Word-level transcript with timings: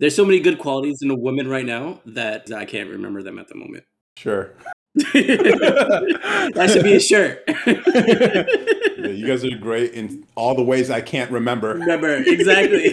There's 0.00 0.14
so 0.14 0.24
many 0.24 0.38
good 0.38 0.60
qualities 0.60 1.00
in 1.02 1.10
a 1.10 1.16
woman 1.16 1.48
right 1.48 1.66
now 1.66 2.00
that 2.06 2.52
I 2.52 2.64
can't 2.64 2.88
remember 2.88 3.20
them 3.20 3.36
at 3.36 3.48
the 3.48 3.56
moment. 3.56 3.82
Sure. 4.16 4.54
that 4.94 6.70
should 6.72 6.84
be 6.84 6.94
a 6.94 7.00
shirt. 7.00 7.42
Yeah, 8.98 9.10
you 9.10 9.28
guys 9.28 9.44
are 9.44 9.56
great 9.56 9.92
in 9.92 10.24
all 10.34 10.56
the 10.56 10.64
ways 10.64 10.90
I 10.90 11.00
can't 11.00 11.30
remember. 11.30 11.74
Remember, 11.74 12.16
exactly. 12.16 12.82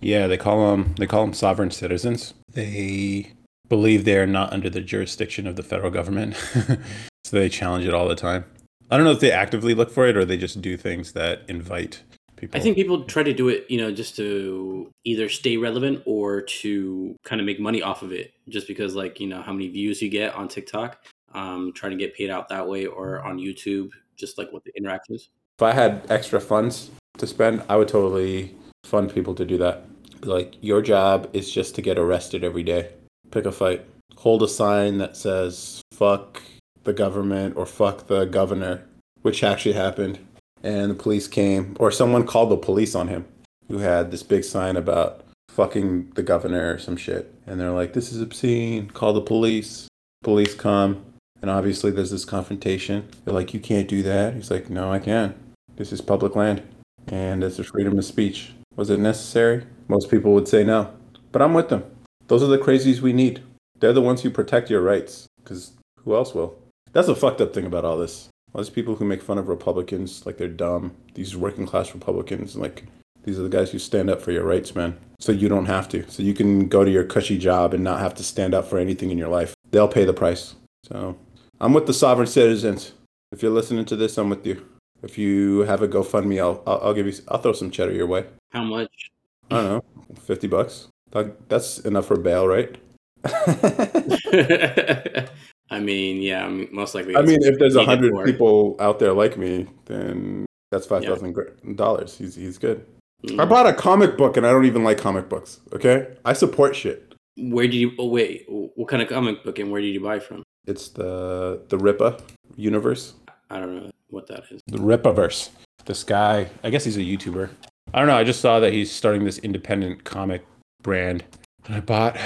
Yeah, 0.00 0.28
they 0.28 0.36
call 0.36 0.70
them 0.70 0.94
they 0.98 1.06
call 1.06 1.24
them 1.24 1.34
sovereign 1.34 1.72
citizens. 1.72 2.34
They 2.48 3.32
believe 3.70 4.04
they 4.04 4.18
are 4.18 4.26
not 4.26 4.52
under 4.52 4.68
the 4.68 4.82
jurisdiction 4.82 5.46
of 5.46 5.56
the 5.56 5.62
federal 5.62 5.90
government, 5.90 6.36
so 7.24 7.36
they 7.36 7.48
challenge 7.48 7.86
it 7.86 7.94
all 7.94 8.06
the 8.06 8.14
time. 8.14 8.44
I 8.90 8.96
don't 8.96 9.06
know 9.06 9.12
if 9.12 9.20
they 9.20 9.30
actively 9.30 9.72
look 9.72 9.90
for 9.90 10.06
it 10.06 10.16
or 10.16 10.26
they 10.26 10.36
just 10.36 10.60
do 10.60 10.76
things 10.76 11.12
that 11.12 11.42
invite 11.48 12.02
people. 12.36 12.58
I 12.58 12.62
think 12.62 12.76
people 12.76 13.04
try 13.04 13.22
to 13.22 13.32
do 13.32 13.48
it, 13.48 13.64
you 13.70 13.78
know, 13.78 13.92
just 13.92 14.16
to 14.16 14.90
either 15.04 15.28
stay 15.28 15.56
relevant 15.56 16.02
or 16.04 16.42
to 16.42 17.14
kind 17.24 17.40
of 17.40 17.46
make 17.46 17.60
money 17.60 17.80
off 17.80 18.02
of 18.02 18.12
it, 18.12 18.32
just 18.48 18.66
because, 18.66 18.96
like, 18.96 19.20
you 19.20 19.28
know, 19.28 19.40
how 19.40 19.52
many 19.52 19.68
views 19.68 20.02
you 20.02 20.08
get 20.08 20.34
on 20.34 20.48
TikTok, 20.48 21.04
um, 21.34 21.72
trying 21.72 21.92
to 21.92 21.98
get 21.98 22.14
paid 22.14 22.30
out 22.30 22.48
that 22.48 22.66
way, 22.66 22.86
or 22.86 23.22
on 23.22 23.38
YouTube, 23.38 23.90
just 24.16 24.36
like 24.36 24.52
what 24.52 24.64
the 24.64 24.72
interactions. 24.76 25.30
if 25.56 25.62
I 25.62 25.72
had 25.72 26.04
extra 26.10 26.40
funds 26.40 26.90
to 27.18 27.26
spend, 27.26 27.62
I 27.68 27.76
would 27.76 27.88
totally 27.88 28.54
fund 28.84 29.14
people 29.14 29.34
to 29.36 29.44
do 29.44 29.56
that. 29.58 29.84
Like 30.22 30.56
your 30.60 30.82
job 30.82 31.30
is 31.32 31.50
just 31.50 31.76
to 31.76 31.82
get 31.82 31.96
arrested 31.96 32.42
every 32.42 32.64
day. 32.64 32.90
Pick 33.30 33.46
a 33.46 33.52
fight. 33.52 33.84
Hold 34.16 34.42
a 34.42 34.48
sign 34.48 34.98
that 34.98 35.16
says 35.16 35.82
"fuck 35.92 36.42
the 36.84 36.92
government" 36.92 37.56
or 37.56 37.66
"fuck 37.66 38.06
the 38.06 38.24
governor," 38.24 38.82
which 39.22 39.44
actually 39.44 39.74
happened. 39.74 40.18
And 40.62 40.90
the 40.90 40.94
police 40.94 41.26
came, 41.26 41.76
or 41.80 41.90
someone 41.90 42.26
called 42.26 42.50
the 42.50 42.56
police 42.56 42.94
on 42.94 43.08
him, 43.08 43.24
who 43.68 43.78
had 43.78 44.10
this 44.10 44.22
big 44.22 44.44
sign 44.44 44.76
about 44.76 45.24
fucking 45.48 46.12
the 46.16 46.22
governor 46.22 46.74
or 46.74 46.78
some 46.78 46.96
shit. 46.96 47.32
And 47.46 47.58
they're 47.58 47.70
like, 47.70 47.92
"This 47.92 48.12
is 48.12 48.20
obscene. 48.20 48.90
Call 48.90 49.12
the 49.12 49.20
police." 49.20 49.88
Police 50.22 50.54
come, 50.54 51.02
and 51.40 51.50
obviously 51.50 51.90
there's 51.90 52.10
this 52.10 52.26
confrontation. 52.26 53.08
They're 53.24 53.32
like, 53.32 53.54
"You 53.54 53.60
can't 53.60 53.88
do 53.88 54.02
that." 54.02 54.34
He's 54.34 54.50
like, 54.50 54.68
"No, 54.68 54.92
I 54.92 54.98
can." 54.98 55.34
This 55.76 55.92
is 55.92 56.02
public 56.02 56.36
land, 56.36 56.62
and 57.08 57.42
it's 57.42 57.58
a 57.58 57.64
freedom 57.64 57.96
of 57.96 58.04
speech. 58.04 58.52
Was 58.76 58.90
it 58.90 59.00
necessary? 59.00 59.64
Most 59.88 60.10
people 60.10 60.34
would 60.34 60.46
say 60.46 60.62
no, 60.62 60.90
but 61.32 61.40
I'm 61.40 61.54
with 61.54 61.70
them. 61.70 61.84
Those 62.30 62.44
are 62.44 62.46
the 62.46 62.58
crazies 62.58 63.00
we 63.00 63.12
need. 63.12 63.42
They're 63.80 63.92
the 63.92 64.00
ones 64.00 64.22
who 64.22 64.30
protect 64.30 64.70
your 64.70 64.82
rights, 64.82 65.26
because 65.42 65.72
who 66.04 66.14
else 66.14 66.32
will? 66.32 66.56
That's 66.92 67.08
the 67.08 67.16
fucked 67.16 67.40
up 67.40 67.52
thing 67.52 67.66
about 67.66 67.84
all 67.84 67.98
this. 67.98 68.28
All 68.54 68.62
these 68.62 68.70
people 68.70 68.94
who 68.94 69.04
make 69.04 69.20
fun 69.20 69.36
of 69.36 69.48
Republicans 69.48 70.24
like 70.24 70.38
they're 70.38 70.46
dumb. 70.46 70.94
These 71.14 71.36
working 71.36 71.66
class 71.66 71.92
Republicans, 71.92 72.54
like 72.54 72.84
these 73.24 73.36
are 73.36 73.42
the 73.42 73.48
guys 73.48 73.72
who 73.72 73.80
stand 73.80 74.10
up 74.10 74.22
for 74.22 74.30
your 74.30 74.44
rights, 74.44 74.76
man. 74.76 74.96
So 75.18 75.32
you 75.32 75.48
don't 75.48 75.66
have 75.66 75.88
to. 75.88 76.08
So 76.08 76.22
you 76.22 76.32
can 76.32 76.68
go 76.68 76.84
to 76.84 76.90
your 76.90 77.02
cushy 77.02 77.36
job 77.36 77.74
and 77.74 77.82
not 77.82 77.98
have 77.98 78.14
to 78.14 78.22
stand 78.22 78.54
up 78.54 78.64
for 78.64 78.78
anything 78.78 79.10
in 79.10 79.18
your 79.18 79.28
life. 79.28 79.56
They'll 79.72 79.88
pay 79.88 80.04
the 80.04 80.14
price. 80.14 80.54
So 80.84 81.16
I'm 81.60 81.72
with 81.72 81.88
the 81.88 81.92
sovereign 81.92 82.28
citizens. 82.28 82.92
If 83.32 83.42
you're 83.42 83.50
listening 83.50 83.86
to 83.86 83.96
this, 83.96 84.16
I'm 84.16 84.30
with 84.30 84.46
you. 84.46 84.64
If 85.02 85.18
you 85.18 85.60
have 85.62 85.82
a 85.82 85.88
GoFundMe, 85.88 86.38
I'll 86.38 86.62
I'll, 86.64 86.80
I'll 86.80 86.94
give 86.94 87.08
you 87.08 87.14
I'll 87.26 87.38
throw 87.38 87.54
some 87.54 87.72
cheddar 87.72 87.92
your 87.92 88.06
way. 88.06 88.26
How 88.50 88.62
much? 88.62 89.10
I 89.50 89.56
don't 89.56 89.64
know, 89.64 89.84
fifty 90.14 90.46
bucks. 90.46 90.86
That, 91.12 91.48
that's 91.48 91.78
enough 91.80 92.06
for 92.06 92.16
bail, 92.16 92.46
right? 92.46 92.76
I 95.72 95.80
mean, 95.80 96.22
yeah, 96.22 96.48
most 96.72 96.94
likely. 96.94 97.16
I 97.16 97.22
mean, 97.22 97.38
if 97.42 97.58
there's 97.58 97.76
a 97.76 97.84
hundred 97.84 98.24
people 98.24 98.76
out 98.80 98.98
there 98.98 99.12
like 99.12 99.36
me, 99.36 99.66
then 99.86 100.46
that's 100.70 100.86
five 100.86 101.04
thousand 101.04 101.36
yeah. 101.36 101.74
dollars. 101.74 102.16
He's 102.16 102.34
he's 102.34 102.58
good. 102.58 102.86
Mm. 103.24 103.40
I 103.40 103.44
bought 103.44 103.66
a 103.66 103.74
comic 103.74 104.16
book 104.16 104.36
and 104.36 104.46
I 104.46 104.50
don't 104.50 104.64
even 104.64 104.84
like 104.84 104.98
comic 104.98 105.28
books. 105.28 105.60
Okay, 105.72 106.16
I 106.24 106.32
support 106.32 106.74
shit. 106.74 107.14
Where 107.36 107.66
did 107.66 107.74
you? 107.74 107.92
Oh, 107.98 108.08
wait, 108.08 108.46
what 108.48 108.88
kind 108.88 109.02
of 109.02 109.08
comic 109.08 109.44
book 109.44 109.58
and 109.58 109.70
where 109.70 109.80
did 109.80 109.88
you 109.88 110.00
buy 110.00 110.18
from? 110.18 110.42
It's 110.66 110.88
the 110.88 111.62
the 111.68 111.76
Rippa 111.76 112.20
universe, 112.56 113.14
I 113.50 113.58
don't 113.58 113.76
know 113.76 113.90
what 114.08 114.26
that 114.28 114.44
is. 114.50 114.62
the 114.66 114.78
Rippaverse. 114.78 115.50
This 115.84 116.04
guy, 116.04 116.48
I 116.62 116.70
guess 116.70 116.84
he's 116.84 116.96
a 116.96 117.00
YouTuber. 117.00 117.50
I 117.92 117.98
don't 117.98 118.06
know. 118.06 118.16
I 118.16 118.24
just 118.24 118.40
saw 118.40 118.60
that 118.60 118.72
he's 118.72 118.92
starting 118.92 119.24
this 119.24 119.38
independent 119.38 120.04
comic 120.04 120.44
brand, 120.82 121.24
and 121.66 121.76
I 121.76 121.80
bought 121.80 122.16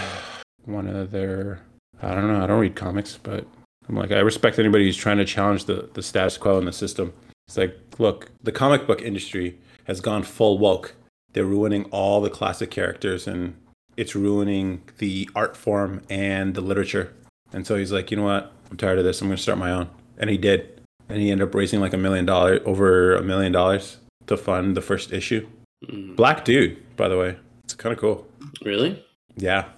one 0.65 0.87
of 0.87 1.11
their. 1.11 1.61
I 2.03 2.15
don't 2.15 2.29
know. 2.29 2.43
I 2.43 2.47
don't 2.47 2.61
read 2.61 2.77
comics, 2.77 3.19
but 3.23 3.47
I'm 3.89 3.97
like, 3.97 4.13
I 4.13 4.21
respect 4.21 4.59
anybody 4.59 4.85
who's 4.85 4.97
trying 4.97 5.19
to 5.19 5.25
challenge 5.25 5.65
the 5.65 5.89
the 5.95 6.03
status 6.03 6.37
quo 6.37 6.59
in 6.59 6.65
the 6.65 6.73
system. 6.73 7.13
It's 7.49 7.57
like, 7.57 7.79
look, 7.99 8.31
the 8.43 8.53
comic 8.53 8.87
book 8.87 9.03
industry 9.03 9.59
has 9.85 10.01
gone 10.01 10.23
full 10.23 10.59
woke. 10.59 10.95
They're 11.33 11.45
ruining 11.45 11.85
all 11.87 12.21
the 12.21 12.31
classic 12.31 12.71
characters, 12.71 13.27
and 13.27 13.57
it's 13.97 14.15
ruining 14.15 14.83
the 14.99 15.29
art 15.35 15.57
form 15.57 16.03
and 16.09 16.55
the 16.55 16.61
literature. 16.61 17.13
And 17.53 17.67
so 17.67 17.77
he's 17.77 17.93
like, 17.93 18.11
you 18.11 18.17
know 18.17 18.25
what? 18.25 18.53
I'm 18.71 18.77
tired 18.77 18.99
of 18.99 19.05
this. 19.05 19.21
I'm 19.21 19.29
going 19.29 19.37
to 19.37 19.43
start 19.43 19.59
my 19.59 19.71
own. 19.71 19.89
And 20.19 20.31
he 20.31 20.37
did. 20.37 20.81
And 21.09 21.21
he 21.21 21.31
ended 21.31 21.49
up 21.49 21.55
raising 21.55 21.81
like 21.81 21.93
a 21.93 21.99
million 21.99 22.25
dollars, 22.25 22.61
over 22.65 23.15
a 23.15 23.23
million 23.23 23.53
dollars 23.53 23.99
to 24.27 24.37
fund 24.37 24.77
the 24.77 24.81
first 24.81 25.13
issue. 25.13 25.47
Mm. 25.87 26.17
Black 26.17 26.45
dude, 26.45 26.83
by 26.97 27.09
the 27.09 27.19
way. 27.19 27.37
It's 27.65 27.75
kind 27.75 27.93
of 27.93 27.99
cool. 27.99 28.27
Really? 28.63 29.05
Yeah. 29.37 29.69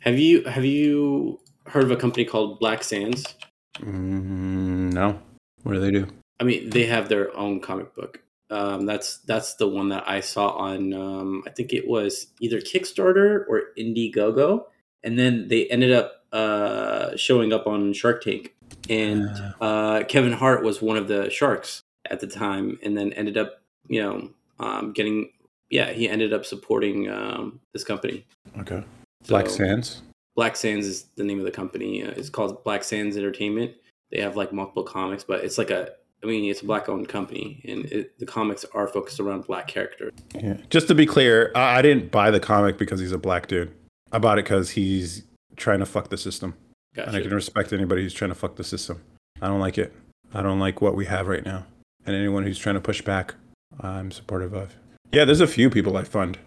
Have 0.00 0.18
you 0.18 0.42
have 0.44 0.64
you 0.64 1.40
heard 1.66 1.84
of 1.84 1.90
a 1.90 1.96
company 1.96 2.24
called 2.24 2.58
Black 2.58 2.82
Sands? 2.82 3.34
Mm, 3.78 4.92
no. 4.92 5.18
What 5.62 5.74
do 5.74 5.80
they 5.80 5.90
do? 5.90 6.06
I 6.40 6.44
mean, 6.44 6.70
they 6.70 6.86
have 6.86 7.08
their 7.08 7.36
own 7.36 7.60
comic 7.60 7.94
book. 7.94 8.22
Um, 8.50 8.86
that's 8.86 9.18
that's 9.18 9.54
the 9.54 9.66
one 9.66 9.88
that 9.88 10.08
I 10.08 10.20
saw 10.20 10.50
on. 10.50 10.94
Um, 10.94 11.42
I 11.46 11.50
think 11.50 11.72
it 11.72 11.88
was 11.88 12.28
either 12.40 12.60
Kickstarter 12.60 13.44
or 13.48 13.62
Indiegogo, 13.76 14.66
and 15.02 15.18
then 15.18 15.48
they 15.48 15.66
ended 15.66 15.92
up 15.92 16.24
uh, 16.32 17.16
showing 17.16 17.52
up 17.52 17.66
on 17.66 17.92
Shark 17.92 18.22
Tank. 18.22 18.54
And 18.88 19.28
uh, 19.60 20.04
Kevin 20.08 20.32
Hart 20.32 20.62
was 20.62 20.80
one 20.80 20.96
of 20.96 21.08
the 21.08 21.28
sharks 21.30 21.82
at 22.08 22.20
the 22.20 22.26
time, 22.26 22.78
and 22.84 22.96
then 22.96 23.12
ended 23.14 23.36
up, 23.36 23.60
you 23.88 24.02
know, 24.02 24.30
um, 24.60 24.92
getting. 24.92 25.30
Yeah, 25.70 25.90
he 25.92 26.08
ended 26.08 26.32
up 26.32 26.44
supporting 26.44 27.10
um, 27.10 27.60
this 27.72 27.84
company. 27.84 28.24
Okay. 28.58 28.82
Black 29.28 29.48
So- 29.48 29.56
Sands. 29.56 30.02
Black 30.36 30.54
Sands 30.54 30.86
is 30.86 31.06
the 31.16 31.24
name 31.24 31.38
of 31.38 31.46
the 31.46 31.50
company. 31.50 32.02
Uh, 32.04 32.10
it's 32.10 32.28
called 32.28 32.62
Black 32.62 32.84
Sands 32.84 33.16
Entertainment. 33.16 33.72
They 34.10 34.20
have 34.20 34.36
like 34.36 34.52
multiple 34.52 34.84
comics, 34.84 35.24
but 35.24 35.42
it's 35.44 35.56
like 35.58 35.70
a. 35.70 35.90
I 36.22 36.26
mean, 36.26 36.50
it's 36.50 36.62
a 36.62 36.64
black-owned 36.64 37.08
company, 37.08 37.60
and 37.68 37.84
it, 37.86 38.18
the 38.18 38.24
comics 38.26 38.64
are 38.72 38.88
focused 38.88 39.20
around 39.20 39.46
black 39.46 39.68
characters. 39.68 40.12
Yeah. 40.34 40.56
Just 40.70 40.88
to 40.88 40.94
be 40.94 41.04
clear, 41.04 41.52
I, 41.54 41.78
I 41.78 41.82
didn't 41.82 42.10
buy 42.10 42.30
the 42.30 42.40
comic 42.40 42.78
because 42.78 43.00
he's 43.00 43.12
a 43.12 43.18
black 43.18 43.48
dude. 43.48 43.70
I 44.12 44.18
bought 44.18 44.38
it 44.38 44.44
because 44.46 44.70
he's 44.70 45.24
trying 45.56 45.80
to 45.80 45.86
fuck 45.86 46.08
the 46.08 46.16
system. 46.16 46.54
And 46.96 47.14
I 47.14 47.20
can 47.20 47.34
respect 47.34 47.72
anybody 47.74 48.02
who's 48.02 48.14
trying 48.14 48.30
to 48.30 48.34
fuck 48.34 48.56
the 48.56 48.64
system. 48.64 49.02
I 49.42 49.48
don't 49.48 49.60
like 49.60 49.76
it. 49.76 49.92
I 50.32 50.40
don't 50.42 50.58
like 50.58 50.80
what 50.80 50.94
we 50.96 51.04
have 51.04 51.28
right 51.28 51.44
now. 51.44 51.66
And 52.06 52.16
anyone 52.16 52.44
who's 52.44 52.58
trying 52.58 52.76
to 52.76 52.80
push 52.80 53.02
back, 53.02 53.34
I'm 53.80 54.10
supportive 54.10 54.54
of. 54.54 54.74
Yeah, 55.12 55.24
there's 55.24 55.40
a 55.40 55.46
few 55.46 55.70
people 55.70 55.96
I 55.96 56.04
fund. 56.04 56.38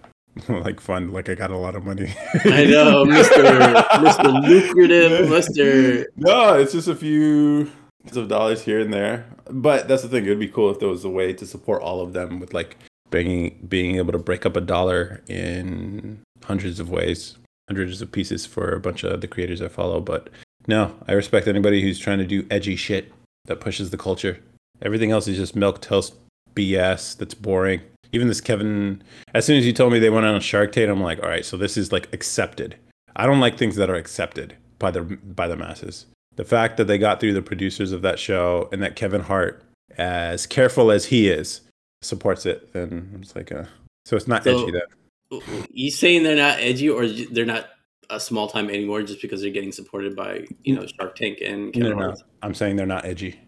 like 0.47 0.80
fund, 0.80 1.12
like 1.12 1.30
I 1.30 1.36
got 1.36 1.52
a 1.52 1.58
lot 1.58 1.75
of 1.75 1.84
money. 1.84 2.14
I 2.46 2.66
know, 2.66 3.06
Mister 3.06 3.44
Mister 4.02 4.28
Lucrative, 4.28 5.30
Mister. 5.30 6.08
No, 6.16 6.53
it's 6.56 6.74
just 6.74 6.88
a 6.88 6.96
few 6.96 7.72
of 8.16 8.28
dollars 8.28 8.62
here 8.62 8.80
and 8.80 8.94
there. 8.94 9.25
But 9.50 9.88
that's 9.88 10.03
the 10.03 10.09
thing. 10.09 10.25
It 10.25 10.30
would 10.30 10.40
be 10.40 10.48
cool 10.48 10.69
if 10.69 10.80
there 10.80 10.90
was 10.90 11.03
a 11.03 11.09
way 11.09 11.34
to 11.34 11.46
support 11.46 11.81
all 11.81 12.02
of 12.02 12.14
them 12.14 12.40
with 12.40 12.53
like 12.53 12.78
being 13.12 13.59
being 13.68 13.96
able 13.96 14.12
to 14.12 14.19
break 14.19 14.46
up 14.46 14.56
a 14.56 14.62
dollar 14.62 15.22
in 15.28 16.22
hundreds 16.44 16.80
of 16.80 16.90
ways, 16.90 17.38
hundreds 17.68 18.02
of 18.02 18.12
pieces 18.12 18.46
for 18.46 18.72
a 18.72 18.80
bunch 18.80 19.03
of 19.03 19.22
the 19.22 19.28
creators 19.28 19.62
I 19.62 19.68
follow. 19.68 20.00
But 20.00 20.30
no, 20.68 20.96
I 21.08 21.14
respect 21.14 21.48
anybody 21.48 21.81
who's 21.81 22.00
trying 22.00 22.19
to 22.19 22.28
do 22.28 22.46
edgy 22.52 22.75
shit 22.75 23.12
that 23.46 23.60
pushes 23.60 23.89
the 23.89 23.98
culture. 23.98 24.39
Everything 24.81 25.12
else 25.12 25.28
is 25.28 25.38
just 25.38 25.56
milk 25.56 25.81
toast 25.81 26.13
BS 26.56 27.18
that's 27.18 27.34
boring. 27.34 27.81
Even 28.12 28.28
this 28.28 28.42
Kevin, 28.42 29.04
as 29.34 29.46
soon 29.46 29.58
as 29.58 29.66
you 29.66 29.74
told 29.74 29.94
me 29.94 30.00
they 30.00 30.10
went 30.10 30.26
on 30.26 30.36
a 30.36 30.42
Shark 30.42 30.72
Tank, 30.72 30.90
I'm 30.90 31.02
like, 31.02 31.22
all 31.22 31.30
right, 31.30 31.46
so 31.46 31.58
this 31.58 31.78
is 31.78 31.92
like 31.92 32.12
accepted. 32.14 32.76
I 33.16 33.26
don't 33.26 33.40
like 33.40 33.58
things 33.58 33.76
that 33.76 33.90
are 33.90 33.96
accepted 33.96 34.56
by 34.80 34.92
the 34.92 35.02
by 35.02 35.48
the 35.48 35.56
masses. 35.56 36.06
The 36.36 36.46
fact 36.46 36.78
that 36.78 36.86
they 36.86 36.98
got 36.98 37.20
through 37.20 37.34
the 37.34 37.42
producers 37.42 37.92
of 37.92 38.02
that 38.02 38.18
show 38.18 38.70
and 38.72 38.82
that 38.82 38.96
Kevin 38.96 39.22
Hart, 39.22 39.62
as 39.98 40.48
careful 40.48 40.90
as 40.90 41.06
he 41.06 41.28
is, 41.28 41.62
supports 42.02 42.46
it, 42.46 42.72
then 42.74 43.20
it's 43.22 43.36
like 43.36 43.52
a 43.52 43.68
so 44.06 44.16
it's 44.16 44.28
not 44.28 44.44
So- 44.44 44.64
edgy 44.64 44.72
then. 44.72 44.82
You 45.70 45.92
saying 45.92 46.24
they're 46.24 46.36
not 46.36 46.58
edgy 46.60 46.90
or 46.90 47.08
they're 47.08 47.46
not 47.46 47.68
a 48.10 48.20
small 48.20 48.48
time 48.48 48.68
anymore 48.70 49.04
just 49.04 49.22
because 49.22 49.42
they're 49.42 49.52
getting 49.52 49.72
supported 49.72 50.16
by 50.16 50.48
you 50.64 50.76
know 50.76 50.88
Shark 50.88 51.16
Tank 51.16 51.40
and 51.46 51.72
Kevin 51.72 51.92
no, 51.92 51.98
Hart? 51.98 52.20
I'm 52.42 52.56
saying 52.56 52.78
they're 52.78 52.88
not 52.88 53.06
edgy. 53.06 53.40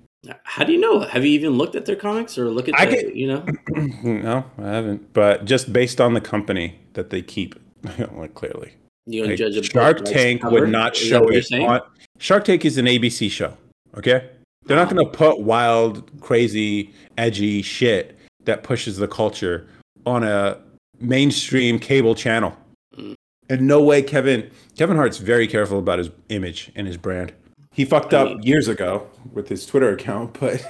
How 0.43 0.63
do 0.63 0.71
you 0.71 0.79
know? 0.79 0.99
Have 0.99 1.25
you 1.25 1.31
even 1.31 1.51
looked 1.57 1.75
at 1.75 1.85
their 1.85 1.95
comics 1.95 2.37
or 2.37 2.49
look 2.49 2.69
at 2.69 2.79
I 2.79 2.85
the, 2.85 2.91
get- 2.91 3.15
you 3.15 3.27
know? 3.27 3.45
no, 4.03 4.45
I 4.59 4.67
haven't. 4.67 5.11
But 5.13 5.45
just 5.45 5.73
based 5.73 5.99
on 5.99 6.13
the 6.13 6.21
company 6.21 6.79
that 6.93 7.09
they 7.09 7.21
keep, 7.21 7.55
like 8.13 8.33
clearly, 8.35 8.73
You 9.07 9.21
don't 9.21 9.31
Like, 9.31 9.39
judge 9.39 9.71
Shark 9.71 10.05
Tank 10.05 10.41
cover? 10.41 10.61
would 10.61 10.69
not 10.69 10.95
Is 10.95 11.01
show 11.07 11.27
it 11.29 11.51
on. 11.53 11.81
Shark 12.19 12.45
Tank 12.45 12.65
is 12.65 12.77
an 12.77 12.85
ABC 12.85 13.31
show. 13.31 13.57
Okay? 13.97 14.29
They're 14.65 14.77
not 14.77 14.91
going 14.91 15.03
to 15.03 15.11
put 15.11 15.39
wild, 15.41 16.09
crazy, 16.21 16.93
edgy 17.17 17.63
shit 17.63 18.15
that 18.45 18.61
pushes 18.61 18.97
the 18.97 19.07
culture 19.07 19.67
on 20.05 20.23
a 20.23 20.59
mainstream 20.99 21.79
cable 21.79 22.13
channel. 22.13 22.55
Mm. 22.95 23.15
In 23.49 23.65
no 23.67 23.81
way, 23.81 24.03
Kevin. 24.03 24.51
Kevin 24.77 24.97
Hart's 24.97 25.17
very 25.17 25.47
careful 25.47 25.79
about 25.79 25.97
his 25.97 26.11
image 26.29 26.71
and 26.75 26.85
his 26.85 26.95
brand. 26.95 27.33
He 27.73 27.85
fucked 27.85 28.13
up 28.13 28.43
years 28.43 28.67
ago 28.67 29.07
with 29.31 29.47
his 29.47 29.65
Twitter 29.65 29.89
account, 29.93 30.33
but 30.39 30.61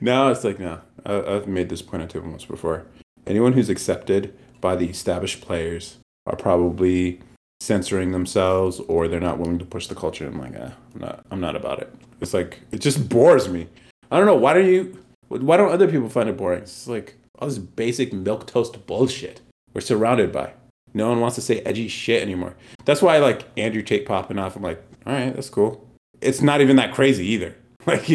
now 0.00 0.28
it's 0.28 0.44
like, 0.44 0.58
no. 0.58 0.80
I, 1.04 1.20
I've 1.20 1.48
made 1.48 1.68
this 1.68 1.82
point 1.82 2.02
on 2.02 2.08
table 2.08 2.30
once 2.30 2.44
before. 2.44 2.86
Anyone 3.26 3.52
who's 3.52 3.68
accepted 3.68 4.36
by 4.60 4.76
the 4.76 4.88
established 4.88 5.40
players 5.40 5.98
are 6.26 6.36
probably 6.36 7.20
censoring 7.60 8.12
themselves 8.12 8.80
or 8.80 9.08
they're 9.08 9.20
not 9.20 9.38
willing 9.38 9.58
to 9.58 9.64
push 9.64 9.86
the 9.86 9.94
culture. 9.94 10.26
I'm 10.26 10.38
like, 10.38 10.54
eh, 10.54 10.70
I'm 10.94 11.00
not. 11.00 11.26
I'm 11.30 11.40
not 11.40 11.56
about 11.56 11.80
it. 11.80 11.94
It's 12.20 12.34
like 12.34 12.60
it 12.70 12.80
just 12.80 13.08
bores 13.08 13.48
me. 13.48 13.68
I 14.10 14.18
don't 14.18 14.26
know. 14.26 14.36
Why 14.36 14.54
don't 14.54 14.66
you? 14.66 14.98
Why 15.28 15.56
don't 15.56 15.72
other 15.72 15.88
people 15.88 16.08
find 16.08 16.28
it 16.28 16.36
boring? 16.36 16.62
It's 16.62 16.86
like 16.86 17.16
all 17.38 17.48
this 17.48 17.58
basic 17.58 18.12
milk 18.12 18.46
toast 18.46 18.86
bullshit 18.86 19.40
we're 19.72 19.80
surrounded 19.80 20.32
by. 20.32 20.52
No 20.92 21.08
one 21.08 21.20
wants 21.20 21.34
to 21.34 21.42
say 21.42 21.60
edgy 21.60 21.88
shit 21.88 22.22
anymore. 22.22 22.54
That's 22.84 23.02
why 23.02 23.16
I 23.16 23.18
like 23.18 23.46
Andrew 23.58 23.82
Tate 23.82 24.06
popping 24.06 24.38
off. 24.38 24.54
I'm 24.54 24.62
like, 24.62 24.82
all 25.06 25.12
right, 25.12 25.34
that's 25.34 25.50
cool. 25.50 25.86
It's 26.20 26.40
not 26.42 26.60
even 26.60 26.76
that 26.76 26.94
crazy 26.94 27.26
either. 27.26 27.54
Like, 27.86 28.08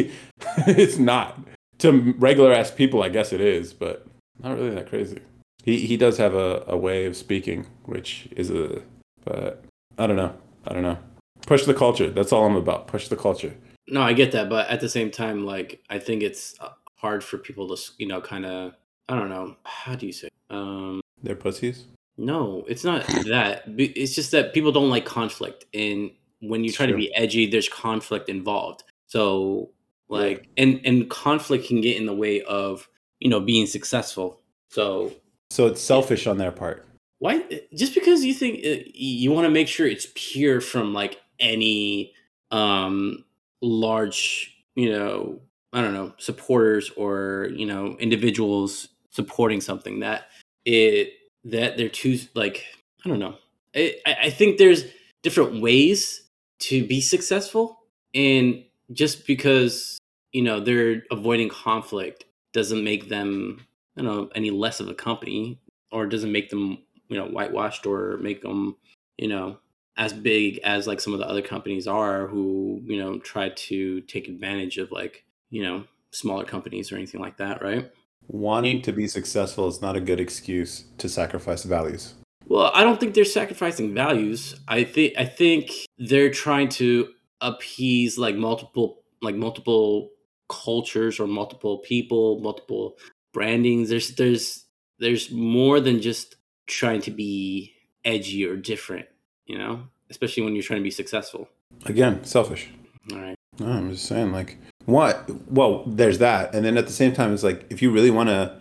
it's 0.66 0.98
not 0.98 1.40
to 1.78 2.14
regular 2.18 2.52
ass 2.52 2.72
people. 2.72 3.04
I 3.04 3.10
guess 3.10 3.32
it 3.32 3.40
is, 3.40 3.72
but 3.72 4.08
not 4.42 4.58
really 4.58 4.72
that 4.74 4.90
crazy. 4.90 5.20
He 5.64 5.86
he 5.86 5.96
does 5.96 6.18
have 6.18 6.34
a, 6.34 6.64
a 6.68 6.76
way 6.76 7.06
of 7.06 7.16
speaking, 7.16 7.68
which 7.86 8.28
is 8.36 8.50
a. 8.50 8.82
But 9.24 9.64
I 10.00 10.08
don't 10.08 10.16
know. 10.16 10.34
I 10.66 10.74
don't 10.74 10.82
know. 10.82 10.98
Push 11.46 11.66
the 11.66 11.76
culture. 11.76 12.10
That's 12.10 12.34
all 12.34 12.46
I'm 12.48 12.56
about. 12.56 12.88
Push 12.88 13.10
the 13.10 13.16
culture. 13.16 13.54
No, 13.88 14.02
I 14.02 14.14
get 14.14 14.32
that, 14.32 14.50
but 14.50 14.68
at 14.70 14.80
the 14.82 14.90
same 14.90 15.12
time, 15.12 15.46
like 15.46 15.84
I 15.88 16.00
think 16.00 16.24
it's 16.24 16.56
uh, 16.60 16.70
hard 16.96 17.24
for 17.24 17.38
people 17.38 17.68
to, 17.68 17.74
s- 17.74 17.92
you 18.00 18.08
know, 18.08 18.22
kind 18.22 18.48
of, 18.48 18.74
I 19.08 19.16
don't 19.16 19.30
know, 19.30 19.56
how 19.66 19.94
do 19.96 20.08
you 20.08 20.14
say? 20.14 20.30
Um, 20.50 21.00
They're 21.22 21.36
pussies. 21.36 21.86
no, 22.18 22.66
it's 22.68 22.84
not 22.84 23.06
that. 23.28 23.64
It's 23.78 24.16
just 24.16 24.32
that 24.32 24.54
people 24.56 24.72
don't 24.72 24.90
like 24.90 25.06
conflict, 25.06 25.66
and 25.76 26.10
when 26.42 26.64
you 26.64 26.72
try 26.72 26.86
to 26.86 26.96
be 26.96 27.14
edgy, 27.16 27.46
there's 27.46 27.70
conflict 27.70 28.30
involved. 28.30 28.84
So, 29.08 29.72
like, 30.10 30.48
and 30.58 30.80
and 30.86 31.10
conflict 31.10 31.68
can 31.68 31.82
get 31.82 31.98
in 31.98 32.06
the 32.06 32.16
way 32.16 32.42
of 32.44 32.88
you 33.20 33.30
know 33.30 33.40
being 33.40 33.66
successful. 33.68 34.42
So 34.70 35.12
So 35.52 35.68
it's 35.68 35.82
selfish 35.82 36.28
on 36.28 36.38
their 36.38 36.52
part. 36.52 36.86
why 37.20 37.44
just 37.76 37.94
because 37.94 38.24
you 38.24 38.34
think 38.34 38.66
uh, 38.66 38.84
you 38.94 39.32
want 39.32 39.46
to 39.46 39.50
make 39.52 39.68
sure 39.68 39.88
it's 39.88 40.08
pure 40.16 40.62
from 40.62 40.94
like 40.94 41.20
any 41.40 42.14
um 42.52 43.24
large 43.62 44.56
you 44.76 44.90
know 44.90 45.40
i 45.74 45.82
don't 45.82 45.94
know 45.94 46.14
supporters 46.18 46.90
or 46.98 47.50
you 47.54 47.66
know 47.66 47.96
individuals 48.00 48.90
supporting 49.12 49.60
something 49.62 50.00
that 50.00 50.28
it 50.66 51.14
that 51.44 51.78
they're 51.78 51.90
too 51.90 52.20
like 52.36 52.64
i 53.06 53.10
don't 53.10 53.20
know 53.20 53.36
i 53.76 53.94
I 54.06 54.30
think 54.30 54.58
there's 54.58 54.86
different 55.24 55.62
ways 55.62 56.24
to 56.60 56.86
be 56.86 57.02
successful 57.02 57.80
and 58.14 58.64
just 58.92 59.26
because 59.26 60.00
you 60.32 60.42
know 60.42 60.60
they're 60.60 61.04
avoiding 61.12 61.50
conflict 61.50 62.26
doesn't 62.54 62.84
make 62.84 63.10
them 63.10 63.66
you 63.96 64.04
know 64.04 64.30
any 64.36 64.52
less 64.52 64.80
of 64.80 64.88
a 64.88 64.94
company 64.94 65.60
or 65.92 66.06
doesn't 66.06 66.32
make 66.32 66.50
them 66.50 66.78
you 67.08 67.18
know 67.18 67.26
whitewashed 67.26 67.86
or 67.86 68.18
make 68.18 68.42
them 68.42 68.76
you 69.18 69.28
know 69.28 69.58
as 69.98 70.14
big 70.14 70.60
as 70.64 70.88
like 70.88 71.02
some 71.02 71.14
of 71.14 71.20
the 71.20 71.28
other 71.28 71.42
companies 71.42 71.88
are 71.88 72.28
who 72.28 72.82
you 72.86 72.98
know 72.98 73.20
try 73.20 73.50
to 73.50 74.02
take 74.02 74.28
advantage 74.28 74.78
of 74.78 74.92
like 74.92 75.24
you 75.50 75.64
know 75.64 75.84
smaller 76.12 76.46
companies 76.46 76.92
or 76.92 76.96
anything 76.96 77.22
like 77.22 77.38
that 77.38 77.62
right 77.62 77.92
Wanting 78.32 78.84
to 78.84 78.92
be 78.92 79.08
successful 79.08 79.68
is 79.68 79.82
not 79.82 79.96
a 79.96 80.00
good 80.00 80.20
excuse 80.20 80.84
to 81.00 81.10
sacrifice 81.10 81.64
values. 81.64 82.14
Well 82.50 82.72
i 82.74 82.84
don't 82.84 83.00
think 83.00 83.14
they're 83.14 83.24
sacrificing 83.26 83.94
values 83.94 84.56
i 84.68 84.84
think 84.84 85.14
i 85.18 85.24
think 85.26 85.72
they're 85.98 86.30
trying 86.32 86.68
to 86.68 87.08
appease 87.42 88.18
like 88.18 88.36
multiple 88.36 89.02
like 89.22 89.36
multiple 89.36 90.10
cultures 90.50 91.20
or 91.20 91.28
multiple 91.28 91.78
people 91.80 92.40
multiple 92.42 92.98
brandings 93.34 93.88
there's 93.90 94.10
there's 94.16 94.66
there's 95.00 95.32
more 95.32 95.80
than 95.80 96.02
just 96.02 96.36
trying 96.68 97.00
to 97.02 97.12
be 97.12 97.74
edgy 98.04 98.46
or 98.46 98.56
different 98.58 99.06
you 99.46 99.58
know 99.58 99.82
especially 100.10 100.44
when 100.44 100.54
you're 100.56 100.64
trying 100.64 100.80
to 100.80 100.84
be 100.84 100.92
successful 100.92 101.48
Again, 101.86 102.24
selfish. 102.24 102.68
all 103.14 103.20
right 103.20 103.36
No, 103.60 103.68
I'm 103.68 103.92
just 103.92 104.06
saying, 104.06 104.32
like, 104.32 104.58
what? 104.86 105.30
Well, 105.50 105.84
there's 105.86 106.18
that, 106.18 106.54
and 106.56 106.66
then 106.66 106.78
at 106.78 106.88
the 106.88 106.94
same 106.94 107.14
time, 107.14 107.34
it's 107.34 107.44
like, 107.44 107.66
if 107.70 107.82
you 107.82 107.92
really 107.92 108.10
want 108.10 108.30
to, 108.30 108.60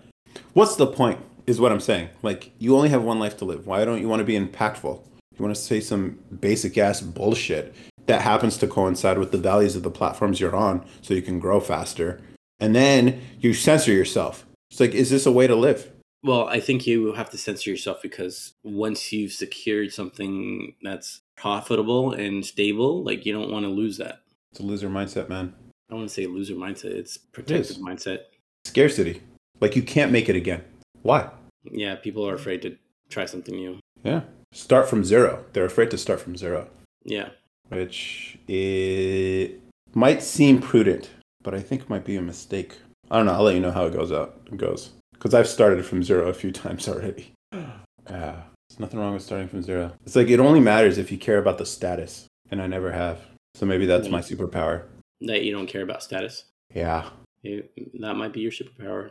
what's 0.53 0.77
the 0.77 0.87
point? 0.87 1.19
Is 1.49 1.59
what 1.59 1.73
I'm 1.73 1.81
saying. 1.81 2.11
Like, 2.23 2.53
you 2.59 2.77
only 2.77 2.91
have 2.91 3.03
one 3.03 3.19
life 3.19 3.39
to 3.39 3.47
live. 3.47 3.67
Why 3.67 3.83
don't 3.87 4.03
you 4.03 4.09
want 4.09 4.21
to 4.21 4.25
be 4.25 4.39
impactful? 4.39 5.03
You 5.35 5.43
want 5.43 5.57
to 5.57 5.61
say 5.61 5.81
some 5.81 6.19
basic 6.41 6.77
ass 6.77 7.01
bullshit 7.01 7.75
that 8.05 8.21
happens 8.21 8.59
to 8.59 8.67
coincide 8.67 9.17
with 9.17 9.33
the 9.33 9.39
values 9.39 9.75
of 9.75 9.83
the 9.83 9.91
platforms 9.91 10.41
you're 10.41 10.55
on, 10.55 10.85
so 11.01 11.15
you 11.15 11.23
can 11.23 11.39
grow 11.39 11.59
faster, 11.59 12.21
and 12.61 12.75
then 12.77 13.23
you 13.41 13.55
censor 13.55 13.93
yourself. 13.93 14.45
It's 14.71 14.79
like, 14.79 14.93
is 14.93 15.09
this 15.09 15.25
a 15.25 15.33
way 15.33 15.47
to 15.47 15.57
live? 15.57 15.91
Well, 16.23 16.47
I 16.49 16.61
think 16.61 16.87
you 16.87 17.15
have 17.15 17.31
to 17.31 17.39
censor 17.39 17.71
yourself 17.71 18.03
because 18.03 18.53
once 18.63 19.11
you've 19.11 19.33
secured 19.33 19.91
something 19.91 20.75
that's 20.83 21.23
profitable 21.35 22.13
and 22.13 22.45
stable, 22.45 23.03
like 23.03 23.25
you 23.25 23.33
don't 23.33 23.51
want 23.51 23.65
to 23.65 23.71
lose 23.71 23.97
that. 23.97 24.21
It's 24.51 24.61
a 24.61 24.65
loser 24.65 24.91
mindset, 24.91 25.31
man. 25.31 25.55
I 25.89 25.95
don't 25.95 26.01
want 26.01 26.11
to 26.11 26.15
say 26.15 26.27
loser 26.27 26.57
mindset; 26.57 26.91
it's 26.91 27.17
protective 27.17 27.77
is. 27.77 27.79
mindset. 27.79 28.25
Scarcity. 28.67 29.23
Like, 29.63 29.77
you 29.77 29.83
can't 29.83 30.13
make 30.13 30.29
it 30.29 30.37
again. 30.37 30.63
Why? 31.01 31.31
Yeah, 31.65 31.97
people 31.97 32.27
are 32.29 32.35
afraid 32.35 32.63
to 32.63 32.77
try 33.11 33.25
something 33.27 33.55
new. 33.55 33.79
Yeah. 34.05 34.23
Start 34.53 34.89
from 34.89 35.05
zero. 35.05 35.45
They're 35.53 35.65
afraid 35.65 35.91
to 35.91 35.99
start 35.99 36.21
from 36.21 36.37
zero. 36.37 36.69
Yeah, 37.05 37.31
which 37.69 38.39
it 38.49 39.61
might 39.95 40.23
seem 40.23 40.61
prudent, 40.61 41.11
but 41.43 41.55
I 41.55 41.61
think 41.61 41.89
might 41.91 42.05
be 42.05 42.17
a 42.17 42.23
mistake. 42.23 42.77
I 43.11 43.17
don't 43.17 43.27
know. 43.27 43.33
I'll 43.33 43.43
let 43.43 43.55
you 43.55 43.61
know 43.61 43.71
how 43.71 43.87
it 43.87 43.93
goes 43.93 44.13
out. 44.13 44.41
It 44.53 44.57
goes 44.59 44.91
because 45.13 45.35
I've 45.35 45.49
started 45.49 45.85
from 45.85 46.03
zero 46.03 46.29
a 46.29 46.35
few 46.35 46.51
times 46.65 46.89
already. 46.89 47.33
Yeah, 47.53 48.43
there's 48.69 48.79
nothing 48.81 49.01
wrong 49.01 49.15
with 49.15 49.23
starting 49.23 49.49
from 49.49 49.63
zero. 49.63 49.93
It's 50.07 50.17
like 50.17 50.29
it 50.29 50.41
only 50.41 50.61
matters 50.61 50.97
if 50.99 51.11
you 51.13 51.19
care 51.19 51.39
about 51.39 51.59
the 51.59 51.67
status, 51.67 52.27
and 52.51 52.61
I 52.63 52.67
never 52.67 52.93
have. 52.93 53.21
So 53.55 53.67
maybe 53.67 53.87
that's 53.87 54.09
my 54.09 54.21
superpower. 54.21 54.85
that 55.23 55.43
you 55.43 55.53
don't 55.53 55.67
care 55.67 55.83
about 55.83 56.03
status. 56.03 56.45
Yeah, 56.75 57.09
It, 57.43 57.71
that 58.01 58.15
might 58.15 58.33
be 58.33 58.41
your 58.41 58.53
superpower. 58.53 59.11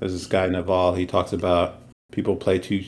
there's 0.00 0.12
this 0.12 0.26
guy 0.26 0.48
Naval. 0.48 0.94
He 0.94 1.06
talks 1.06 1.32
about 1.32 1.80
people 2.16 2.34
play 2.34 2.58
two 2.58 2.82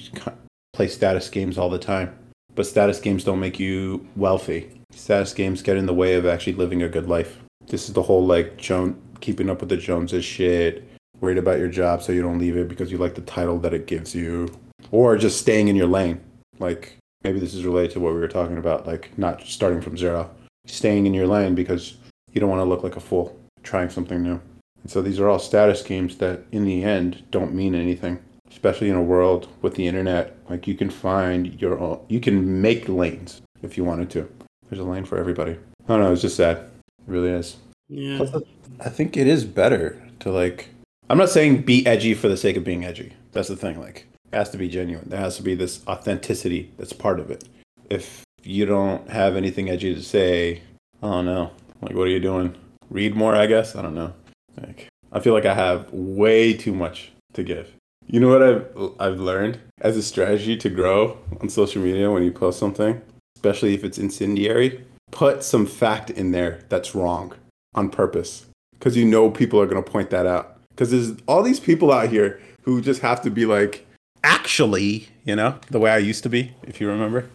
play 0.72 0.88
status 0.88 1.28
games 1.28 1.58
all 1.58 1.68
the 1.68 1.78
time, 1.78 2.18
but 2.54 2.66
status 2.66 2.98
games 2.98 3.24
don't 3.24 3.38
make 3.38 3.60
you 3.60 4.08
wealthy. 4.16 4.70
Status 4.90 5.34
games 5.34 5.60
get 5.60 5.76
in 5.76 5.84
the 5.84 5.94
way 5.94 6.14
of 6.14 6.24
actually 6.24 6.54
living 6.54 6.82
a 6.82 6.88
good 6.88 7.06
life. 7.06 7.38
This 7.66 7.88
is 7.88 7.92
the 7.92 8.02
whole 8.02 8.24
like 8.26 8.56
Joan 8.56 9.00
keeping 9.20 9.50
up 9.50 9.60
with 9.60 9.68
the 9.68 9.76
Joneses 9.76 10.24
shit, 10.24 10.88
worried 11.20 11.36
about 11.36 11.58
your 11.58 11.68
job 11.68 12.02
so 12.02 12.10
you 12.10 12.22
don't 12.22 12.38
leave 12.38 12.56
it 12.56 12.68
because 12.68 12.90
you 12.90 12.96
like 12.96 13.14
the 13.14 13.20
title 13.20 13.58
that 13.58 13.74
it 13.74 13.86
gives 13.86 14.14
you, 14.14 14.48
or 14.90 15.18
just 15.18 15.38
staying 15.38 15.68
in 15.68 15.76
your 15.76 15.86
lane. 15.86 16.20
Like 16.58 16.96
maybe 17.22 17.38
this 17.38 17.52
is 17.52 17.66
related 17.66 17.92
to 17.92 18.00
what 18.00 18.14
we 18.14 18.20
were 18.20 18.28
talking 18.28 18.56
about, 18.56 18.86
like 18.86 19.16
not 19.18 19.42
starting 19.42 19.82
from 19.82 19.98
zero, 19.98 20.30
staying 20.64 21.04
in 21.04 21.12
your 21.12 21.26
lane 21.26 21.54
because 21.54 21.98
you 22.32 22.40
don't 22.40 22.50
want 22.50 22.60
to 22.60 22.68
look 22.68 22.82
like 22.82 22.96
a 22.96 23.00
fool 23.00 23.38
trying 23.62 23.90
something 23.90 24.22
new. 24.22 24.40
And 24.82 24.90
so 24.90 25.02
these 25.02 25.20
are 25.20 25.28
all 25.28 25.38
status 25.38 25.82
games 25.82 26.16
that 26.16 26.44
in 26.50 26.64
the 26.64 26.82
end 26.82 27.24
don't 27.30 27.52
mean 27.52 27.74
anything, 27.74 28.20
especially 28.50 28.88
in 28.88 28.96
a 28.96 29.02
world 29.02 29.48
with 29.62 29.74
the 29.74 29.86
internet. 29.86 30.36
Like 30.48 30.66
you 30.66 30.74
can 30.74 30.90
find 30.90 31.60
your 31.60 31.78
own, 31.78 32.04
you 32.08 32.20
can 32.20 32.60
make 32.60 32.88
lanes 32.88 33.42
if 33.62 33.76
you 33.76 33.84
wanted 33.84 34.10
to. 34.10 34.28
There's 34.68 34.80
a 34.80 34.84
lane 34.84 35.04
for 35.04 35.18
everybody. 35.18 35.52
I 35.52 35.86
don't 35.86 36.00
know, 36.00 36.12
it's 36.12 36.22
just 36.22 36.36
sad. 36.36 36.56
It 36.56 36.70
really 37.06 37.30
is. 37.30 37.56
Yeah, 37.88 38.18
Plus, 38.18 38.42
I 38.80 38.90
think 38.90 39.16
it 39.16 39.26
is 39.26 39.44
better 39.44 40.02
to 40.20 40.30
like. 40.30 40.68
I'm 41.10 41.18
not 41.18 41.30
saying 41.30 41.62
be 41.62 41.86
edgy 41.86 42.12
for 42.12 42.28
the 42.28 42.36
sake 42.36 42.56
of 42.56 42.64
being 42.64 42.84
edgy. 42.84 43.14
That's 43.32 43.48
the 43.48 43.56
thing. 43.56 43.80
Like, 43.80 44.06
it 44.30 44.36
has 44.36 44.50
to 44.50 44.58
be 44.58 44.68
genuine. 44.68 45.08
There 45.08 45.18
has 45.18 45.36
to 45.38 45.42
be 45.42 45.54
this 45.54 45.80
authenticity 45.88 46.70
that's 46.76 46.92
part 46.92 47.18
of 47.18 47.30
it. 47.30 47.44
If 47.88 48.24
you 48.42 48.66
don't 48.66 49.08
have 49.08 49.36
anything 49.36 49.70
edgy 49.70 49.94
to 49.94 50.02
say, 50.02 50.62
I 51.02 51.06
don't 51.06 51.24
know. 51.24 51.50
Like, 51.80 51.94
what 51.94 52.06
are 52.08 52.10
you 52.10 52.20
doing? 52.20 52.54
Read 52.90 53.14
more, 53.16 53.34
I 53.34 53.46
guess. 53.46 53.74
I 53.74 53.80
don't 53.80 53.94
know. 53.94 54.12
Like, 54.60 54.88
I 55.12 55.20
feel 55.20 55.32
like 55.32 55.46
I 55.46 55.54
have 55.54 55.90
way 55.92 56.52
too 56.52 56.74
much 56.74 57.12
to 57.32 57.42
give. 57.42 57.72
You 58.08 58.20
know 58.20 58.28
what 58.28 58.42
I've 58.42 58.66
I've 58.98 59.20
learned 59.20 59.60
as 59.82 59.96
a 59.96 60.02
strategy 60.02 60.56
to 60.56 60.68
grow 60.70 61.18
on 61.40 61.48
social 61.48 61.82
media 61.82 62.10
when 62.10 62.22
you 62.22 62.32
post 62.32 62.58
something, 62.58 63.00
especially 63.36 63.74
if 63.74 63.84
it's 63.84 63.98
incendiary, 63.98 64.82
put 65.10 65.42
some 65.44 65.66
fact 65.66 66.10
in 66.10 66.32
there 66.32 66.60
that's 66.70 66.94
wrong 66.94 67.34
on 67.74 67.90
purpose 67.90 68.46
because 68.72 68.96
you 68.96 69.04
know 69.04 69.30
people 69.30 69.60
are 69.60 69.66
going 69.66 69.82
to 69.82 69.88
point 69.90 70.08
that 70.10 70.26
out. 70.26 70.58
Because 70.70 70.90
there's 70.90 71.12
all 71.26 71.42
these 71.42 71.60
people 71.60 71.92
out 71.92 72.08
here 72.08 72.40
who 72.62 72.80
just 72.80 73.02
have 73.02 73.20
to 73.22 73.30
be 73.30 73.44
like, 73.44 73.84
actually, 74.24 75.08
you 75.24 75.34
know, 75.36 75.58
the 75.70 75.78
way 75.78 75.90
I 75.90 75.98
used 75.98 76.22
to 76.22 76.28
be, 76.28 76.54
if 76.62 76.80
you 76.80 76.88
remember. 76.88 77.28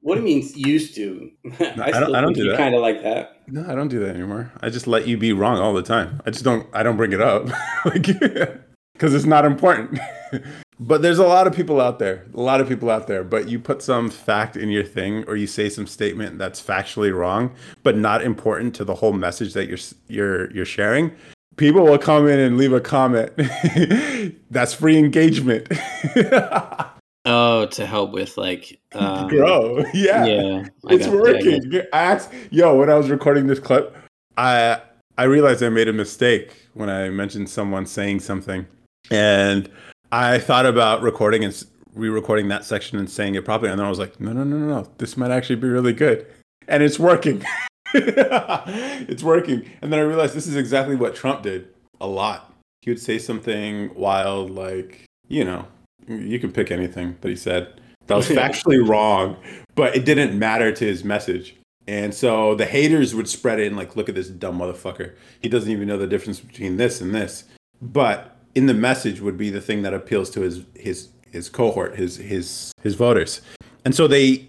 What 0.00 0.14
do 0.14 0.20
you 0.22 0.26
mean 0.26 0.48
used 0.54 0.94
to? 0.94 1.30
I 1.60 1.90
don't- 1.90 2.14
I 2.14 2.20
don't 2.22 2.32
do 2.32 2.48
that. 2.48 2.56
Kind 2.56 2.74
of 2.74 2.80
like 2.80 3.02
that. 3.02 3.42
No, 3.48 3.66
I 3.68 3.74
don't 3.74 3.88
do 3.88 3.98
that 4.00 4.14
anymore. 4.14 4.50
I 4.62 4.70
just 4.70 4.86
let 4.86 5.06
you 5.06 5.18
be 5.18 5.32
wrong 5.32 5.58
all 5.58 5.74
the 5.74 5.82
time. 5.82 6.20
I 6.24 6.30
just 6.30 6.44
don't. 6.44 6.66
I 6.72 6.82
don't 6.82 6.96
bring 6.96 7.12
it 7.12 7.20
up, 7.20 7.48
like, 7.84 8.06
because 8.96 9.14
it's 9.14 9.26
not 9.26 9.44
important. 9.44 10.00
but 10.80 11.02
there's 11.02 11.18
a 11.18 11.26
lot 11.26 11.46
of 11.46 11.54
people 11.54 11.80
out 11.80 11.98
there. 11.98 12.24
A 12.34 12.40
lot 12.40 12.60
of 12.60 12.68
people 12.68 12.90
out 12.90 13.06
there. 13.06 13.22
But 13.22 13.48
you 13.48 13.58
put 13.58 13.82
some 13.82 14.10
fact 14.10 14.56
in 14.56 14.70
your 14.70 14.84
thing, 14.84 15.24
or 15.24 15.36
you 15.36 15.46
say 15.46 15.68
some 15.68 15.86
statement 15.86 16.38
that's 16.38 16.62
factually 16.62 17.14
wrong, 17.14 17.54
but 17.82 17.96
not 17.96 18.22
important 18.22 18.74
to 18.76 18.84
the 18.84 18.94
whole 18.94 19.12
message 19.12 19.52
that 19.54 19.68
you're 19.68 19.78
you're 20.08 20.50
you're 20.52 20.64
sharing. 20.64 21.12
People 21.56 21.84
will 21.84 21.98
come 21.98 22.28
in 22.28 22.38
and 22.38 22.58
leave 22.58 22.72
a 22.72 22.80
comment. 22.80 23.32
that's 24.50 24.74
free 24.74 24.98
engagement. 24.98 25.68
Oh, 27.28 27.66
to 27.66 27.84
help 27.84 28.12
with 28.12 28.36
like 28.38 28.78
um, 28.92 29.26
Grow, 29.26 29.84
yeah, 29.92 30.24
Yeah, 30.26 30.68
I 30.86 30.94
it's 30.94 31.08
I 31.08 31.10
working. 31.10 31.82
I 31.92 32.00
asked, 32.00 32.32
yo, 32.52 32.76
when 32.76 32.88
I 32.88 32.94
was 32.94 33.10
recording 33.10 33.48
this 33.48 33.58
clip, 33.58 33.96
I 34.36 34.80
I 35.18 35.24
realized 35.24 35.60
I 35.62 35.70
made 35.70 35.88
a 35.88 35.92
mistake 35.92 36.52
when 36.74 36.88
I 36.88 37.08
mentioned 37.08 37.48
someone 37.48 37.84
saying 37.84 38.20
something, 38.20 38.66
and 39.10 39.68
I 40.12 40.38
thought 40.38 40.66
about 40.66 41.02
recording 41.02 41.44
and 41.44 41.64
re-recording 41.94 42.48
that 42.48 42.64
section 42.64 42.98
and 42.98 43.08
saying 43.08 43.34
it 43.34 43.44
properly, 43.44 43.70
and 43.70 43.78
then 43.78 43.86
I 43.86 43.90
was 43.90 43.98
like, 43.98 44.20
no, 44.20 44.32
no, 44.32 44.44
no, 44.44 44.56
no, 44.56 44.66
no, 44.66 44.88
this 44.98 45.16
might 45.16 45.30
actually 45.30 45.56
be 45.56 45.68
really 45.68 45.92
good, 45.92 46.26
and 46.68 46.82
it's 46.82 46.98
working. 46.98 47.44
it's 47.94 49.22
working, 49.22 49.68
and 49.80 49.92
then 49.92 50.00
I 50.00 50.02
realized 50.02 50.34
this 50.34 50.46
is 50.46 50.56
exactly 50.56 50.96
what 50.96 51.14
Trump 51.14 51.42
did 51.42 51.68
a 52.00 52.06
lot. 52.06 52.52
He 52.82 52.90
would 52.90 53.00
say 53.00 53.18
something 53.18 53.94
wild, 53.94 54.50
like 54.50 55.04
you 55.28 55.44
know, 55.44 55.66
you 56.06 56.38
can 56.38 56.52
pick 56.52 56.70
anything 56.70 57.16
that 57.20 57.28
he 57.28 57.36
said 57.36 57.80
that 58.06 58.14
was 58.14 58.28
factually 58.30 58.86
wrong, 58.86 59.36
but 59.74 59.96
it 59.96 60.04
didn't 60.04 60.38
matter 60.38 60.72
to 60.72 60.84
his 60.84 61.04
message. 61.04 61.56
And 61.88 62.12
so 62.12 62.54
the 62.54 62.66
haters 62.66 63.14
would 63.14 63.28
spread 63.28 63.60
it 63.60 63.68
and 63.68 63.76
like, 63.76 63.94
look 63.94 64.08
at 64.08 64.14
this 64.14 64.28
dumb 64.28 64.58
motherfucker. 64.58 65.14
He 65.40 65.48
doesn't 65.48 65.70
even 65.70 65.86
know 65.86 65.98
the 65.98 66.06
difference 66.06 66.40
between 66.40 66.76
this 66.76 67.00
and 67.00 67.14
this. 67.14 67.44
But 67.80 68.35
in 68.56 68.66
the 68.66 68.74
message 68.74 69.20
would 69.20 69.36
be 69.36 69.50
the 69.50 69.60
thing 69.60 69.82
that 69.82 69.94
appeals 69.94 70.30
to 70.30 70.40
his 70.40 70.64
his 70.74 71.10
his 71.30 71.48
cohort, 71.48 71.94
his 71.96 72.16
his 72.16 72.72
his 72.82 72.94
voters. 72.96 73.42
And 73.84 73.94
so 73.94 74.08
they 74.08 74.48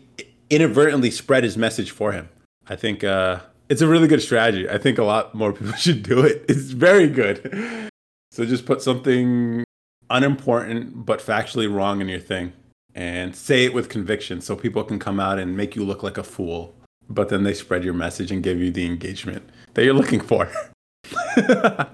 inadvertently 0.50 1.12
spread 1.12 1.44
his 1.44 1.58
message 1.58 1.92
for 1.92 2.14
him. 2.14 2.30
I 2.68 2.76
think 2.76 3.04
uh, 3.04 3.42
it's 3.70 3.82
a 3.82 3.88
really 3.88 4.08
good 4.08 4.22
strategy. 4.22 4.68
I 4.68 4.78
think 4.78 4.98
a 4.98 5.04
lot 5.04 5.36
more 5.36 5.52
people 5.52 5.74
should 5.86 6.02
do 6.02 6.22
it. 6.22 6.46
It's 6.48 6.72
very 6.72 7.08
good. 7.08 7.92
So 8.32 8.46
just 8.46 8.66
put 8.66 8.82
something 8.82 9.66
unimportant 10.10 11.06
but 11.06 11.20
factually 11.20 11.72
wrong 11.72 12.00
in 12.00 12.08
your 12.08 12.20
thing 12.20 12.54
and 12.96 13.36
say 13.36 13.66
it 13.66 13.74
with 13.74 13.90
conviction 13.90 14.40
so 14.40 14.56
people 14.56 14.84
can 14.86 15.00
come 15.00 15.20
out 15.20 15.38
and 15.38 15.58
make 15.58 15.76
you 15.76 15.84
look 15.84 16.02
like 16.02 16.18
a 16.18 16.24
fool 16.24 16.74
but 17.10 17.28
then 17.28 17.44
they 17.44 17.54
spread 17.54 17.84
your 17.84 17.94
message 17.94 18.32
and 18.32 18.42
give 18.42 18.58
you 18.58 18.72
the 18.72 18.86
engagement 18.86 19.50
that 19.74 19.84
you're 19.84 19.94
looking 19.94 20.22
for 20.22 20.50
oh 21.38 21.90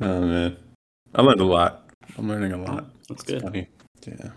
man 0.00 0.56
i 1.14 1.22
learned 1.22 1.40
a 1.40 1.44
lot 1.44 1.90
i'm 2.18 2.28
learning 2.28 2.52
a 2.52 2.56
lot 2.56 2.86
That's 3.08 3.22
It's 3.22 3.32
good. 3.32 3.42
funny 3.42 3.68
yeah 4.06 4.30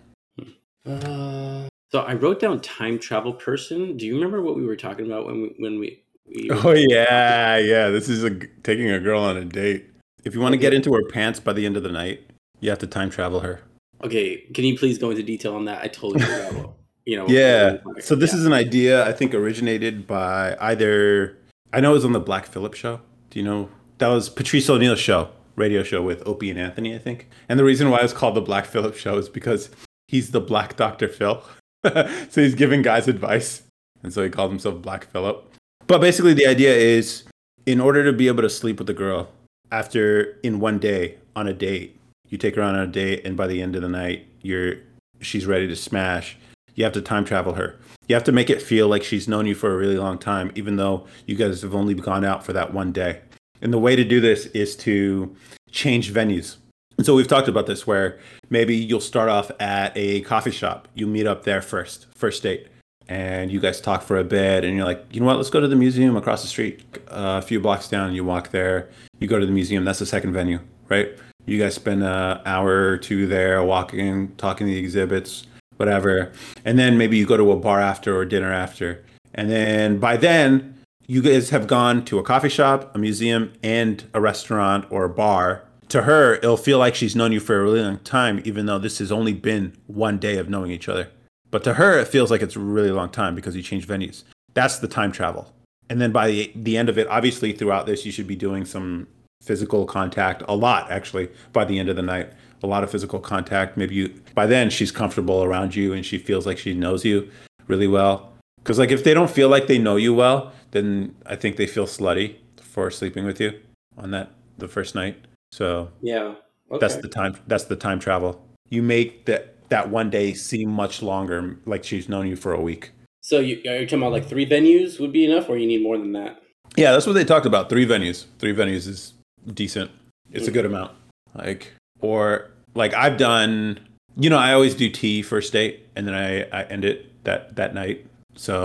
Uh, 0.86 1.68
so 1.92 2.00
I 2.00 2.16
wrote 2.16 2.40
down 2.42 2.60
time 2.60 2.98
travel 3.00 3.34
person. 3.34 3.96
Do 3.98 4.06
you 4.06 4.16
remember 4.16 4.42
what 4.42 4.56
we 4.56 4.66
were 4.66 4.76
talking 4.76 5.06
about 5.06 5.26
when 5.28 5.42
we 5.44 5.56
when 5.60 5.80
we? 5.80 6.04
we 6.28 6.50
oh 6.52 6.72
yeah 6.74 7.58
yeah 7.58 7.90
this 7.90 8.10
is 8.10 8.24
a 8.24 8.30
g 8.32 8.48
taking 8.64 8.90
a 8.90 9.00
girl 9.00 9.22
on 9.22 9.38
a 9.38 9.46
date 9.46 9.86
if 10.26 10.34
you 10.34 10.42
want 10.42 10.54
to 10.54 10.58
get 10.58 10.74
into 10.74 10.92
her 10.94 11.04
pants 11.10 11.40
by 11.40 11.54
the 11.54 11.66
end 11.66 11.78
of 11.78 11.84
the 11.84 11.92
night 11.92 12.22
you 12.60 12.70
have 12.70 12.80
to 12.80 12.88
time 12.88 13.10
travel 13.10 13.40
her 13.42 13.62
Okay, 14.04 14.42
can 14.54 14.66
you 14.66 14.78
please 14.78 14.98
go 14.98 15.12
into 15.12 15.24
detail 15.24 15.56
on 15.56 15.64
that? 15.66 15.82
I 15.82 15.88
totally 15.88 16.20
forgot. 16.26 16.72
You 17.06 17.18
know. 17.18 17.28
Yeah. 17.28 17.78
So 18.00 18.16
this 18.16 18.32
yeah. 18.32 18.40
is 18.40 18.46
an 18.46 18.54
idea 18.54 19.06
I 19.06 19.12
think 19.12 19.34
originated 19.34 20.08
by 20.08 20.56
either 20.60 21.38
I 21.74 21.82
know 21.82 21.92
it 21.92 21.96
was 21.96 22.06
on 22.06 22.14
the 22.14 22.20
Black 22.20 22.46
Phillip 22.46 22.74
show. 22.76 23.02
Do 23.30 23.40
you 23.40 23.46
know 23.46 23.70
that 23.98 24.08
was 24.08 24.30
Patrice 24.30 24.70
O'Neal's 24.70 25.00
show, 25.00 25.30
radio 25.56 25.84
show 25.84 26.02
with 26.02 26.26
Opie 26.28 26.50
and 26.50 26.60
Anthony, 26.60 26.96
I 26.96 27.00
think. 27.00 27.30
And 27.48 27.60
the 27.60 27.64
reason 27.64 27.90
why 27.90 28.00
it's 28.00 28.14
called 28.14 28.36
the 28.36 28.42
Black 28.42 28.66
Phillip 28.66 28.96
show 28.96 29.18
is 29.18 29.30
because 29.30 29.70
he's 30.08 30.32
the 30.32 30.42
Black 30.42 30.76
Dr. 30.76 31.08
Phil. 31.08 31.44
so 31.84 32.42
he's 32.42 32.56
giving 32.56 32.82
guys 32.82 33.08
advice. 33.08 33.64
And 34.02 34.14
so 34.14 34.24
he 34.24 34.30
called 34.30 34.52
himself 34.52 34.82
Black 34.82 35.10
Phillip. 35.12 35.50
But 35.88 36.02
basically 36.02 36.34
the 36.34 36.48
idea 36.48 36.74
is 36.74 37.24
in 37.66 37.80
order 37.80 38.04
to 38.04 38.14
be 38.14 38.28
able 38.28 38.44
to 38.44 38.50
sleep 38.50 38.80
with 38.80 38.90
a 38.90 38.94
girl 38.94 39.30
after 39.72 40.38
in 40.44 40.60
one 40.60 40.80
day 40.80 41.18
on 41.36 41.48
a 41.48 41.54
date, 41.54 42.00
you 42.30 42.38
take 42.38 42.56
her 42.56 42.62
on 42.62 42.76
a 42.76 42.88
date 42.88 43.26
and 43.26 43.38
by 43.38 43.48
the 43.48 43.62
end 43.62 43.76
of 43.76 43.82
the 43.82 43.90
night 43.90 44.28
you're 44.42 44.76
she's 45.22 45.46
ready 45.46 45.68
to 45.68 45.76
smash 45.76 46.38
you 46.76 46.84
have 46.84 46.94
to 46.94 47.02
time 47.02 47.26
travel 47.26 47.54
her. 47.54 47.76
You 48.08 48.16
have 48.16 48.24
to 48.26 48.32
make 48.32 48.50
it 48.50 48.62
feel 48.62 48.88
like 48.88 49.04
she's 49.04 49.28
known 49.28 49.46
you 49.46 49.56
for 49.56 49.74
a 49.74 49.78
really 49.78 49.98
long 49.98 50.18
time, 50.18 50.52
even 50.56 50.76
though 50.76 51.06
you 51.26 51.36
guys 51.36 51.62
have 51.62 51.76
only 51.76 51.94
gone 51.94 52.26
out 52.26 52.46
for 52.46 52.54
that 52.54 52.74
one 52.74 52.92
day. 52.92 53.22
And 53.64 53.74
the 53.74 53.80
way 53.80 53.96
to 53.96 54.04
do 54.04 54.20
this 54.20 54.46
is 54.48 54.76
to 54.78 55.36
change 55.72 56.14
venues. 56.14 56.58
And 56.98 57.06
so 57.06 57.16
we've 57.16 57.28
talked 57.28 57.48
about 57.48 57.66
this 57.66 57.88
where 57.88 58.20
maybe 58.50 58.76
you'll 58.76 59.00
start 59.00 59.30
off 59.30 59.50
at 59.60 59.94
a 59.96 60.22
coffee 60.22 60.52
shop. 60.52 60.90
You 60.94 61.08
meet 61.08 61.26
up 61.26 61.44
there 61.44 61.62
first, 61.62 62.08
first 62.14 62.44
date, 62.44 62.68
and 63.08 63.52
you 63.52 63.62
guys 63.62 63.80
talk 63.80 64.04
for 64.04 64.18
a 64.18 64.24
bit. 64.24 64.66
And 64.66 64.76
you're 64.76 64.86
like, 64.86 65.04
you 65.12 65.22
know 65.22 65.26
what? 65.26 65.38
Let's 65.38 65.50
go 65.50 65.62
to 65.62 65.68
the 65.68 65.78
museum 65.78 66.18
across 66.18 66.42
the 66.42 66.48
street, 66.50 66.84
uh, 67.08 67.40
a 67.40 67.42
few 67.42 67.62
blocks 67.62 67.88
down. 67.88 68.14
You 68.14 68.26
walk 68.26 68.52
there. 68.52 68.90
You 69.20 69.28
go 69.28 69.40
to 69.40 69.46
the 69.46 69.52
museum. 69.52 69.86
That's 69.86 70.00
the 70.00 70.06
second 70.06 70.34
venue, 70.34 70.60
right? 70.90 71.18
You 71.46 71.58
guys 71.58 71.74
spend 71.74 72.04
an 72.04 72.42
hour 72.46 72.90
or 72.90 72.98
two 72.98 73.28
there 73.28 73.64
walking, 73.64 74.36
talking 74.36 74.68
the 74.68 74.78
exhibits, 74.78 75.48
whatever. 75.78 76.34
And 76.66 76.78
then 76.78 76.98
maybe 76.98 77.18
you 77.18 77.26
go 77.26 77.38
to 77.38 77.52
a 77.54 77.56
bar 77.56 77.80
after 77.80 78.16
or 78.16 78.26
dinner 78.26 78.52
after. 78.52 79.04
And 79.34 79.50
then 79.50 80.00
by 80.00 80.18
then, 80.18 80.73
you 81.08 81.22
guys 81.22 81.50
have 81.50 81.68
gone 81.68 82.06
to 82.06 82.20
a 82.20 82.24
coffee 82.24 82.50
shop, 82.50 82.96
a 82.96 83.00
museum, 83.00 83.54
and 83.62 84.04
a 84.14 84.22
restaurant 84.22 84.86
or 84.90 85.06
a 85.06 85.10
bar. 85.10 85.64
To 85.90 86.04
her, 86.04 86.36
it'll 86.36 86.58
feel 86.58 86.80
like 86.80 86.96
she's 86.96 87.16
known 87.16 87.32
you 87.32 87.40
for 87.40 87.60
a 87.60 87.64
really 87.64 87.82
long 87.82 88.00
time, 88.00 88.42
even 88.46 88.66
though 88.66 88.80
this 88.80 89.00
has 89.00 89.12
only 89.12 89.34
been 89.34 89.76
one 89.88 90.18
day 90.18 90.38
of 90.38 90.50
knowing 90.50 90.72
each 90.72 90.90
other. 90.90 91.10
But 91.52 91.64
to 91.66 91.76
her, 91.76 92.00
it 92.00 92.08
feels 92.08 92.32
like 92.32 92.42
it's 92.42 92.56
a 92.56 92.60
really 92.60 92.90
long 92.90 93.10
time 93.10 93.36
because 93.36 93.56
you 93.56 93.62
changed 93.62 93.88
venues. 93.88 94.24
That's 94.54 94.80
the 94.80 94.88
time 94.88 95.12
travel. 95.12 95.54
And 95.90 96.02
then 96.02 96.12
by 96.12 96.28
the, 96.28 96.52
the 96.56 96.78
end 96.78 96.90
of 96.90 96.98
it, 96.98 97.08
obviously, 97.08 97.52
throughout 97.52 97.86
this, 97.86 98.06
you 98.06 98.12
should 98.12 98.26
be 98.26 98.36
doing 98.36 98.66
some 98.66 99.08
physical 99.44 99.86
contact, 99.86 100.42
a 100.48 100.56
lot 100.56 100.90
actually, 100.90 101.30
by 101.52 101.66
the 101.66 101.78
end 101.78 101.90
of 101.90 101.96
the 101.96 102.02
night. 102.02 102.32
A 102.64 102.68
lot 102.68 102.84
of 102.84 102.90
physical 102.90 103.20
contact. 103.20 103.76
Maybe 103.76 103.94
you, 103.94 104.22
by 104.34 104.46
then, 104.48 104.70
she's 104.70 104.92
comfortable 104.92 105.44
around 105.44 105.76
you 105.76 105.92
and 105.92 106.06
she 106.06 106.18
feels 106.18 106.46
like 106.46 106.58
she 106.58 106.74
knows 106.74 107.04
you 107.04 107.30
really 107.68 107.88
well. 107.88 108.32
Because, 108.58 108.80
like, 108.80 108.92
if 108.92 109.04
they 109.04 109.14
don't 109.14 109.30
feel 109.30 109.50
like 109.50 109.68
they 109.68 109.78
know 109.78 109.98
you 109.98 110.14
well, 110.14 110.54
then 110.74 111.16
I 111.26 111.36
think 111.36 111.56
they 111.56 111.68
feel 111.68 111.86
slutty 111.86 112.36
for 112.62 112.92
sleeping 112.92 113.26
with 113.26 113.40
you 113.40 113.54
on 113.98 114.12
that 114.12 114.32
the 114.58 114.68
first 114.68 114.96
night. 114.96 115.16
So 115.52 115.90
Yeah. 116.02 116.36
Okay. 116.72 116.80
that's 116.80 116.98
the 116.98 117.08
time. 117.08 117.38
That's 117.48 117.66
the 117.66 117.76
time 117.76 118.00
travel. 118.00 118.44
You 118.70 118.82
make 118.82 119.26
that 119.26 119.70
that 119.70 119.90
one 119.90 120.10
day 120.10 120.34
seem 120.34 120.70
much 120.70 121.02
longer, 121.02 121.58
like 121.66 121.84
she's 121.84 122.10
known 122.10 122.28
you 122.28 122.36
for 122.36 122.54
a 122.54 122.62
week. 122.62 122.92
so 123.22 123.40
you 123.40 123.62
are 123.70 123.78
you 123.78 123.86
talking 123.86 124.00
about 124.00 124.12
like 124.12 124.28
three 124.28 124.46
venues 124.46 125.00
would 125.00 125.14
be 125.14 125.24
enough, 125.24 125.48
or 125.48 125.58
you 125.58 125.68
need 125.68 125.84
more 125.84 125.98
than 125.98 126.12
that? 126.14 126.42
Yeah, 126.76 126.92
that's 126.92 127.06
what 127.06 127.14
they 127.14 127.24
talked 127.24 127.46
about. 127.46 127.70
Three 127.70 127.86
venues. 127.86 128.26
Three 128.40 128.54
venues 128.54 128.88
is 128.88 129.14
decent. 129.54 129.92
It's 130.32 130.48
a 130.48 130.52
mm. 130.52 130.56
good 130.56 130.66
amount. 130.66 130.92
Like 131.36 131.72
or 132.02 132.50
like 132.74 132.94
I've 132.94 133.18
done. 133.18 133.80
You 134.16 134.30
know, 134.30 134.38
I 134.38 134.54
always 134.54 134.76
do 134.76 134.90
tea 134.90 135.22
first 135.22 135.54
date, 135.54 135.88
and 135.96 136.08
then 136.08 136.16
I 136.16 136.44
I 136.50 136.64
end 136.64 136.86
it 136.86 137.24
that 137.24 137.56
that 137.56 137.74
night. 137.76 138.06
So 138.36 138.56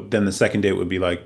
mm-hmm. 0.00 0.08
then 0.08 0.24
the 0.24 0.32
second 0.32 0.62
date 0.62 0.72
would 0.72 0.88
be 0.88 0.98
like, 0.98 1.22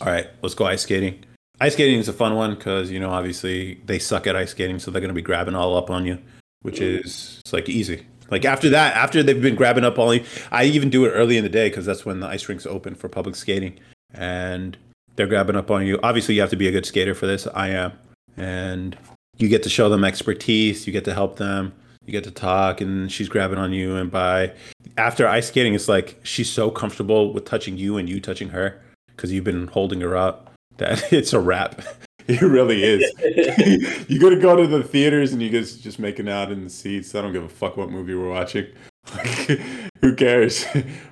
all 0.00 0.12
right, 0.12 0.28
let's 0.42 0.54
go 0.54 0.66
ice 0.66 0.82
skating. 0.82 1.24
Ice 1.60 1.74
skating 1.74 2.00
is 2.00 2.08
a 2.08 2.12
fun 2.12 2.34
one 2.34 2.54
because 2.54 2.90
you 2.90 2.98
know 2.98 3.10
obviously 3.10 3.74
they 3.86 3.98
suck 3.98 4.26
at 4.26 4.34
ice 4.34 4.50
skating, 4.50 4.78
so 4.78 4.90
they're 4.90 5.00
gonna 5.00 5.12
be 5.12 5.22
grabbing 5.22 5.54
all 5.54 5.76
up 5.76 5.90
on 5.90 6.04
you, 6.04 6.18
which 6.62 6.80
mm. 6.80 7.04
is 7.04 7.38
it's 7.40 7.52
like 7.52 7.68
easy. 7.68 8.06
Like 8.30 8.44
after 8.44 8.70
that, 8.70 8.96
after 8.96 9.22
they've 9.22 9.40
been 9.40 9.54
grabbing 9.54 9.84
up 9.84 9.98
all 9.98 10.12
you, 10.14 10.24
I 10.50 10.64
even 10.64 10.90
do 10.90 11.04
it 11.04 11.10
early 11.10 11.36
in 11.36 11.44
the 11.44 11.50
day 11.50 11.68
because 11.68 11.86
that's 11.86 12.04
when 12.04 12.20
the 12.20 12.26
ice 12.26 12.48
rinks 12.48 12.66
open 12.66 12.94
for 12.94 13.08
public 13.08 13.36
skating, 13.36 13.78
and 14.12 14.76
they're 15.14 15.26
grabbing 15.26 15.56
up 15.56 15.70
on 15.70 15.86
you. 15.86 16.00
Obviously, 16.02 16.34
you 16.34 16.40
have 16.40 16.50
to 16.50 16.56
be 16.56 16.66
a 16.66 16.72
good 16.72 16.86
skater 16.86 17.14
for 17.14 17.26
this. 17.26 17.46
I 17.54 17.68
am, 17.68 17.92
and 18.36 18.96
you 19.36 19.48
get 19.48 19.62
to 19.62 19.68
show 19.68 19.88
them 19.88 20.02
expertise. 20.02 20.86
You 20.86 20.92
get 20.92 21.04
to 21.04 21.14
help 21.14 21.36
them. 21.36 21.74
You 22.06 22.10
get 22.10 22.24
to 22.24 22.32
talk, 22.32 22.80
and 22.80 23.12
she's 23.12 23.28
grabbing 23.28 23.58
on 23.58 23.72
you. 23.72 23.94
And 23.94 24.10
by 24.10 24.52
after 24.96 25.28
ice 25.28 25.46
skating, 25.46 25.74
it's 25.74 25.88
like 25.88 26.18
she's 26.24 26.50
so 26.50 26.70
comfortable 26.70 27.32
with 27.32 27.44
touching 27.44 27.76
you 27.76 27.98
and 27.98 28.08
you 28.08 28.20
touching 28.20 28.48
her 28.48 28.80
because 29.22 29.32
you've 29.32 29.44
been 29.44 29.68
holding 29.68 30.00
her 30.00 30.16
up 30.16 30.50
that 30.78 31.12
it's 31.12 31.32
a 31.32 31.40
wrap. 31.40 31.80
It 32.28 32.40
really 32.40 32.84
is. 32.84 33.02
you 34.08 34.20
gotta 34.20 34.36
go 34.36 34.54
to 34.54 34.64
the 34.64 34.84
theaters 34.84 35.32
and 35.32 35.42
you 35.42 35.50
guys 35.50 35.76
just 35.76 35.98
making 35.98 36.28
out 36.28 36.52
in 36.52 36.62
the 36.62 36.70
seats. 36.70 37.16
I 37.16 37.20
don't 37.20 37.32
give 37.32 37.42
a 37.42 37.48
fuck 37.48 37.76
what 37.76 37.90
movie 37.90 38.14
we're 38.14 38.30
watching. 38.30 38.68
Like, 39.12 39.60
who 40.00 40.14
cares? 40.14 40.64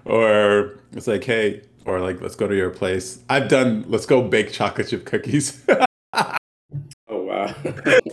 or 0.04 0.78
it's 0.92 1.08
like, 1.08 1.24
hey, 1.24 1.62
or 1.84 1.98
like, 1.98 2.20
let's 2.20 2.36
go 2.36 2.46
to 2.46 2.54
your 2.54 2.70
place. 2.70 3.24
I've 3.28 3.48
done. 3.48 3.86
Let's 3.88 4.06
go 4.06 4.22
bake 4.22 4.52
chocolate 4.52 4.86
chip 4.86 5.04
cookies. 5.04 5.66
Oh 6.14 6.36
wow. 7.08 7.52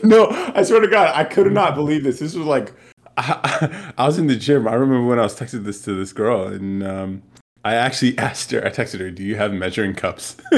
no, 0.02 0.30
I 0.56 0.64
swear 0.64 0.82
to 0.82 0.88
God, 0.88 1.12
I 1.14 1.24
could 1.24 1.54
not 1.54 1.76
believe 1.76 2.04
this. 2.04 2.18
This 2.18 2.34
was 2.34 2.48
like, 2.48 2.74
I, 3.16 3.94
I 3.96 4.08
was 4.08 4.18
in 4.18 4.26
the 4.26 4.36
gym. 4.36 4.68
I 4.68 4.74
remember 4.74 5.06
when 5.06 5.20
I 5.20 5.24
was 5.24 5.40
texting 5.40 5.66
this 5.66 5.84
to 5.84 5.94
this 5.94 6.14
girl, 6.14 6.48
and 6.48 6.82
um, 6.82 7.22
I 7.68 7.76
actually 7.76 8.18
asked 8.28 8.52
her, 8.52 8.66
I 8.66 8.70
texted 8.70 9.02
her, 9.02 9.12
do 9.12 9.24
you 9.24 9.36
have 9.36 9.52
measuring 9.52 9.94
cups? 9.94 10.38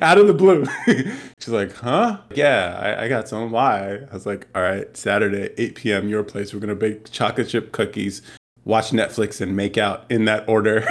Out 0.00 0.16
of 0.16 0.26
the 0.26 0.32
blue. 0.34 0.64
She's 1.38 1.48
like, 1.48 1.74
huh? 1.74 2.18
Yeah, 2.34 2.78
I, 2.80 3.04
I, 3.04 3.08
got 3.08 3.28
some. 3.28 3.50
Why? 3.50 3.98
I 4.10 4.14
was 4.14 4.24
like, 4.24 4.48
all 4.54 4.62
right, 4.62 4.96
Saturday, 4.96 5.52
8 5.58 5.74
p.m., 5.74 6.08
your 6.08 6.24
place. 6.24 6.54
We're 6.54 6.60
going 6.60 6.70
to 6.70 6.74
bake 6.74 7.10
chocolate 7.10 7.48
chip 7.50 7.72
cookies, 7.72 8.22
watch 8.64 8.92
Netflix, 8.92 9.42
and 9.42 9.54
make 9.54 9.76
out 9.76 10.06
in 10.10 10.24
that 10.24 10.48
order. 10.48 10.88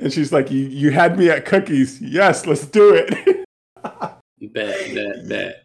and 0.00 0.12
she's 0.12 0.32
like, 0.32 0.50
you, 0.50 0.66
you 0.66 0.90
had 0.90 1.16
me 1.16 1.30
at 1.30 1.44
cookies. 1.44 2.00
Yes, 2.00 2.44
let's 2.44 2.66
do 2.66 2.92
it. 2.92 3.46
bet, 3.82 4.94
bet, 4.94 5.28
bet. 5.28 5.60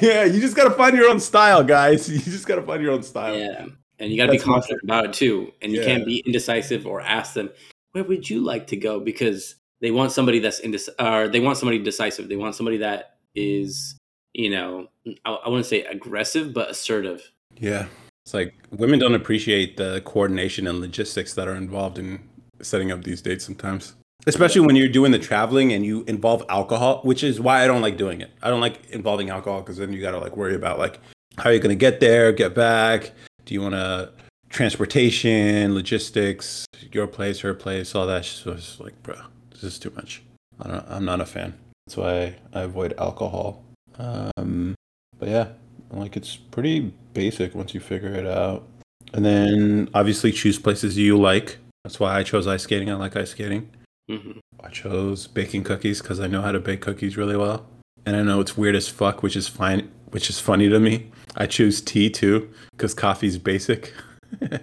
Yeah, 0.00 0.22
you 0.22 0.40
just 0.40 0.54
got 0.54 0.68
to 0.68 0.74
find 0.74 0.96
your 0.96 1.10
own 1.10 1.18
style, 1.18 1.64
guys. 1.64 2.08
You 2.08 2.20
just 2.20 2.46
got 2.46 2.56
to 2.56 2.62
find 2.62 2.80
your 2.80 2.92
own 2.92 3.02
style. 3.02 3.36
Yeah 3.36 3.66
and 4.04 4.12
you 4.12 4.18
got 4.18 4.26
to 4.26 4.32
be 4.32 4.38
confident 4.38 4.82
about 4.84 5.06
it 5.06 5.12
too. 5.14 5.50
And 5.62 5.72
you 5.72 5.82
can't 5.82 6.04
be 6.04 6.22
indecisive 6.26 6.86
or 6.86 7.00
ask 7.00 7.32
them 7.32 7.50
where 7.92 8.04
would 8.04 8.28
you 8.28 8.40
like 8.40 8.66
to 8.66 8.76
go 8.76 9.00
because 9.00 9.54
they 9.80 9.90
want 9.90 10.12
somebody 10.12 10.40
that's 10.40 10.60
indecisive, 10.60 10.94
or 10.98 11.28
they 11.28 11.40
want 11.40 11.56
somebody 11.56 11.78
decisive. 11.78 12.28
They 12.28 12.36
want 12.36 12.54
somebody 12.54 12.76
that 12.78 13.16
is, 13.34 13.96
you 14.34 14.50
know, 14.50 14.88
I, 15.24 15.32
I 15.32 15.48
wouldn't 15.48 15.66
say 15.66 15.84
aggressive, 15.84 16.52
but 16.52 16.70
assertive. 16.70 17.30
Yeah, 17.56 17.86
it's 18.24 18.34
like 18.34 18.54
women 18.70 18.98
don't 18.98 19.14
appreciate 19.14 19.76
the 19.76 20.02
coordination 20.04 20.66
and 20.66 20.80
logistics 20.80 21.34
that 21.34 21.48
are 21.48 21.54
involved 21.54 21.98
in 21.98 22.20
setting 22.60 22.92
up 22.92 23.04
these 23.04 23.22
dates 23.22 23.44
sometimes. 23.44 23.94
Especially 24.26 24.62
when 24.62 24.76
you're 24.76 24.88
doing 24.88 25.12
the 25.12 25.18
traveling 25.18 25.72
and 25.72 25.84
you 25.84 26.04
involve 26.06 26.42
alcohol, 26.48 27.00
which 27.04 27.22
is 27.22 27.40
why 27.40 27.62
I 27.62 27.66
don't 27.66 27.82
like 27.82 27.96
doing 27.96 28.20
it. 28.20 28.30
I 28.42 28.50
don't 28.50 28.60
like 28.60 28.86
involving 28.90 29.30
alcohol 29.30 29.60
because 29.60 29.76
then 29.76 29.92
you 29.92 30.00
got 30.00 30.12
to 30.12 30.18
like 30.18 30.36
worry 30.36 30.54
about 30.54 30.78
like 30.78 30.98
how 31.36 31.50
are 31.50 31.52
you're 31.52 31.60
going 31.60 31.76
to 31.76 31.80
get 31.80 32.00
there, 32.00 32.32
get 32.32 32.54
back, 32.54 33.12
do 33.44 33.54
you 33.54 33.62
want 33.62 33.74
to 33.74 34.10
transportation, 34.48 35.74
logistics, 35.74 36.66
your 36.92 37.06
place, 37.06 37.40
her 37.40 37.54
place, 37.54 37.94
all 37.94 38.06
that? 38.06 38.24
So 38.24 38.52
it's 38.52 38.80
like, 38.80 39.00
bro, 39.02 39.16
this 39.50 39.64
is 39.64 39.78
too 39.78 39.92
much. 39.96 40.22
I 40.60 40.68
don't, 40.68 40.84
I'm 40.88 41.04
not 41.04 41.20
a 41.20 41.26
fan. 41.26 41.54
That's 41.86 41.96
why 41.96 42.36
I 42.52 42.62
avoid 42.62 42.94
alcohol. 42.98 43.64
Um, 43.98 44.74
but 45.18 45.28
yeah, 45.28 45.48
like 45.90 46.16
it's 46.16 46.36
pretty 46.36 46.92
basic 47.12 47.54
once 47.54 47.74
you 47.74 47.80
figure 47.80 48.14
it 48.14 48.26
out. 48.26 48.66
And 49.12 49.24
then 49.24 49.88
obviously 49.94 50.32
choose 50.32 50.58
places 50.58 50.96
you 50.96 51.18
like. 51.18 51.58
That's 51.84 52.00
why 52.00 52.16
I 52.16 52.22
chose 52.22 52.46
ice 52.46 52.62
skating. 52.62 52.90
I 52.90 52.94
like 52.94 53.16
ice 53.16 53.30
skating. 53.30 53.70
Mm-hmm. 54.10 54.38
I 54.62 54.68
chose 54.70 55.26
baking 55.26 55.64
cookies 55.64 56.00
because 56.00 56.20
I 56.20 56.26
know 56.26 56.42
how 56.42 56.52
to 56.52 56.60
bake 56.60 56.80
cookies 56.80 57.16
really 57.16 57.36
well. 57.36 57.66
And 58.06 58.16
I 58.16 58.22
know 58.22 58.40
it's 58.40 58.56
weird 58.56 58.74
as 58.74 58.88
fuck, 58.88 59.22
which 59.22 59.36
is 59.36 59.48
fine, 59.48 59.90
which 60.10 60.28
is 60.28 60.38
funny 60.38 60.68
to 60.68 60.78
me. 60.78 61.10
I 61.36 61.46
choose 61.46 61.80
tea 61.80 62.10
too 62.10 62.50
because 62.72 62.94
coffee's 62.94 63.38
basic. 63.38 63.92
I 64.42 64.58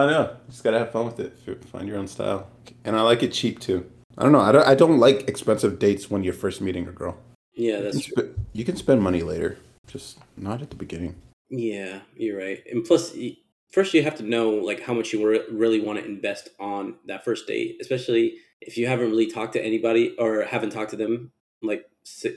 don't 0.00 0.10
know. 0.10 0.36
Just 0.48 0.64
gotta 0.64 0.78
have 0.78 0.92
fun 0.92 1.06
with 1.06 1.20
it. 1.20 1.36
Find 1.66 1.86
your 1.86 1.98
own 1.98 2.08
style, 2.08 2.48
and 2.84 2.96
I 2.96 3.02
like 3.02 3.22
it 3.22 3.32
cheap 3.32 3.60
too. 3.60 3.90
I 4.16 4.22
don't 4.22 4.32
know. 4.32 4.40
I 4.40 4.52
don't. 4.52 4.66
I 4.66 4.74
don't 4.74 4.98
like 4.98 5.28
expensive 5.28 5.78
dates 5.78 6.10
when 6.10 6.24
you're 6.24 6.34
first 6.34 6.60
meeting 6.60 6.88
a 6.88 6.92
girl. 6.92 7.18
Yeah, 7.54 7.80
that's 7.80 8.08
you 8.08 8.14
true. 8.14 8.32
Sp- 8.32 8.36
you 8.52 8.64
can 8.64 8.76
spend 8.76 9.02
money 9.02 9.22
later, 9.22 9.58
just 9.86 10.18
not 10.36 10.62
at 10.62 10.70
the 10.70 10.76
beginning. 10.76 11.16
Yeah, 11.50 12.00
you're 12.16 12.38
right. 12.38 12.62
And 12.70 12.84
plus, 12.84 13.14
first 13.70 13.92
you 13.92 14.02
have 14.02 14.16
to 14.16 14.22
know 14.22 14.50
like 14.50 14.82
how 14.82 14.94
much 14.94 15.12
you 15.12 15.26
re- 15.26 15.44
really 15.50 15.80
want 15.80 15.98
to 15.98 16.04
invest 16.04 16.48
on 16.58 16.96
that 17.06 17.24
first 17.24 17.46
date, 17.46 17.76
especially 17.80 18.36
if 18.62 18.78
you 18.78 18.86
haven't 18.86 19.10
really 19.10 19.30
talked 19.30 19.52
to 19.54 19.64
anybody 19.64 20.14
or 20.18 20.44
haven't 20.44 20.70
talked 20.70 20.90
to 20.90 20.96
them 20.96 21.32
like 21.62 21.86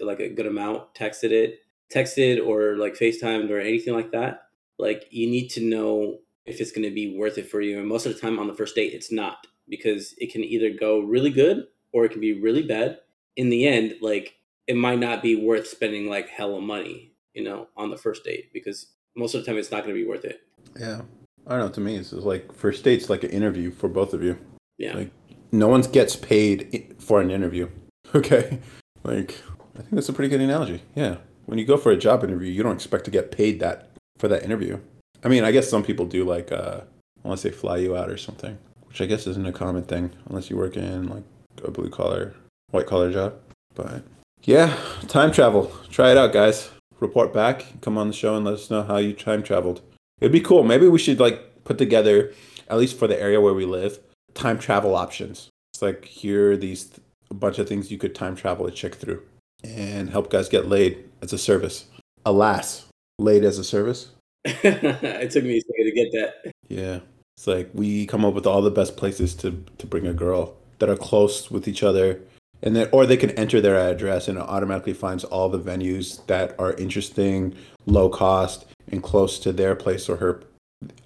like 0.01 0.20
a 0.20 0.29
good 0.29 0.46
amount, 0.46 0.94
texted 0.94 1.32
it, 1.32 1.60
texted 1.94 2.46
or 2.46 2.77
like 2.77 2.94
FaceTimed 2.94 3.50
or 3.50 3.60
anything 3.60 3.94
like 3.94 4.12
that, 4.12 4.48
like 4.77 5.05
you 5.10 5.29
need 5.29 5.50
to 5.50 5.62
know 5.62 6.20
if 6.46 6.62
it's 6.62 6.72
going 6.72 6.88
to 6.88 6.94
be 6.94 7.17
worth 7.17 7.38
it 7.38 7.50
for 7.50 7.62
you. 7.62 7.79
And 7.79 7.88
most 7.88 8.05
of 8.05 8.13
the 8.13 8.20
time 8.20 8.39
on 8.39 8.48
the 8.48 8.53
first 8.53 8.75
date, 8.75 8.94
it's 8.94 9.12
not 9.12 9.48
because 9.67 10.13
it 10.17 10.32
can 10.32 10.44
either 10.44 10.70
go 10.70 11.00
really 11.00 11.32
good 11.32 11.65
or 11.91 12.05
it 12.05 12.12
can 12.12 12.22
be 12.22 12.39
really 12.39 12.63
bad. 12.63 13.00
In 13.36 13.50
the 13.50 13.67
end, 13.67 13.96
like 14.01 14.36
it 14.67 14.75
might 14.75 15.00
not 15.00 15.22
be 15.22 15.36
worth 15.36 15.67
spending 15.67 16.10
like 16.10 16.29
hella 16.29 16.62
money, 16.62 17.13
you 17.34 17.44
know, 17.44 17.67
on 17.75 17.89
the 17.89 17.98
first 17.98 18.23
date 18.23 18.52
because 18.54 18.88
most 19.15 19.34
of 19.34 19.41
the 19.41 19.47
time 19.47 19.58
it's 19.58 19.71
not 19.71 19.84
going 19.84 19.95
to 19.95 20.02
be 20.02 20.08
worth 20.08 20.26
it. 20.26 20.41
Yeah. 20.80 21.02
I 21.47 21.52
don't 21.52 21.60
know. 21.60 21.69
To 21.69 21.82
me, 21.82 21.95
it's 21.95 22.12
like 22.12 22.54
first 22.54 22.84
date's 22.84 23.10
like 23.10 23.23
an 23.23 23.30
interview 23.32 23.71
for 23.71 23.88
both 23.88 24.13
of 24.13 24.23
you. 24.23 24.38
Yeah. 24.78 24.95
Like 24.95 25.12
no 25.52 25.67
one 25.67 25.82
gets 25.82 26.15
paid 26.15 26.95
for 26.99 27.21
an 27.21 27.32
interview. 27.32 27.69
Okay. 28.13 28.60
Like 29.06 29.41
I 29.76 29.80
think 29.80 29.91
that's 29.91 30.10
a 30.10 30.13
pretty 30.13 30.30
good 30.30 30.41
analogy. 30.41 30.82
Yeah 30.96 31.18
when 31.46 31.60
you 31.60 31.65
go 31.65 31.78
for 31.78 31.91
a 31.91 31.98
job 31.98 32.24
interview, 32.24 32.52
you 32.52 32.63
don't 32.63 32.76
expect 32.76 33.06
to 33.06 33.12
get 33.12 33.32
paid 33.32 33.60
that 33.60 33.89
for 34.18 34.28
that 34.28 34.44
interview. 34.44 34.80
I 35.24 35.28
mean, 35.28 35.44
I 35.44 35.52
guess 35.52 35.70
some 35.70 35.84
people 35.84 36.06
do 36.06 36.24
like 36.24 36.52
uh, 36.52 36.82
unless 37.24 37.44
they 37.44 37.52
fly 37.52 37.78
you 37.78 37.96
out 37.96 38.10
or 38.10 38.18
something, 38.18 38.58
which 38.88 39.02
I 39.02 39.06
guess 39.06 39.28
isn't 39.28 39.46
a 39.46 39.52
common 39.52 39.84
thing 39.84 40.12
unless 40.28 40.50
you 40.50 40.58
work 40.58 40.78
in 40.78 41.08
like 41.08 41.24
a 41.63 41.72
blue 41.72 41.89
collar, 41.89 42.36
white 42.72 42.88
collar 42.88 43.12
job. 43.12 43.36
But 43.74 44.04
yeah, 44.44 44.76
time 45.08 45.32
travel. 45.32 45.72
Try 45.89 46.12
it 46.12 46.18
out, 46.18 46.34
guys. 46.34 46.70
Report 47.00 47.34
back. 47.34 47.82
Come 47.82 47.98
on 47.98 48.08
the 48.08 48.13
show 48.13 48.36
and 48.36 48.46
let 48.46 48.56
us 48.56 48.70
know 48.70 48.84
how 48.84 48.98
you 48.98 49.13
time 49.13 49.44
traveled. 49.44 49.82
It'd 50.20 50.32
be 50.32 50.39
cool. 50.39 50.63
Maybe 50.63 50.88
we 50.88 51.00
should 51.00 51.20
like 51.20 51.63
put 51.63 51.78
together, 51.78 52.34
at 52.70 52.78
least 52.78 52.98
for 52.98 53.08
the 53.08 53.20
area 53.20 53.41
where 53.41 53.54
we 53.54 53.65
live, 53.65 54.00
time 54.34 54.60
travel 54.60 54.96
options. 54.96 55.50
It's 55.74 55.82
like 55.82 56.06
here 56.06 56.52
are 56.52 56.58
these 56.58 56.86
th- 56.86 57.05
a 57.29 57.33
bunch 57.33 57.59
of 57.59 57.67
things 57.67 57.91
you 57.91 57.97
could 57.97 58.15
time 58.15 58.35
travel 58.35 58.65
a 58.65 58.71
chick 58.71 58.95
through 58.95 59.23
and 59.63 60.09
help 60.09 60.29
guys 60.29 60.49
get 60.49 60.67
laid 60.67 61.09
as 61.21 61.33
a 61.33 61.38
service. 61.38 61.85
Alas, 62.25 62.85
laid 63.17 63.43
as 63.43 63.57
a 63.57 63.63
service. 63.63 64.11
it 64.45 65.31
took 65.31 65.43
me 65.43 65.57
a 65.57 65.61
second 65.61 65.85
to 65.85 65.91
get 65.91 66.11
that. 66.11 66.53
Yeah. 66.67 66.99
It's 67.38 67.47
like 67.47 67.69
we 67.73 68.05
come 68.05 68.23
up 68.23 68.33
with 68.33 68.47
all 68.47 68.61
the 68.61 68.71
best 68.71 68.95
places 68.95 69.35
to, 69.35 69.63
to 69.77 69.88
bring 69.88 70.07
a 70.07 70.13
girl 70.13 70.55
that 70.79 70.89
are 70.89 70.95
close 70.95 71.51
with 71.51 71.67
each 71.67 71.83
other. 71.83 72.21
And 72.61 72.75
then, 72.75 72.89
or 72.91 73.05
they 73.05 73.17
can 73.17 73.31
enter 73.31 73.59
their 73.59 73.77
address 73.77 74.27
and 74.27 74.38
it 74.38 74.41
automatically 74.41 74.93
finds 74.93 75.23
all 75.23 75.49
the 75.49 75.59
venues 75.59 76.25
that 76.27 76.55
are 76.57 76.73
interesting, 76.73 77.55
low 77.85 78.09
cost, 78.09 78.65
and 78.91 79.03
close 79.03 79.39
to 79.39 79.51
their 79.51 79.75
place 79.75 80.07
or 80.07 80.17
her. 80.17 80.43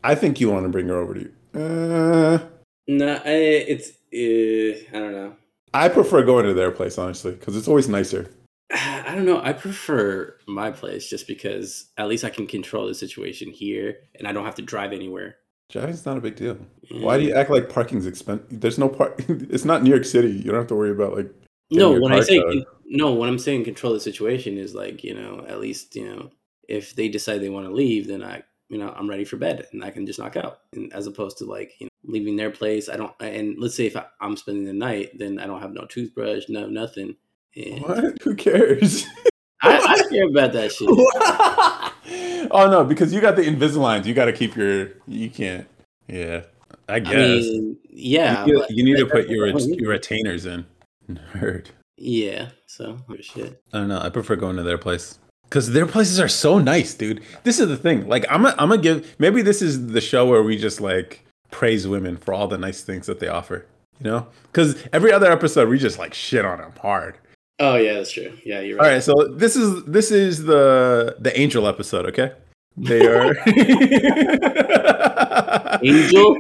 I 0.03 0.15
think 0.15 0.39
you 0.39 0.51
want 0.51 0.65
to 0.65 0.69
bring 0.69 0.88
her 0.88 0.97
over 0.97 1.15
to 1.15 1.21
you. 1.21 1.60
Uh, 1.60 2.39
no, 2.88 3.21
I, 3.25 3.29
it's, 3.29 3.89
uh, 3.89 4.95
I 4.95 4.99
don't 4.99 5.13
know. 5.13 5.36
I 5.73 5.89
prefer 5.89 6.23
going 6.23 6.45
to 6.45 6.53
their 6.53 6.71
place, 6.71 6.97
honestly, 6.97 7.32
because 7.32 7.55
it's 7.55 7.67
always 7.67 7.88
nicer. 7.88 8.29
I 8.71 9.13
don't 9.15 9.25
know. 9.25 9.41
I 9.41 9.53
prefer 9.53 10.36
my 10.47 10.71
place 10.71 11.10
just 11.10 11.27
because 11.27 11.89
at 11.97 12.08
least 12.08 12.23
I 12.23 12.29
can 12.29 12.47
control 12.47 12.88
the 12.88 12.93
situation 12.93 13.51
here 13.51 13.97
and 14.15 14.27
I 14.27 14.32
don't 14.32 14.45
have 14.45 14.55
to 14.55 14.62
drive 14.62 14.93
anywhere. 14.93 15.38
Driving's 15.69 16.05
not 16.05 16.17
a 16.17 16.21
big 16.21 16.36
deal. 16.36 16.58
Yeah. 16.89 17.05
Why 17.05 17.17
do 17.17 17.23
you 17.23 17.34
act 17.34 17.51
like 17.51 17.69
parking's 17.69 18.08
expensive? 18.08 18.60
There's 18.60 18.79
no 18.79 18.89
park. 18.89 19.23
it's 19.27 19.65
not 19.65 19.84
New 19.84 19.91
York 19.91 20.05
City. 20.05 20.32
You 20.32 20.45
don't 20.45 20.55
have 20.55 20.67
to 20.67 20.75
worry 20.75 20.91
about 20.91 21.15
like. 21.15 21.32
No, 21.71 21.99
when 21.99 22.12
I 22.12 22.21
say 22.21 22.41
no, 22.86 23.13
when 23.13 23.29
I'm 23.29 23.38
saying 23.38 23.65
control 23.65 23.93
the 23.93 23.99
situation 23.99 24.58
is 24.58 24.73
like 24.73 25.03
you 25.03 25.13
know 25.13 25.45
at 25.47 25.60
least 25.60 25.95
you 25.95 26.10
know 26.10 26.32
if 26.67 26.95
they 26.95 27.08
decide 27.08 27.39
they 27.39 27.49
want 27.49 27.67
to 27.67 27.71
leave, 27.71 28.08
then 28.08 28.23
I 28.23 28.41
you 28.69 28.79
know 28.79 28.91
I'm 28.97 29.08
ready 29.08 29.23
for 29.23 29.38
bed 29.38 29.67
and 29.71 29.84
I 29.84 29.91
can 29.91 30.08
just 30.08 30.17
knock 30.17 30.36
out. 30.36 30.62
And 30.73 30.91
as 30.91 31.05
opposed 31.05 31.38
to 31.38 31.45
like 31.45 31.73
you 31.79 31.86
know 31.86 31.88
leaving 32.04 32.36
their 32.36 32.52
place, 32.52 32.90
I 32.90 32.98
don't. 32.98 33.14
And 33.20 33.58
let's 33.58 33.76
say 33.76 33.86
if 33.86 33.96
I, 33.96 34.06
I'm 34.22 34.38
spending 34.38 34.66
the 34.66 34.74
night, 34.74 35.18
then 35.18 35.40
I 35.40 35.48
don't 35.48 35.62
have 35.62 35.74
no 35.74 35.86
toothbrush, 35.86 36.46
no 36.50 36.68
nothing 36.68 37.16
and 37.56 37.82
what? 37.82 38.18
Who 38.24 38.36
cares? 38.36 39.06
I, 39.62 39.78
I, 39.78 40.10
care 40.10 40.28
about 40.28 40.54
that 40.54 40.72
shit. 40.72 40.88
oh 42.52 42.70
no, 42.72 42.86
because 42.86 43.14
you 43.14 43.20
got 43.20 43.36
the 43.36 43.42
Invisaligns. 43.42 44.06
You 44.06 44.14
got 44.14 44.26
to 44.26 44.34
keep 44.34 44.56
your. 44.56 44.92
You 45.06 45.30
can't. 45.30 45.68
Yeah, 46.08 46.44
I 46.88 47.00
guess. 47.00 47.14
I 47.14 47.18
mean, 47.18 47.78
yeah, 47.90 48.46
you, 48.46 48.66
you 48.70 48.84
need 48.86 48.98
to 48.98 49.06
put 49.06 49.28
your 49.28 49.48
your 49.48 49.92
retainers 49.92 50.46
in. 50.46 50.66
Nerd. 51.10 51.68
Yeah. 51.98 52.50
So 52.68 53.00
oh, 53.10 53.16
shit. 53.20 53.62
I 53.74 53.80
don't 53.80 53.90
know. 53.90 54.00
I 54.00 54.10
prefer 54.10 54.38
going 54.38 54.56
to 54.56 54.64
their 54.64 54.78
place 54.78 55.20
because 55.44 55.72
their 55.72 55.86
places 55.86 56.22
are 56.22 56.30
so 56.30 56.58
nice, 56.58 56.94
dude. 56.94 57.22
This 57.44 57.60
is 57.60 57.68
the 57.68 57.76
thing. 57.76 58.08
Like, 58.08 58.26
I'm 58.30 58.46
a, 58.46 58.56
I'm 58.58 58.70
gonna 58.70 58.78
give. 58.78 59.16
Maybe 59.20 59.42
this 59.42 59.62
is 59.62 59.88
the 59.88 60.00
show 60.00 60.26
where 60.26 60.42
we 60.42 60.58
just 60.58 60.80
like 60.80 61.26
praise 61.52 61.88
women 61.88 62.18
for 62.18 62.34
all 62.34 62.48
the 62.48 62.58
nice 62.58 62.82
things 62.82 63.06
that 63.08 63.20
they 63.20 63.28
offer. 63.28 63.66
You 64.00 64.12
know, 64.12 64.28
because 64.52 64.82
every 64.94 65.12
other 65.12 65.32
episode 65.32 65.68
we 65.68 65.78
just 65.78 66.00
like 66.00 66.14
shit 66.14 66.46
on 66.46 66.60
them 66.60 66.72
hard. 66.82 67.18
Oh 67.60 67.76
yeah, 67.76 67.96
that's 67.96 68.12
true. 68.12 68.32
Yeah, 68.46 68.62
you're 68.62 68.78
right. 68.78 68.86
All 68.86 68.92
right, 68.94 69.04
so 69.04 69.28
this 69.36 69.58
is 69.58 69.84
this 69.84 70.12
is 70.12 70.44
the 70.44 71.18
the 71.20 71.38
angel 71.38 71.68
episode. 71.68 72.06
Okay, 72.06 72.32
they 72.78 73.06
are 73.06 73.36
angel. 75.84 76.38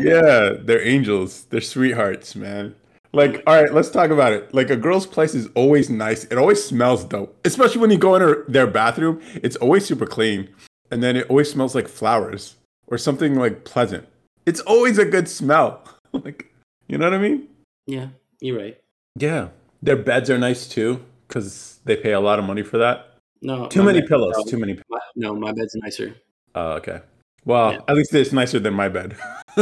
yeah, 0.00 0.54
they're 0.58 0.86
angels. 0.86 1.44
They're 1.50 1.60
sweethearts, 1.60 2.34
man. 2.34 2.74
Like, 3.14 3.42
all 3.46 3.62
right, 3.62 3.72
let's 3.74 3.90
talk 3.90 4.10
about 4.10 4.32
it. 4.32 4.54
Like, 4.54 4.70
a 4.70 4.76
girl's 4.76 5.06
place 5.06 5.34
is 5.34 5.46
always 5.54 5.90
nice. 5.90 6.24
It 6.24 6.38
always 6.38 6.64
smells 6.64 7.04
dope, 7.04 7.38
especially 7.44 7.82
when 7.82 7.90
you 7.90 7.98
go 7.98 8.14
in 8.14 8.22
her, 8.22 8.46
their 8.48 8.66
bathroom. 8.66 9.20
It's 9.42 9.56
always 9.56 9.84
super 9.84 10.06
clean, 10.06 10.48
and 10.90 11.02
then 11.02 11.16
it 11.16 11.28
always 11.28 11.50
smells 11.50 11.74
like 11.74 11.88
flowers 11.88 12.56
or 12.86 12.96
something 12.96 13.34
like 13.34 13.64
pleasant. 13.64 14.08
It's 14.46 14.60
always 14.60 14.98
a 14.98 15.04
good 15.04 15.28
smell. 15.28 15.82
like, 16.12 16.52
you 16.88 16.98
know 16.98 17.06
what 17.06 17.14
I 17.14 17.18
mean? 17.18 17.48
Yeah, 17.86 18.08
you're 18.40 18.58
right. 18.58 18.78
Yeah, 19.16 19.48
their 19.82 19.96
beds 19.96 20.30
are 20.30 20.38
nice 20.38 20.66
too 20.68 21.04
because 21.28 21.80
they 21.84 21.96
pay 21.96 22.12
a 22.12 22.20
lot 22.20 22.38
of 22.38 22.44
money 22.44 22.62
for 22.62 22.78
that. 22.78 23.08
No, 23.40 23.66
too 23.68 23.82
many 23.82 24.00
bed, 24.00 24.08
pillows. 24.08 24.34
No, 24.36 24.44
too 24.44 24.58
many. 24.58 24.78
My, 24.88 24.98
no, 25.16 25.34
my 25.34 25.52
bed's 25.52 25.74
nicer. 25.76 26.14
Oh, 26.54 26.72
okay. 26.74 27.00
Well, 27.44 27.72
Yeah. 27.72 27.80
at 27.88 27.96
least 27.96 28.14
it's 28.14 28.32
nicer 28.32 28.60
than 28.60 28.74
my 28.74 28.88
bed. 28.88 29.16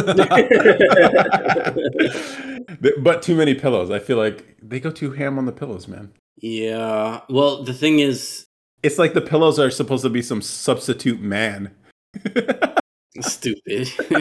but 3.03 3.23
too 3.23 3.35
many 3.35 3.55
pillows. 3.55 3.91
I 3.91 3.99
feel 3.99 4.17
like 4.19 4.57
they 4.63 4.81
go 4.81 4.91
too 4.91 5.13
ham 5.13 5.39
on 5.39 5.47
the 5.47 5.53
pillows, 5.53 5.89
man. 5.89 6.13
yeah. 6.43 7.21
Well, 7.31 7.63
the 7.63 7.73
thing 7.75 8.01
is, 8.01 8.45
It's 8.83 8.99
like 8.99 9.15
the 9.15 9.21
pillows 9.21 9.59
are 9.59 9.71
supposed 9.71 10.03
to 10.05 10.11
be 10.11 10.23
some 10.23 10.43
substitute 10.43 11.21
man. 11.21 11.71
Stupid. 13.21 13.89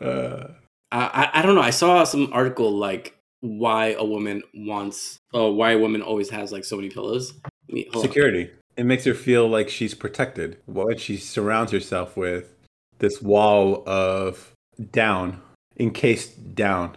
uh, 0.00 0.44
I, 0.90 1.30
I 1.32 1.42
don't 1.42 1.54
know. 1.54 1.60
I 1.60 1.70
saw 1.70 2.04
some 2.04 2.30
article 2.32 2.70
like 2.70 3.18
why 3.40 3.92
a 3.92 4.04
woman 4.04 4.42
wants, 4.54 5.18
oh, 5.32 5.52
why 5.52 5.72
a 5.72 5.78
woman 5.78 6.02
always 6.02 6.30
has 6.30 6.52
like 6.52 6.64
so 6.64 6.76
many 6.76 6.90
pillows. 6.90 7.34
Me- 7.68 7.88
hold 7.92 8.04
on. 8.04 8.10
security. 8.10 8.50
It 8.76 8.84
makes 8.84 9.04
her 9.04 9.14
feel 9.14 9.48
like 9.48 9.68
she's 9.68 9.94
protected. 9.94 10.58
What 10.66 11.00
she 11.00 11.16
surrounds 11.16 11.72
herself 11.72 12.16
with 12.16 12.54
this 12.98 13.20
wall 13.20 13.82
of 13.88 14.52
down, 14.92 15.40
encased 15.78 16.54
down. 16.54 16.96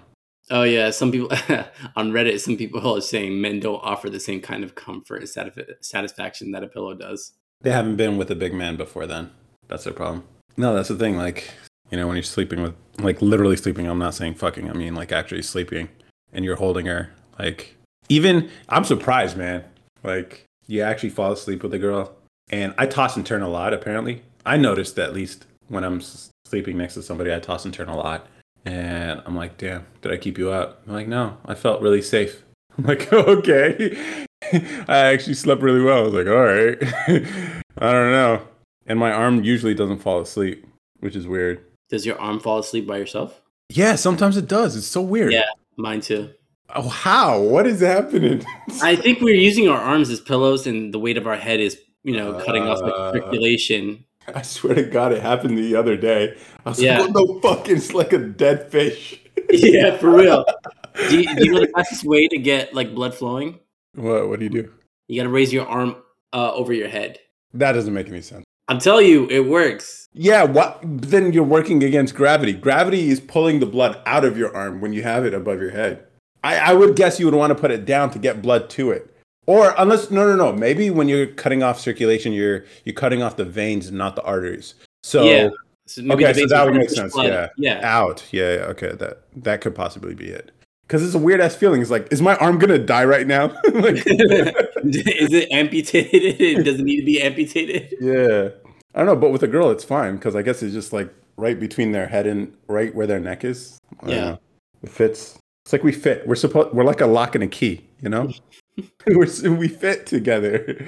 Oh 0.49 0.63
yeah, 0.63 0.89
some 0.89 1.11
people 1.11 1.29
on 1.95 2.11
Reddit, 2.11 2.39
some 2.39 2.57
people 2.57 2.85
are 2.85 3.01
saying 3.01 3.39
men 3.39 3.59
don't 3.59 3.79
offer 3.83 4.09
the 4.09 4.19
same 4.19 4.41
kind 4.41 4.63
of 4.63 4.75
comfort 4.75 5.21
and 5.21 5.77
satisfaction 5.81 6.51
that 6.51 6.63
a 6.63 6.67
pillow 6.67 6.93
does. 6.93 7.33
They 7.61 7.71
haven't 7.71 7.95
been 7.95 8.17
with 8.17 8.29
a 8.31 8.35
big 8.35 8.53
man 8.53 8.75
before 8.75 9.07
then. 9.07 9.31
That's 9.71 9.85
their 9.85 9.93
problem. 9.93 10.25
No, 10.57 10.75
that's 10.75 10.89
the 10.89 10.97
thing. 10.97 11.17
Like, 11.17 11.49
you 11.89 11.97
know, 11.97 12.05
when 12.05 12.17
you're 12.17 12.23
sleeping 12.23 12.61
with, 12.61 12.75
like, 12.99 13.21
literally 13.21 13.55
sleeping, 13.55 13.87
I'm 13.87 13.97
not 13.97 14.13
saying 14.13 14.35
fucking, 14.35 14.69
I 14.69 14.73
mean, 14.73 14.93
like, 14.93 15.13
actually 15.13 15.41
sleeping, 15.43 15.87
and 16.33 16.43
you're 16.43 16.57
holding 16.57 16.85
her. 16.87 17.09
Like, 17.39 17.77
even, 18.09 18.49
I'm 18.67 18.83
surprised, 18.83 19.37
man. 19.37 19.63
Like, 20.03 20.43
you 20.67 20.81
actually 20.81 21.09
fall 21.09 21.31
asleep 21.31 21.63
with 21.63 21.73
a 21.73 21.79
girl. 21.79 22.13
And 22.49 22.75
I 22.77 22.85
toss 22.85 23.15
and 23.15 23.25
turn 23.25 23.41
a 23.41 23.47
lot, 23.47 23.73
apparently. 23.73 24.23
I 24.45 24.57
noticed 24.57 24.99
at 24.99 25.13
least 25.13 25.45
when 25.69 25.85
I'm 25.85 26.01
sleeping 26.45 26.77
next 26.77 26.95
to 26.95 27.01
somebody, 27.01 27.33
I 27.33 27.39
toss 27.39 27.63
and 27.63 27.73
turn 27.73 27.87
a 27.87 27.95
lot. 27.95 28.27
And 28.65 29.21
I'm 29.25 29.37
like, 29.37 29.57
damn, 29.57 29.87
did 30.01 30.11
I 30.11 30.17
keep 30.17 30.37
you 30.37 30.51
up? 30.51 30.81
I'm 30.85 30.93
like, 30.93 31.07
no, 31.07 31.37
I 31.45 31.55
felt 31.55 31.81
really 31.81 32.01
safe. 32.01 32.43
I'm 32.77 32.83
like, 32.83 33.11
okay. 33.13 34.27
I 34.53 34.97
actually 34.97 35.35
slept 35.35 35.61
really 35.61 35.81
well. 35.81 35.99
I 35.99 36.01
was 36.01 36.13
like, 36.13 36.27
all 36.27 36.43
right. 36.43 36.77
I 37.77 37.91
don't 37.91 38.11
know. 38.11 38.47
And 38.87 38.99
my 38.99 39.11
arm 39.11 39.43
usually 39.43 39.73
doesn't 39.73 39.99
fall 39.99 40.19
asleep, 40.21 40.65
which 40.99 41.15
is 41.15 41.27
weird. 41.27 41.63
Does 41.89 42.05
your 42.05 42.19
arm 42.19 42.39
fall 42.39 42.59
asleep 42.59 42.87
by 42.87 42.97
yourself? 42.97 43.41
Yeah, 43.69 43.95
sometimes 43.95 44.37
it 44.37 44.47
does. 44.47 44.75
It's 44.75 44.87
so 44.87 45.01
weird. 45.01 45.31
Yeah. 45.33 45.45
Mine 45.77 46.01
too. 46.01 46.31
Oh, 46.73 46.87
how? 46.89 47.39
What 47.41 47.67
is 47.67 47.81
happening? 47.81 48.45
I 48.81 48.95
think 48.95 49.21
we're 49.21 49.35
using 49.35 49.67
our 49.67 49.79
arms 49.79 50.09
as 50.09 50.19
pillows, 50.19 50.67
and 50.67 50.93
the 50.93 50.99
weight 50.99 51.17
of 51.17 51.27
our 51.27 51.35
head 51.35 51.59
is, 51.59 51.77
you 52.03 52.15
know, 52.15 52.33
cutting 52.45 52.63
off 52.63 52.81
like 52.81 52.93
Uh, 52.93 53.11
circulation. 53.13 54.05
I 54.35 54.41
swear 54.41 54.75
to 54.75 54.83
God, 54.83 55.11
it 55.11 55.21
happened 55.21 55.57
the 55.57 55.75
other 55.75 55.97
day. 55.97 56.35
I 56.65 56.69
was 56.69 56.81
Yeah. 56.81 56.99
like, 57.01 57.13
what 57.13 57.41
the 57.41 57.41
fuck? 57.41 57.69
It's 57.69 57.93
like 57.93 58.13
a 58.13 58.19
dead 58.19 58.71
fish. 58.71 59.19
yeah, 59.49 59.97
for 59.97 60.11
real. 60.11 60.45
Do 61.09 61.21
you, 61.21 61.35
do 61.35 61.45
you 61.45 61.51
know 61.51 61.59
the 61.61 61.71
fastest 61.75 62.03
way 62.05 62.27
to 62.27 62.37
get 62.37 62.73
like 62.73 62.93
blood 62.93 63.13
flowing? 63.15 63.59
What? 63.95 64.29
What 64.29 64.39
do 64.39 64.45
you 64.45 64.49
do? 64.51 64.71
You 65.07 65.17
got 65.19 65.23
to 65.23 65.29
raise 65.29 65.51
your 65.51 65.65
arm 65.67 65.95
uh, 66.33 66.53
over 66.53 66.71
your 66.73 66.87
head. 66.87 67.19
That 67.53 67.73
doesn't 67.73 67.93
make 67.93 68.07
any 68.07 68.21
sense. 68.21 68.45
I'm 68.67 68.79
telling 68.79 69.07
you, 69.07 69.27
it 69.29 69.41
works. 69.47 70.07
Yeah, 70.13 70.43
what? 70.43 70.79
Then 70.83 71.33
you're 71.33 71.43
working 71.43 71.83
against 71.83 72.15
gravity. 72.15 72.53
Gravity 72.53 73.09
is 73.09 73.19
pulling 73.19 73.59
the 73.59 73.65
blood 73.65 74.01
out 74.05 74.25
of 74.25 74.37
your 74.37 74.55
arm 74.55 74.81
when 74.81 74.93
you 74.93 75.03
have 75.03 75.25
it 75.25 75.33
above 75.33 75.61
your 75.61 75.71
head. 75.71 76.05
I, 76.43 76.57
I 76.57 76.73
would 76.73 76.95
guess 76.95 77.19
you 77.19 77.25
would 77.25 77.35
want 77.35 77.51
to 77.51 77.55
put 77.55 77.71
it 77.71 77.85
down 77.85 78.09
to 78.11 78.19
get 78.19 78.41
blood 78.41 78.69
to 78.71 78.91
it. 78.91 79.07
Or 79.47 79.73
unless 79.77 80.11
no 80.11 80.27
no 80.27 80.35
no, 80.35 80.53
maybe 80.53 80.89
when 80.89 81.09
you're 81.09 81.27
cutting 81.27 81.63
off 81.63 81.79
circulation, 81.79 82.31
you're 82.31 82.65
you're 82.85 82.93
cutting 82.95 83.21
off 83.23 83.37
the 83.37 83.45
veins 83.45 83.91
not 83.91 84.15
the 84.15 84.23
arteries. 84.23 84.75
So 85.03 85.23
Yeah. 85.23 85.49
So 85.87 86.03
Okay, 86.11 86.31
so 86.33 86.45
that 86.47 86.63
would 86.65 86.75
make 86.75 86.89
sense, 86.89 87.11
blood- 87.13 87.27
yeah. 87.27 87.47
Yeah. 87.57 87.79
out. 87.83 88.23
Yeah, 88.31 88.53
yeah, 88.53 88.59
okay, 88.67 88.93
that 88.93 89.23
that 89.37 89.61
could 89.61 89.75
possibly 89.75 90.13
be 90.13 90.27
it. 90.29 90.51
Because 90.91 91.05
it's 91.05 91.15
a 91.15 91.19
weird 91.19 91.39
ass 91.39 91.55
feeling. 91.55 91.81
It's 91.81 91.89
like, 91.89 92.11
is 92.11 92.21
my 92.21 92.35
arm 92.35 92.59
gonna 92.59 92.77
die 92.77 93.05
right 93.05 93.25
now? 93.25 93.45
like, 93.73 94.05
Is 94.05 95.31
it 95.31 95.47
amputated? 95.49 96.35
It 96.41 96.65
doesn't 96.65 96.83
need 96.83 96.99
to 96.99 97.05
be 97.05 97.21
amputated. 97.21 97.93
yeah, 98.01 98.49
I 98.93 98.97
don't 98.97 99.05
know, 99.05 99.15
but 99.15 99.31
with 99.31 99.41
a 99.41 99.47
girl, 99.47 99.71
it's 99.71 99.85
fine 99.85 100.17
because 100.17 100.35
I 100.35 100.41
guess 100.41 100.61
it's 100.61 100.73
just 100.73 100.91
like 100.91 101.09
right 101.37 101.57
between 101.57 101.93
their 101.93 102.07
head 102.07 102.27
and 102.27 102.53
right 102.67 102.93
where 102.93 103.07
their 103.07 103.21
neck 103.21 103.45
is. 103.45 103.79
I 104.01 104.09
Yeah. 104.09 104.35
it 104.83 104.89
fits. 104.89 105.37
It's 105.63 105.71
like 105.71 105.85
we 105.85 105.93
fit. 105.93 106.27
We're 106.27 106.35
supposed. 106.35 106.73
We're 106.73 106.83
like 106.83 106.99
a 106.99 107.07
lock 107.07 107.35
and 107.35 107.43
a 107.45 107.47
key. 107.47 107.87
You 108.01 108.09
know, 108.09 108.29
we're 109.07 109.29
we 109.55 109.69
fit 109.69 110.05
together. 110.05 110.85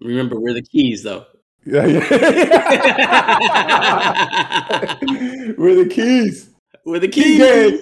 Remember, 0.00 0.40
we're 0.40 0.54
the 0.54 0.62
keys, 0.62 1.04
though. 1.04 1.26
Yeah, 1.64 1.86
yeah. 1.86 2.08
we're 5.56 5.76
the 5.76 5.88
keys. 5.88 6.50
We're 6.84 6.98
the 6.98 7.08
Key 7.08 7.22
keys. 7.22 7.38
game. 7.38 7.80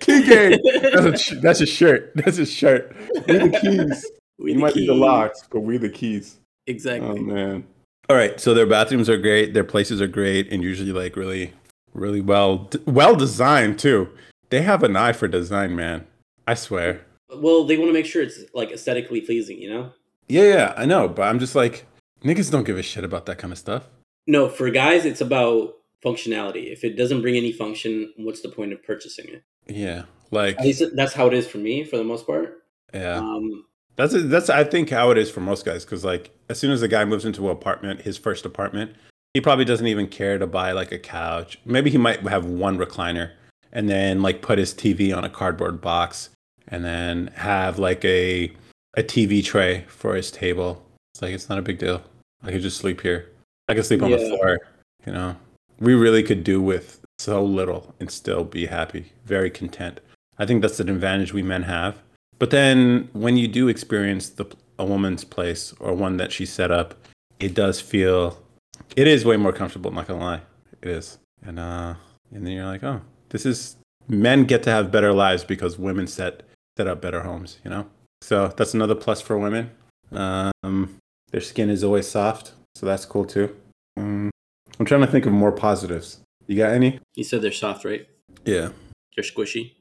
Key 0.00 0.22
game. 0.26 0.58
That's 0.82 1.30
a 1.30 1.34
that's 1.36 1.60
a 1.60 1.66
shirt. 1.66 2.12
That's 2.16 2.38
a 2.38 2.46
shirt. 2.46 2.96
We're 3.28 3.48
the 3.48 3.58
keys. 3.60 4.06
We're 4.38 4.48
you 4.48 4.54
the 4.54 4.60
might 4.60 4.74
be 4.74 4.86
the 4.86 4.94
locks, 4.94 5.44
but 5.50 5.60
we 5.60 5.76
the 5.76 5.88
keys. 5.88 6.38
Exactly. 6.66 7.08
Oh 7.08 7.16
man. 7.16 7.64
All 8.08 8.16
right. 8.16 8.40
So 8.40 8.54
their 8.54 8.66
bathrooms 8.66 9.08
are 9.08 9.18
great. 9.18 9.54
Their 9.54 9.64
places 9.64 10.00
are 10.00 10.08
great, 10.08 10.50
and 10.52 10.62
usually 10.62 10.92
like 10.92 11.16
really, 11.16 11.52
really 11.94 12.20
well 12.20 12.68
well 12.86 13.14
designed 13.14 13.78
too. 13.78 14.08
They 14.48 14.62
have 14.62 14.82
an 14.82 14.96
eye 14.96 15.12
for 15.12 15.28
design, 15.28 15.76
man. 15.76 16.06
I 16.46 16.54
swear. 16.54 17.02
Well, 17.32 17.64
they 17.64 17.76
want 17.76 17.90
to 17.90 17.92
make 17.92 18.06
sure 18.06 18.22
it's 18.22 18.40
like 18.54 18.72
aesthetically 18.72 19.20
pleasing, 19.20 19.58
you 19.62 19.70
know. 19.70 19.92
Yeah, 20.28 20.42
yeah, 20.42 20.74
I 20.76 20.86
know, 20.86 21.06
but 21.08 21.22
I'm 21.22 21.38
just 21.38 21.54
like 21.54 21.86
niggas 22.24 22.50
don't 22.50 22.64
give 22.64 22.78
a 22.78 22.82
shit 22.82 23.04
about 23.04 23.26
that 23.26 23.38
kind 23.38 23.52
of 23.52 23.58
stuff. 23.58 23.84
No, 24.26 24.48
for 24.48 24.70
guys, 24.70 25.04
it's 25.04 25.20
about 25.20 25.76
functionality. 26.04 26.72
If 26.72 26.84
it 26.84 26.96
doesn't 26.96 27.22
bring 27.22 27.36
any 27.36 27.52
function, 27.52 28.12
what's 28.16 28.40
the 28.40 28.48
point 28.48 28.72
of 28.72 28.82
purchasing 28.82 29.26
it? 29.28 29.42
Yeah, 29.66 30.04
like 30.30 30.58
that's 30.94 31.12
how 31.12 31.26
it 31.26 31.34
is 31.34 31.46
for 31.46 31.58
me, 31.58 31.84
for 31.84 31.96
the 31.96 32.04
most 32.04 32.26
part. 32.26 32.62
yeah. 32.92 33.16
Um, 33.18 33.64
That's 33.96 34.14
that's 34.24 34.48
I 34.48 34.64
think 34.64 34.90
how 34.90 35.10
it 35.10 35.18
is 35.18 35.30
for 35.30 35.40
most 35.40 35.64
guys 35.64 35.84
because 35.84 36.04
like 36.04 36.30
as 36.48 36.58
soon 36.58 36.70
as 36.70 36.82
a 36.82 36.88
guy 36.88 37.04
moves 37.04 37.24
into 37.24 37.44
an 37.46 37.52
apartment, 37.52 38.02
his 38.02 38.16
first 38.16 38.46
apartment, 38.46 38.92
he 39.34 39.40
probably 39.40 39.64
doesn't 39.64 39.86
even 39.86 40.06
care 40.08 40.38
to 40.38 40.46
buy 40.46 40.72
like 40.72 40.90
a 40.92 40.98
couch. 40.98 41.58
Maybe 41.64 41.90
he 41.90 41.98
might 41.98 42.20
have 42.22 42.46
one 42.46 42.78
recliner 42.78 43.32
and 43.72 43.88
then 43.88 44.22
like 44.22 44.42
put 44.42 44.58
his 44.58 44.72
TV 44.74 45.16
on 45.16 45.24
a 45.24 45.30
cardboard 45.30 45.80
box 45.80 46.30
and 46.68 46.84
then 46.84 47.28
have 47.36 47.78
like 47.78 48.04
a 48.04 48.52
a 48.96 49.02
TV 49.02 49.44
tray 49.44 49.84
for 49.88 50.14
his 50.14 50.30
table. 50.30 50.84
It's 51.14 51.22
like 51.22 51.32
it's 51.32 51.48
not 51.48 51.58
a 51.58 51.62
big 51.62 51.78
deal. 51.78 52.02
I 52.42 52.50
could 52.52 52.62
just 52.62 52.78
sleep 52.78 53.02
here. 53.02 53.28
I 53.68 53.74
could 53.74 53.84
sleep 53.84 54.02
on 54.02 54.10
the 54.10 54.18
floor. 54.18 54.58
You 55.06 55.12
know, 55.12 55.36
we 55.80 55.94
really 55.94 56.22
could 56.22 56.44
do 56.44 56.60
with 56.60 57.00
so 57.18 57.42
little 57.44 57.94
and 57.98 58.10
still 58.10 58.44
be 58.44 58.66
happy, 58.66 59.12
very 59.24 59.50
content. 59.50 60.00
I 60.38 60.46
think 60.46 60.62
that's 60.62 60.80
an 60.80 60.88
advantage 60.88 61.32
we 61.32 61.42
men 61.42 61.64
have. 61.64 62.00
But 62.38 62.50
then 62.50 63.08
when 63.12 63.36
you 63.36 63.48
do 63.48 63.68
experience 63.68 64.28
the 64.28 64.46
a 64.78 64.84
woman's 64.84 65.24
place 65.24 65.74
or 65.78 65.92
one 65.92 66.16
that 66.16 66.32
she 66.32 66.46
set 66.46 66.70
up, 66.70 66.94
it 67.38 67.54
does 67.54 67.80
feel 67.80 68.42
it 68.96 69.06
is 69.06 69.26
way 69.26 69.36
more 69.36 69.52
comfortable, 69.52 69.90
I'm 69.90 69.96
not 69.96 70.08
gonna 70.08 70.24
lie. 70.24 70.40
It 70.80 70.88
is. 70.88 71.18
And 71.42 71.58
uh 71.58 71.94
and 72.32 72.46
then 72.46 72.54
you're 72.54 72.64
like, 72.64 72.82
oh, 72.82 73.02
this 73.28 73.44
is 73.44 73.76
men 74.08 74.44
get 74.44 74.62
to 74.62 74.70
have 74.70 74.90
better 74.90 75.12
lives 75.12 75.44
because 75.44 75.78
women 75.78 76.06
set 76.06 76.42
set 76.78 76.86
up 76.86 77.02
better 77.02 77.22
homes, 77.22 77.58
you 77.62 77.70
know? 77.70 77.86
So 78.22 78.48
that's 78.56 78.72
another 78.72 78.94
plus 78.94 79.20
for 79.20 79.38
women. 79.38 79.70
Um 80.12 80.96
their 81.30 81.42
skin 81.42 81.68
is 81.70 81.84
always 81.84 82.08
soft, 82.08 82.52
so 82.74 82.86
that's 82.86 83.04
cool 83.04 83.24
too. 83.24 83.54
Um, 83.96 84.30
I'm 84.80 84.86
trying 84.86 85.02
to 85.02 85.06
think 85.06 85.26
of 85.26 85.32
more 85.32 85.52
positives. 85.52 86.20
You 86.46 86.56
got 86.56 86.72
any? 86.72 86.98
you 87.14 87.22
said 87.22 87.42
they're 87.42 87.52
soft, 87.52 87.84
right? 87.84 88.08
Yeah. 88.46 88.70
They're 89.14 89.22
squishy. 89.22 89.74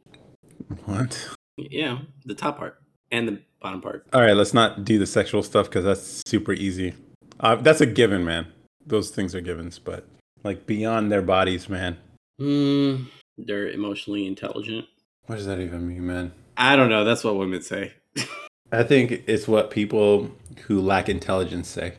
What? 0.85 1.29
Yeah, 1.55 1.99
the 2.25 2.35
top 2.35 2.57
part 2.57 2.81
and 3.09 3.25
the 3.25 3.41
bottom 3.61 3.79
part. 3.79 4.05
All 4.11 4.19
right, 4.19 4.35
let's 4.35 4.53
not 4.53 4.83
do 4.83 4.99
the 4.99 5.07
sexual 5.07 5.41
stuff 5.41 5.67
because 5.67 5.85
that's 5.85 6.21
super 6.27 6.51
easy. 6.51 6.95
Uh, 7.39 7.55
that's 7.55 7.79
a 7.79 7.85
given, 7.85 8.25
man. 8.25 8.47
Those 8.85 9.09
things 9.09 9.33
are 9.33 9.39
givens, 9.39 9.79
but 9.79 10.05
like 10.43 10.67
beyond 10.67 11.09
their 11.09 11.21
bodies, 11.21 11.69
man. 11.69 11.97
Mm, 12.41 13.07
they're 13.37 13.69
emotionally 13.69 14.27
intelligent. 14.27 14.85
What 15.27 15.37
does 15.37 15.45
that 15.45 15.61
even 15.61 15.87
mean, 15.87 16.05
man? 16.05 16.33
I 16.57 16.75
don't 16.75 16.89
know. 16.89 17.05
That's 17.05 17.23
what 17.23 17.37
women 17.37 17.61
say. 17.61 17.93
I 18.73 18.83
think 18.83 19.23
it's 19.27 19.47
what 19.47 19.71
people 19.71 20.29
who 20.65 20.81
lack 20.81 21.07
intelligence 21.07 21.69
say. 21.69 21.93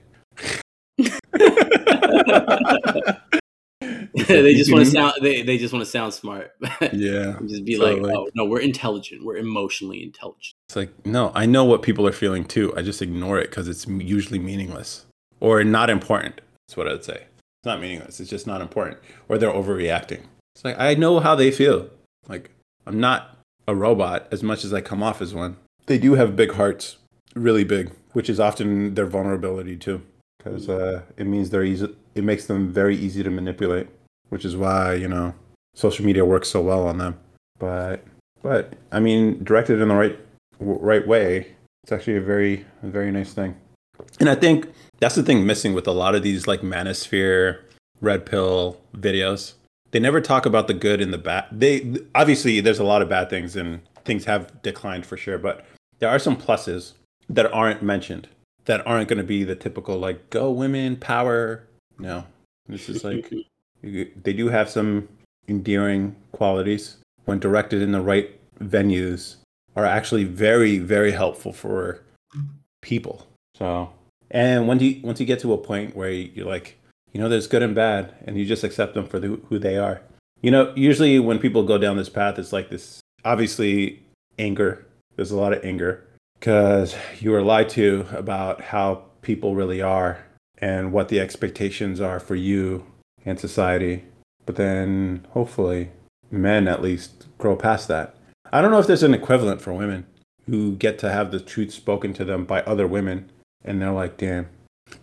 they 4.29 4.55
just 4.55 4.73
want 4.73 4.85
to 4.85 4.90
mm-hmm. 4.90 4.97
sound. 4.97 5.14
They, 5.23 5.43
they 5.43 5.59
just 5.59 5.73
want 5.73 5.85
to 5.85 5.90
sound 5.90 6.14
smart. 6.14 6.53
Yeah. 6.93 7.38
just 7.47 7.64
be 7.64 7.77
So, 7.77 7.85
like, 7.85 8.03
like- 8.03 8.16
oh 8.16 8.29
no, 8.35 8.45
we're 8.45 8.61
intelligent. 8.61 9.25
We're 9.25 9.37
emotionally 9.37 10.03
intelligent. 10.03 10.55
It's 10.69 10.77
like, 10.77 10.90
no, 11.07 11.33
I 11.35 11.47
know 11.47 11.64
what 11.64 11.83
people 11.83 12.07
are 12.07 12.12
feeling 12.12 12.45
too. 12.45 12.75
I 12.77 12.83
just 12.83 13.03
ignore 13.03 13.38
it 13.38 13.51
because 13.51 13.69
it's 13.69 13.87
usually 13.87 14.38
meaningless 14.38 15.07
or 15.40 15.62
not 15.64 15.90
important. 15.90 16.40
That's 16.66 16.77
what 16.77 16.88
I'd 16.88 17.05
say. 17.05 17.25
It's 17.61 17.66
not 17.66 17.81
meaningless. 17.81 18.21
It's 18.21 18.31
just 18.31 18.47
not 18.47 18.61
important. 18.61 18.99
Or 19.29 19.38
they're 19.38 19.53
overreacting. 19.53 20.23
It's 20.55 20.64
like, 20.64 20.79
I 20.79 20.95
know 20.95 21.21
how 21.21 21.35
they 21.35 21.51
feel. 21.51 21.90
Like, 22.29 22.51
I'm 22.87 23.01
not 23.01 23.37
a 23.69 23.75
robot 23.75 24.27
as 24.31 24.43
much 24.43 24.64
as 24.64 24.73
I 24.73 24.81
come 24.81 25.03
off 25.03 25.21
as 25.21 25.35
one. 25.35 25.57
They 25.87 25.99
do 25.99 26.14
have 26.14 26.37
big 26.37 26.53
hearts, 26.53 26.97
really 27.35 27.64
big, 27.64 27.93
which 28.12 28.31
is 28.31 28.40
often 28.40 28.95
their 28.95 29.07
vulnerability 29.07 29.77
too. 29.77 30.03
Because 30.42 30.68
uh, 30.68 31.03
it 31.16 31.26
means 31.26 31.50
they're 31.50 31.64
easy. 31.64 31.94
It 32.14 32.24
makes 32.24 32.46
them 32.46 32.72
very 32.72 32.96
easy 32.96 33.22
to 33.22 33.31
manipulate, 33.31 33.88
which 34.31 34.44
is 34.44 34.57
why 34.57 34.94
you 34.94 35.09
know 35.09 35.35
social 35.74 36.05
media 36.05 36.24
works 36.24 36.48
so 36.48 36.61
well 36.61 36.87
on 36.87 36.98
them. 36.98 37.18
But 37.59 38.05
but 38.42 38.74
I 38.90 39.00
mean, 39.00 39.44
directed 39.44 39.81
in 39.81 39.88
the 39.88 39.94
right 39.94 40.18
right 40.59 41.07
way, 41.07 41.55
it's 41.83 41.92
actually 41.92 42.16
a 42.16 42.22
very 42.22 42.64
very 42.83 43.11
nice 43.11 43.33
thing. 43.33 43.57
And 44.18 44.29
I 44.29 44.35
think 44.35 44.66
that's 44.98 45.14
the 45.14 45.22
thing 45.22 45.46
missing 45.46 45.74
with 45.74 45.87
a 45.87 45.92
lot 45.92 46.14
of 46.14 46.22
these 46.22 46.46
like 46.46 46.62
manosphere 46.62 47.61
red 48.00 48.24
pill 48.24 48.81
videos. 48.94 49.55
They 49.90 50.00
never 50.00 50.20
talk 50.20 50.46
about 50.46 50.68
the 50.68 50.74
good 50.74 51.00
and 51.00 51.12
the 51.12 51.18
bad. 51.18 51.46
They 51.53 51.96
obviously 52.14 52.61
there's 52.61 52.79
a 52.79 52.85
lot 52.85 53.03
of 53.03 53.09
bad 53.09 53.29
things 53.29 53.57
and 53.57 53.81
things 54.05 54.24
have 54.24 54.62
declined 54.62 55.05
for 55.05 55.16
sure, 55.16 55.37
but 55.37 55.66
there 55.98 56.09
are 56.09 56.18
some 56.18 56.37
pluses 56.37 56.94
that 57.29 57.53
aren't 57.53 57.83
mentioned 57.83 58.29
that 58.64 58.87
aren't 58.87 59.09
going 59.09 59.18
to 59.18 59.25
be 59.25 59.44
the 59.44 59.55
typical 59.55 59.99
like 59.99 60.31
go 60.31 60.51
women 60.51 60.96
power. 60.96 61.66
No, 61.99 62.25
this 62.68 62.88
is 62.88 63.05
like 63.05 63.33
they 63.83 64.33
do 64.33 64.49
have 64.49 64.70
some 64.70 65.09
endearing 65.49 66.16
qualities 66.33 66.99
when 67.25 67.38
directed 67.38 67.83
in 67.83 67.92
the 67.92 68.01
right 68.01 68.38
venues 68.61 69.37
are 69.77 69.85
actually 69.85 70.25
very 70.25 70.79
very 70.79 71.12
helpful 71.12 71.53
for 71.53 72.03
people. 72.83 73.27
So 73.57 73.90
and 74.31 74.68
when 74.68 74.79
you 74.81 75.01
once 75.03 75.20
you 75.20 75.27
get 75.27 75.40
to 75.40 75.53
a 75.53 75.59
point 75.59 75.96
where 75.96 76.11
you're 76.11 76.46
like 76.46 76.79
you 77.12 77.20
know 77.20 77.29
there's 77.29 77.46
good 77.46 77.62
and 77.62 77.75
bad 77.75 78.14
and 78.27 78.37
you 78.38 78.44
just 78.44 78.62
accept 78.62 78.94
them 78.94 79.07
for 79.07 79.18
the, 79.18 79.40
who 79.49 79.59
they 79.59 79.77
are. 79.77 80.03
You 80.42 80.51
know 80.51 80.73
usually 80.77 81.18
when 81.18 81.38
people 81.38 81.64
go 81.64 81.79
down 81.79 81.96
this 81.96 82.09
path 82.09 82.38
it's 82.38 82.53
like 82.53 82.70
this 82.70 83.01
obviously 83.25 84.03
anger. 84.38 84.87
There's 85.16 85.31
a 85.31 85.37
lot 85.37 85.53
of 85.53 85.64
anger 85.64 86.07
because 86.40 86.96
you 87.20 87.31
were 87.31 87.42
lied 87.42 87.68
to 87.68 88.07
about 88.12 88.62
how 88.62 89.03
people 89.20 89.55
really 89.55 89.83
are 89.83 90.24
and 90.59 90.90
what 90.90 91.09
the 91.09 91.20
expectations 91.20 92.00
are 92.00 92.18
for 92.18 92.35
you 92.35 92.87
and 93.26 93.38
society. 93.38 94.05
But 94.46 94.57
then 94.57 95.26
hopefully 95.31 95.90
men 96.31 96.66
at 96.66 96.81
least 96.81 97.26
grow 97.37 97.57
past 97.57 97.88
that. 97.88 98.14
I 98.53 98.62
don't 98.62 98.70
know 98.70 98.79
if 98.79 98.87
there's 98.87 99.03
an 99.03 99.14
equivalent 99.14 99.61
for 99.61 99.74
women 99.74 100.07
who 100.46 100.76
get 100.76 100.98
to 101.00 101.12
have 101.12 101.31
the 101.31 101.40
truth 101.40 101.72
spoken 101.72 102.14
to 102.14 102.24
them 102.24 102.46
by 102.46 102.62
other 102.62 102.87
women 102.87 103.31
and 103.62 103.81
they're 103.81 103.92
like, 103.92 104.16
damn. 104.16 104.48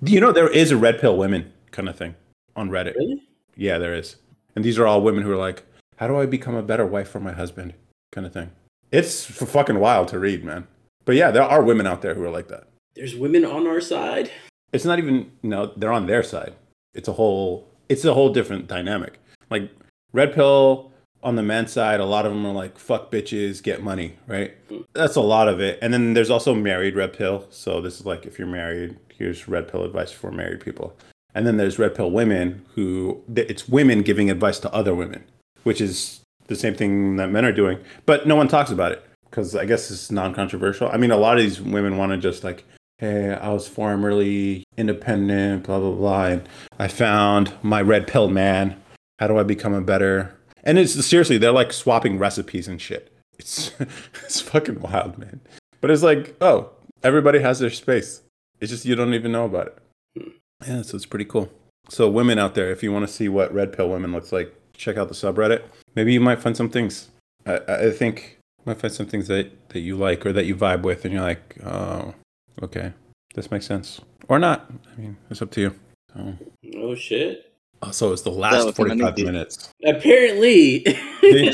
Do 0.03 0.11
you 0.11 0.19
know 0.19 0.31
there 0.31 0.51
is 0.51 0.71
a 0.71 0.77
red 0.77 0.99
pill 0.99 1.17
women 1.17 1.53
kind 1.71 1.87
of 1.87 1.95
thing 1.95 2.15
on 2.55 2.69
Reddit? 2.69 2.95
Really? 2.95 3.21
Yeah, 3.55 3.77
there 3.77 3.93
is. 3.93 4.15
And 4.55 4.65
these 4.65 4.79
are 4.79 4.87
all 4.87 5.03
women 5.03 5.23
who 5.23 5.31
are 5.31 5.37
like, 5.37 5.63
how 5.97 6.07
do 6.07 6.17
I 6.17 6.25
become 6.25 6.55
a 6.55 6.63
better 6.63 6.85
wife 6.85 7.09
for 7.09 7.19
my 7.19 7.31
husband? 7.31 7.75
Kind 8.11 8.25
of 8.25 8.33
thing. 8.33 8.49
It's 8.91 9.25
fucking 9.25 9.79
wild 9.79 10.07
to 10.09 10.19
read, 10.19 10.43
man. 10.43 10.67
But 11.07 11.15
yeah, 11.15 11.31
there 11.31 11.41
are 11.41 11.63
women 11.63 11.87
out 11.87 12.01
there 12.01 12.13
who 12.13 12.23
are 12.25 12.29
like 12.29 12.49
that. 12.49 12.67
There's 12.93 13.15
women 13.15 13.45
on 13.45 13.65
our 13.65 13.79
side. 13.79 14.29
It's 14.73 14.83
not 14.83 14.99
even 14.99 15.31
no, 15.41 15.71
they're 15.77 15.93
on 15.93 16.05
their 16.05 16.21
side. 16.21 16.53
It's 16.93 17.07
a 17.07 17.13
whole 17.13 17.65
it's 17.87 18.03
a 18.03 18.13
whole 18.13 18.33
different 18.33 18.67
dynamic. 18.67 19.17
Like 19.49 19.71
red 20.11 20.35
pill 20.35 20.91
on 21.23 21.37
the 21.37 21.43
men's 21.43 21.71
side, 21.71 22.01
a 22.01 22.05
lot 22.05 22.25
of 22.25 22.33
them 22.33 22.45
are 22.45 22.53
like 22.53 22.77
fuck 22.77 23.09
bitches, 23.09 23.63
get 23.63 23.81
money, 23.81 24.17
right? 24.27 24.53
Hmm. 24.67 24.81
That's 24.91 25.15
a 25.15 25.21
lot 25.21 25.47
of 25.47 25.61
it. 25.61 25.79
And 25.81 25.93
then 25.93 26.13
there's 26.13 26.29
also 26.29 26.53
married 26.53 26.97
red 26.97 27.13
pill. 27.13 27.47
So 27.51 27.79
this 27.79 28.01
is 28.01 28.05
like 28.05 28.25
if 28.25 28.37
you're 28.37 28.45
married, 28.45 28.97
here's 29.17 29.47
red 29.47 29.69
pill 29.69 29.85
advice 29.85 30.11
for 30.11 30.29
married 30.29 30.59
people. 30.59 30.93
And 31.33 31.47
then 31.47 31.55
there's 31.55 31.79
red 31.79 31.95
pill 31.95 32.11
women 32.11 32.65
who 32.75 33.23
it's 33.33 33.69
women 33.69 34.01
giving 34.01 34.29
advice 34.29 34.59
to 34.59 34.73
other 34.73 34.93
women, 34.93 35.23
which 35.63 35.79
is 35.79 36.19
the 36.47 36.55
same 36.57 36.75
thing 36.75 37.15
that 37.15 37.29
men 37.29 37.45
are 37.45 37.53
doing, 37.53 37.79
but 38.05 38.27
no 38.27 38.35
one 38.35 38.49
talks 38.49 38.71
about 38.71 38.91
it 38.91 39.06
because 39.29 39.55
I 39.55 39.65
guess 39.65 39.91
it's 39.91 40.11
non-controversial. 40.11 40.89
I 40.89 40.97
mean, 40.97 41.11
a 41.11 41.17
lot 41.17 41.37
of 41.37 41.43
these 41.43 41.61
women 41.61 41.97
want 41.97 42.11
to 42.11 42.17
just 42.17 42.43
like, 42.43 42.63
hey, 42.99 43.33
I 43.33 43.49
was 43.49 43.67
formerly 43.67 44.63
independent, 44.77 45.63
blah 45.63 45.79
blah 45.79 45.91
blah, 45.91 46.25
and 46.25 46.49
I 46.79 46.87
found 46.87 47.53
my 47.61 47.81
red 47.81 48.07
pill 48.07 48.29
man. 48.29 48.81
How 49.19 49.27
do 49.27 49.37
I 49.37 49.43
become 49.43 49.73
a 49.73 49.81
better? 49.81 50.35
And 50.63 50.77
it's 50.77 50.93
seriously, 51.05 51.37
they're 51.37 51.51
like 51.51 51.73
swapping 51.73 52.17
recipes 52.17 52.67
and 52.67 52.81
shit. 52.81 53.11
It's 53.39 53.71
it's 54.23 54.41
fucking 54.41 54.81
wild, 54.81 55.17
man. 55.17 55.41
But 55.81 55.91
it's 55.91 56.03
like, 56.03 56.35
oh, 56.41 56.71
everybody 57.03 57.39
has 57.39 57.59
their 57.59 57.69
space. 57.69 58.21
It's 58.59 58.71
just 58.71 58.85
you 58.85 58.95
don't 58.95 59.13
even 59.13 59.31
know 59.31 59.45
about 59.45 59.67
it. 59.67 60.33
Yeah, 60.67 60.81
so 60.81 60.95
it's 60.95 61.05
pretty 61.05 61.25
cool. 61.25 61.49
So 61.89 62.09
women 62.09 62.39
out 62.39 62.55
there, 62.55 62.71
if 62.71 62.83
you 62.83 62.91
want 62.91 63.07
to 63.07 63.13
see 63.13 63.29
what 63.29 63.53
red 63.53 63.71
pill 63.71 63.89
women 63.89 64.11
looks 64.11 64.31
like, 64.31 64.53
check 64.73 64.97
out 64.97 65.07
the 65.07 65.13
subreddit. 65.13 65.63
Maybe 65.95 66.13
you 66.13 66.19
might 66.19 66.39
find 66.39 66.57
some 66.57 66.69
things. 66.69 67.09
I, 67.45 67.59
I 67.67 67.91
think 67.91 68.36
might 68.67 68.79
find 68.79 68.93
some 68.93 69.07
things 69.07 69.27
that, 69.27 69.69
that 69.69 69.79
you 69.79 69.95
like 69.97 70.25
or 70.25 70.33
that 70.33 70.45
you 70.45 70.55
vibe 70.55 70.81
with, 70.83 71.05
and 71.05 71.13
you're 71.13 71.23
like, 71.23 71.57
oh, 71.65 72.13
okay, 72.61 72.93
this 73.33 73.49
makes 73.49 73.65
sense, 73.65 74.01
or 74.27 74.37
not. 74.37 74.69
I 74.95 75.01
mean, 75.01 75.17
it's 75.29 75.41
up 75.41 75.51
to 75.51 75.61
you. 75.61 75.75
So, 76.13 76.33
Oh 76.75 76.95
shit. 76.95 77.53
oh, 77.81 77.91
so 77.91 78.11
it's 78.11 78.21
the 78.23 78.31
last 78.31 78.75
45 78.75 79.17
minutes. 79.19 79.71
Apparently. 79.85 80.83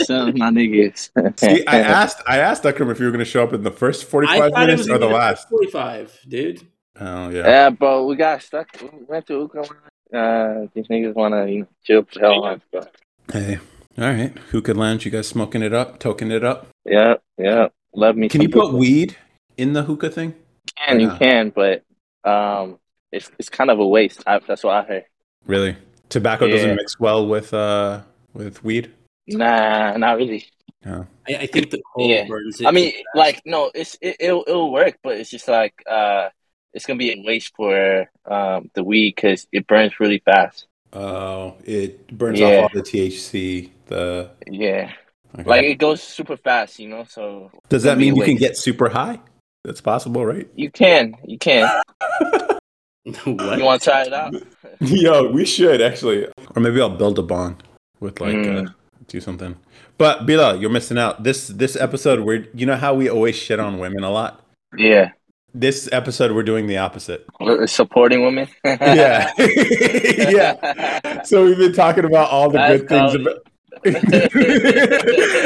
Some 0.05 0.37
my 0.37 0.49
niggas. 0.49 1.09
See, 1.39 1.65
I 1.67 1.79
asked, 1.79 2.21
I 2.27 2.37
asked 2.39 2.65
Akram 2.65 2.89
if 2.89 2.99
you 2.99 3.05
were 3.05 3.11
going 3.11 3.19
to 3.23 3.29
show 3.29 3.43
up 3.43 3.53
in 3.53 3.63
the 3.63 3.71
first 3.71 4.05
45 4.05 4.53
minutes 4.53 4.89
or 4.89 4.97
the 4.97 5.07
last. 5.07 5.49
45, 5.49 6.19
dude. 6.27 6.67
Oh 6.99 7.29
yeah. 7.29 7.47
Yeah, 7.47 7.69
but 7.71 8.03
we 8.03 8.15
got 8.15 8.41
stuck. 8.43 8.69
We 8.81 8.89
went 9.07 9.25
to 9.27 9.33
Uka. 9.33 9.61
Uh, 10.13 10.67
these 10.75 10.87
niggas 10.87 11.15
want 11.15 11.33
to 11.33 11.51
you 11.51 11.59
know, 11.61 11.67
chill 11.83 12.03
for 12.03 12.19
hell 12.19 12.43
on 12.43 12.61
stuff. 12.69 12.87
Hey, 13.31 13.57
all 13.97 14.05
right. 14.05 14.37
Hookah 14.51 14.73
Lounge, 14.73 15.05
you 15.05 15.11
guys 15.11 15.27
smoking 15.27 15.61
it 15.61 15.73
up, 15.73 15.99
toking 15.99 16.31
it 16.31 16.43
up. 16.43 16.67
Yeah, 16.85 17.15
yeah. 17.37 17.67
Love 17.95 18.15
me. 18.17 18.29
Can 18.29 18.41
you 18.41 18.49
put 18.49 18.65
hookah. 18.67 18.77
weed 18.77 19.15
in 19.57 19.73
the 19.73 19.83
hookah 19.83 20.09
thing? 20.09 20.33
Can 20.87 20.99
you 20.99 21.07
Yeah. 21.07 21.17
can, 21.17 21.49
but 21.49 21.83
um, 22.29 22.79
it's 23.11 23.29
it's 23.37 23.49
kind 23.49 23.69
of 23.69 23.79
a 23.79 23.87
waste. 23.87 24.23
I, 24.25 24.39
that's 24.39 24.63
what 24.63 24.75
I 24.75 24.81
heard. 24.87 25.05
Really? 25.45 25.75
Tobacco 26.09 26.45
Yeah. 26.45 26.51
doesn't 26.53 26.75
mix 26.75 26.99
well 26.99 27.27
with 27.27 27.53
uh 27.53 28.01
with 28.33 28.63
weed. 28.63 28.91
Nah, 29.27 29.95
not 29.97 30.17
really. 30.17 30.45
No. 30.85 31.07
I, 31.27 31.35
I 31.35 31.45
think 31.45 31.69
the 31.71 31.81
coal 31.93 32.09
Yeah. 32.09 32.25
burns 32.27 32.59
it. 32.59 32.67
I 32.67 32.71
mean, 32.71 32.93
like 33.15 33.41
no, 33.45 33.71
it's 33.73 33.97
it, 34.01 34.17
it'll 34.19 34.43
it'll 34.47 34.71
work, 34.71 34.97
but 35.03 35.17
it's 35.17 35.29
just 35.29 35.47
like 35.47 35.73
uh, 35.89 36.29
it's 36.73 36.85
gonna 36.85 36.97
be 36.97 37.11
a 37.11 37.23
waste 37.25 37.53
for 37.55 38.09
um 38.25 38.71
the 38.73 38.83
weed 38.83 39.13
because 39.15 39.47
it 39.51 39.67
burns 39.67 39.99
really 39.99 40.19
fast. 40.25 40.65
Oh, 40.91 41.55
it 41.65 42.07
burns 42.07 42.39
Yeah. 42.39 42.47
off 42.47 42.53
all 42.63 42.69
the 42.73 42.81
THC. 42.81 43.69
The 43.93 44.31
Yeah, 44.47 44.91
okay. 45.37 45.47
like 45.49 45.63
it 45.65 45.75
goes 45.75 46.01
super 46.01 46.35
fast, 46.35 46.79
you 46.79 46.89
know. 46.89 47.03
So 47.07 47.51
does 47.69 47.83
that 47.83 47.97
mean 47.99 48.15
you 48.15 48.23
can 48.23 48.37
get 48.37 48.57
super 48.57 48.89
high? 48.89 49.19
That's 49.63 49.81
possible, 49.81 50.25
right? 50.25 50.47
You 50.55 50.71
can, 50.71 51.15
you 51.25 51.37
can. 51.37 51.69
what? 53.25 53.57
You 53.57 53.63
want 53.63 53.81
to 53.81 53.89
try 53.89 54.01
it 54.03 54.13
out? 54.13 54.33
Yo, 54.79 55.29
we 55.31 55.45
should 55.45 55.79
actually, 55.81 56.25
or 56.55 56.59
maybe 56.61 56.81
I'll 56.81 56.89
build 56.89 57.19
a 57.19 57.23
bond 57.23 57.61
with 57.99 58.19
like 58.19 58.35
Mm. 58.35 58.67
uh, 58.67 58.71
do 59.07 59.21
something. 59.21 59.55
But 59.99 60.25
Bila, 60.25 60.59
you're 60.59 60.71
missing 60.71 60.97
out. 60.97 61.23
This 61.23 61.47
this 61.49 61.75
episode, 61.75 62.21
we're 62.21 62.47
you 62.55 62.65
know 62.65 62.75
how 62.75 62.93
we 62.95 63.09
always 63.09 63.35
shit 63.35 63.59
on 63.59 63.77
women 63.77 64.03
a 64.03 64.09
lot. 64.09 64.41
Yeah, 64.75 65.11
This 65.53 65.87
episode, 65.91 66.31
we're 66.31 66.41
doing 66.41 66.65
the 66.65 66.77
opposite. 66.79 67.25
We're 67.39 67.67
supporting 67.67 68.23
women. 68.25 68.47
Yeah, 68.65 69.31
yeah. 69.37 71.21
So 71.23 71.45
we've 71.45 71.57
been 71.59 71.73
talking 71.73 72.05
about 72.05 72.31
all 72.31 72.49
the 72.49 72.57
That's 72.57 72.81
good 72.81 72.89
things 72.89 73.13
about. 73.15 73.37
We've 73.83 74.01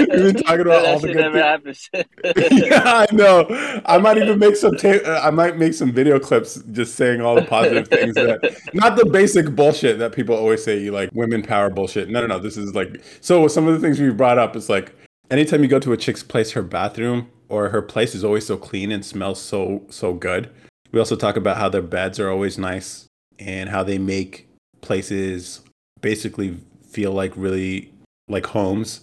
been 0.09 0.35
talking 0.35 0.61
about 0.61 0.85
all 0.85 0.99
the 0.99 1.13
good 1.13 1.63
things. 1.63 1.89
yeah, 2.51 2.81
I 2.85 3.07
know. 3.13 3.45
I 3.85 3.97
might 3.97 4.17
even 4.17 4.39
make 4.39 4.55
some. 4.55 4.75
Ta- 4.75 5.03
uh, 5.05 5.21
I 5.23 5.31
might 5.31 5.57
make 5.57 5.73
some 5.73 5.91
video 5.91 6.19
clips 6.19 6.61
just 6.71 6.95
saying 6.95 7.21
all 7.21 7.35
the 7.35 7.43
positive 7.43 7.87
things 7.87 8.15
that, 8.15 8.39
not 8.73 8.95
the 8.97 9.05
basic 9.05 9.55
bullshit 9.55 9.99
that 9.99 10.11
people 10.11 10.35
always 10.35 10.63
say. 10.63 10.77
You 10.79 10.91
like 10.91 11.09
women 11.13 11.43
power 11.43 11.69
bullshit. 11.69 12.09
No, 12.09 12.21
no, 12.21 12.27
no. 12.27 12.39
This 12.39 12.57
is 12.57 12.75
like 12.75 13.01
so. 13.21 13.47
Some 13.47 13.67
of 13.67 13.73
the 13.73 13.79
things 13.79 13.99
we 13.99 14.09
brought 14.11 14.37
up 14.37 14.55
is 14.55 14.69
like 14.69 14.93
anytime 15.31 15.61
you 15.63 15.67
go 15.67 15.79
to 15.79 15.93
a 15.93 15.97
chick's 15.97 16.23
place, 16.23 16.51
her 16.51 16.63
bathroom 16.63 17.29
or 17.49 17.69
her 17.69 17.81
place 17.81 18.13
is 18.13 18.23
always 18.23 18.45
so 18.45 18.57
clean 18.57 18.91
and 18.91 19.05
smells 19.05 19.41
so 19.41 19.83
so 19.89 20.13
good. 20.13 20.49
We 20.91 20.99
also 20.99 21.15
talk 21.15 21.35
about 21.35 21.57
how 21.57 21.69
their 21.69 21.81
beds 21.81 22.19
are 22.19 22.29
always 22.29 22.57
nice 22.57 23.07
and 23.39 23.69
how 23.69 23.83
they 23.83 23.97
make 23.97 24.47
places 24.81 25.61
basically 26.01 26.57
feel 26.89 27.11
like 27.11 27.33
really 27.35 27.91
like 28.27 28.45
homes. 28.45 29.01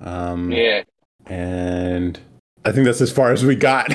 Um, 0.00 0.52
yeah, 0.52 0.82
and 1.26 2.18
I 2.64 2.72
think 2.72 2.84
that's 2.86 3.00
as 3.00 3.12
far 3.12 3.32
as 3.32 3.44
we 3.44 3.56
got. 3.56 3.92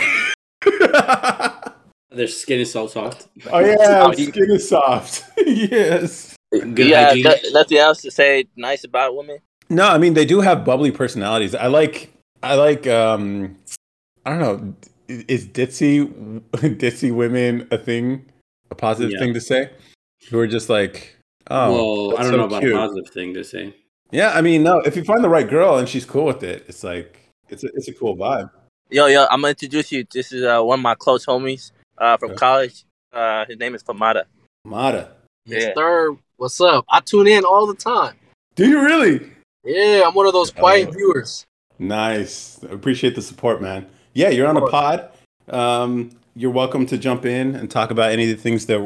Their 2.11 2.27
skin 2.27 2.59
is 2.59 2.71
so 2.71 2.87
soft. 2.87 3.27
Oh 3.51 3.59
yeah, 3.59 4.11
skin 4.29 4.51
is 4.51 4.69
soft. 4.69 5.23
yes. 5.37 6.35
Good 6.51 6.77
yeah. 6.77 7.07
hygiene. 7.09 7.53
nothing 7.53 7.77
else 7.79 8.01
to 8.03 8.11
say 8.11 8.45
nice 8.55 8.83
about 8.83 9.15
women. 9.15 9.39
No, 9.69 9.87
I 9.87 9.97
mean 9.97 10.13
they 10.13 10.25
do 10.25 10.41
have 10.41 10.63
bubbly 10.63 10.91
personalities. 10.91 11.55
I 11.55 11.67
like. 11.67 12.13
I 12.43 12.53
like. 12.55 12.85
um 12.85 13.57
I 14.25 14.29
don't 14.29 14.39
know. 14.39 14.75
Is 15.07 15.47
ditzy 15.47 16.41
ditzy 16.51 17.13
women 17.13 17.67
a 17.71 17.77
thing? 17.79 18.25
A 18.69 18.75
positive 18.75 19.11
Yeah. 19.13 19.19
thing 19.19 19.33
to 19.33 19.41
say? 19.41 19.71
Who 20.29 20.39
are 20.39 20.47
just 20.47 20.69
like, 20.69 21.17
oh, 21.49 22.09
well, 22.11 22.17
I 22.19 22.23
don't 22.23 22.31
so 22.31 22.37
know 22.37 22.45
about 22.45 22.61
cute. 22.61 22.73
a 22.73 22.77
positive 22.77 23.09
thing 23.11 23.33
to 23.33 23.43
say. 23.43 23.75
Yeah, 24.13 24.29
I 24.29 24.41
mean, 24.41 24.61
no. 24.61 24.77
If 24.81 24.95
you 24.95 25.03
find 25.03 25.23
the 25.23 25.29
right 25.29 25.49
girl 25.49 25.77
and 25.79 25.89
she's 25.89 26.05
cool 26.05 26.25
with 26.25 26.43
it, 26.43 26.65
it's 26.67 26.83
like 26.83 27.19
it's 27.49 27.63
a, 27.63 27.67
it's 27.73 27.87
a 27.87 27.93
cool 27.93 28.15
vibe. 28.15 28.47
Yo, 28.91 29.07
yo, 29.07 29.25
I'm 29.31 29.41
gonna 29.41 29.49
introduce 29.49 29.91
you. 29.91 30.05
This 30.13 30.31
is 30.31 30.43
uh, 30.43 30.61
one 30.61 30.79
of 30.79 30.83
my 30.83 30.93
close 30.93 31.25
homies 31.25 31.71
uh, 31.97 32.15
from 32.17 32.29
Okay. 32.31 32.37
college. 32.37 32.85
Uh, 33.11 33.43
his 33.47 33.57
name 33.57 33.73
is 33.73 33.81
Famada. 33.83 34.25
Mata. 34.65 35.09
Yes, 35.47 35.63
Yeah. 35.63 35.73
sir. 35.75 36.15
What's 36.37 36.61
up? 36.61 36.85
I 36.89 36.99
tune 36.99 37.25
in 37.27 37.43
all 37.43 37.65
the 37.65 37.73
time. 37.73 38.15
Do 38.55 38.69
you 38.69 38.81
really? 38.83 39.31
Yeah, 39.63 40.03
I'm 40.05 40.13
one 40.13 40.27
of 40.27 40.33
those 40.33 40.51
quiet 40.51 40.89
Oh. 40.89 40.91
viewers. 40.91 41.45
Nice. 41.79 42.59
Appreciate 42.69 43.15
the 43.15 43.21
support, 43.23 43.63
man. 43.63 43.87
Yeah, 44.13 44.29
you're 44.29 44.47
on 44.47 44.57
a 44.57 44.67
pod. 44.67 45.09
Um, 45.49 46.11
you're 46.35 46.51
welcome 46.51 46.85
to 46.85 46.99
jump 46.99 47.25
in 47.25 47.55
and 47.55 47.69
talk 47.71 47.89
about 47.89 48.11
any 48.11 48.29
of 48.29 48.37
the 48.37 48.41
things 48.43 48.67
that. 48.67 48.79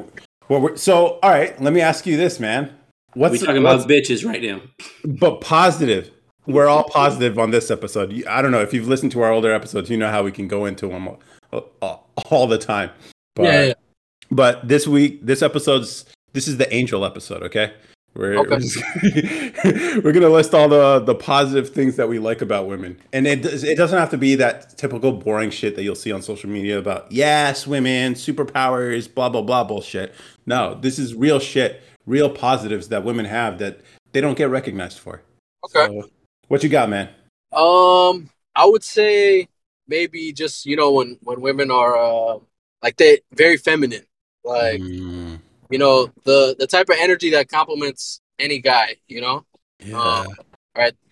Well, 0.47 0.61
we're, 0.61 0.77
so, 0.77 1.19
all 1.21 1.29
right, 1.31 1.61
let 1.61 1.73
me 1.73 1.81
ask 1.81 2.05
you 2.05 2.15
this, 2.15 2.39
man. 2.39 2.73
What's 3.13 3.34
we 3.34 3.39
talking 3.39 3.63
what's- 3.63 3.86
about 3.86 3.89
bitches 3.89 4.26
right 4.26 4.41
now. 4.41 4.62
but 5.06 5.41
positive. 5.41 6.12
We're 6.46 6.67
all 6.67 6.86
positive 6.86 7.38
on 7.38 7.52
this 7.52 7.70
episode. 7.70 8.26
I 8.26 8.41
don't 8.41 8.52
know 8.52 8.62
if 8.62 8.74
you've 8.74 8.88
listened 8.88 9.12
to 9.13 9.22
our 9.22 9.32
older 9.34 9.52
episodes, 9.52 9.89
you 9.89 9.98
know 9.98 10.10
how 10.10 10.24
we 10.24 10.32
can 10.32 10.48
go 10.48 10.65
into 10.65 10.88
them 10.88 11.10
all, 11.10 11.20
all, 11.82 12.10
all 12.32 12.48
the 12.48 12.58
time. 12.58 12.89
But, 13.36 13.43
yeah, 13.43 13.63
yeah. 13.65 13.74
but 14.32 14.65
this 14.67 14.88
week, 14.88 15.26
this 15.26 15.41
episode's 15.41 16.06
this 16.32 16.48
is 16.48 16.56
the 16.58 16.74
angel 16.74 17.04
episode. 17.04 17.43
Okay, 17.43 17.74
we're 18.15 18.38
Okay. 18.38 18.50
we're, 18.50 18.60
just- 18.60 18.84
we're 20.06 20.12
gonna 20.13 20.30
list 20.30 20.54
all 20.54 20.70
the 20.70 21.00
the 21.00 21.15
positive 21.15 21.70
things 21.70 21.98
that 21.98 22.08
we 22.08 22.17
like 22.17 22.41
about 22.41 22.65
women, 22.67 22.98
and 23.12 23.28
it 23.28 23.41
does- 23.41 23.65
it 23.65 23.76
doesn't 23.78 24.00
have 24.00 24.12
to 24.12 24.17
be 24.17 24.36
that 24.36 24.78
typical 24.78 25.12
boring 25.12 25.50
shit 25.50 25.76
that 25.76 25.84
you'll 25.84 25.96
see 25.96 26.13
on 26.13 26.22
social 26.22 26.50
media 26.50 26.78
about 26.80 27.12
yes, 27.12 27.67
women, 27.67 28.13
superpowers, 28.13 29.13
blah 29.13 29.28
blah 29.28 29.41
blah 29.41 29.65
bullshit. 29.65 30.15
No, 30.46 30.76
this 30.80 30.98
is 30.98 31.13
real 31.13 31.39
shit, 31.39 31.82
real 32.08 32.30
positives 32.30 32.88
that 32.88 33.04
women 33.04 33.26
have 33.26 33.60
that 33.60 33.82
they 34.13 34.22
don't 34.22 34.38
get 34.38 34.50
recognized 34.50 34.98
for. 34.98 35.22
Okay. 35.65 35.86
So, 35.86 36.10
what 36.48 36.63
you 36.63 36.70
got, 36.70 36.89
man? 36.89 37.10
Um, 37.52 38.30
I 38.56 38.65
would 38.65 38.84
say 38.84 39.48
maybe 39.88 40.34
just 40.34 40.65
you 40.65 40.76
know 40.76 40.91
when 40.93 41.20
when 41.22 41.41
women 41.41 41.70
are 41.70 41.98
uh 41.98 42.39
like 42.82 42.98
they 42.98 43.20
very 43.34 43.58
feminine, 43.58 44.06
like 44.43 44.82
Mm, 44.82 45.39
you 45.70 45.78
know 45.78 46.12
the 46.24 46.56
the 46.58 46.67
type 46.67 46.89
of 46.89 46.96
energy 47.00 47.30
that 47.32 47.50
complements 47.50 48.22
any 48.39 48.60
guy. 48.60 48.96
You 49.08 49.22
know, 49.22 49.46
yeah. 49.80 50.00
Um, 50.00 50.28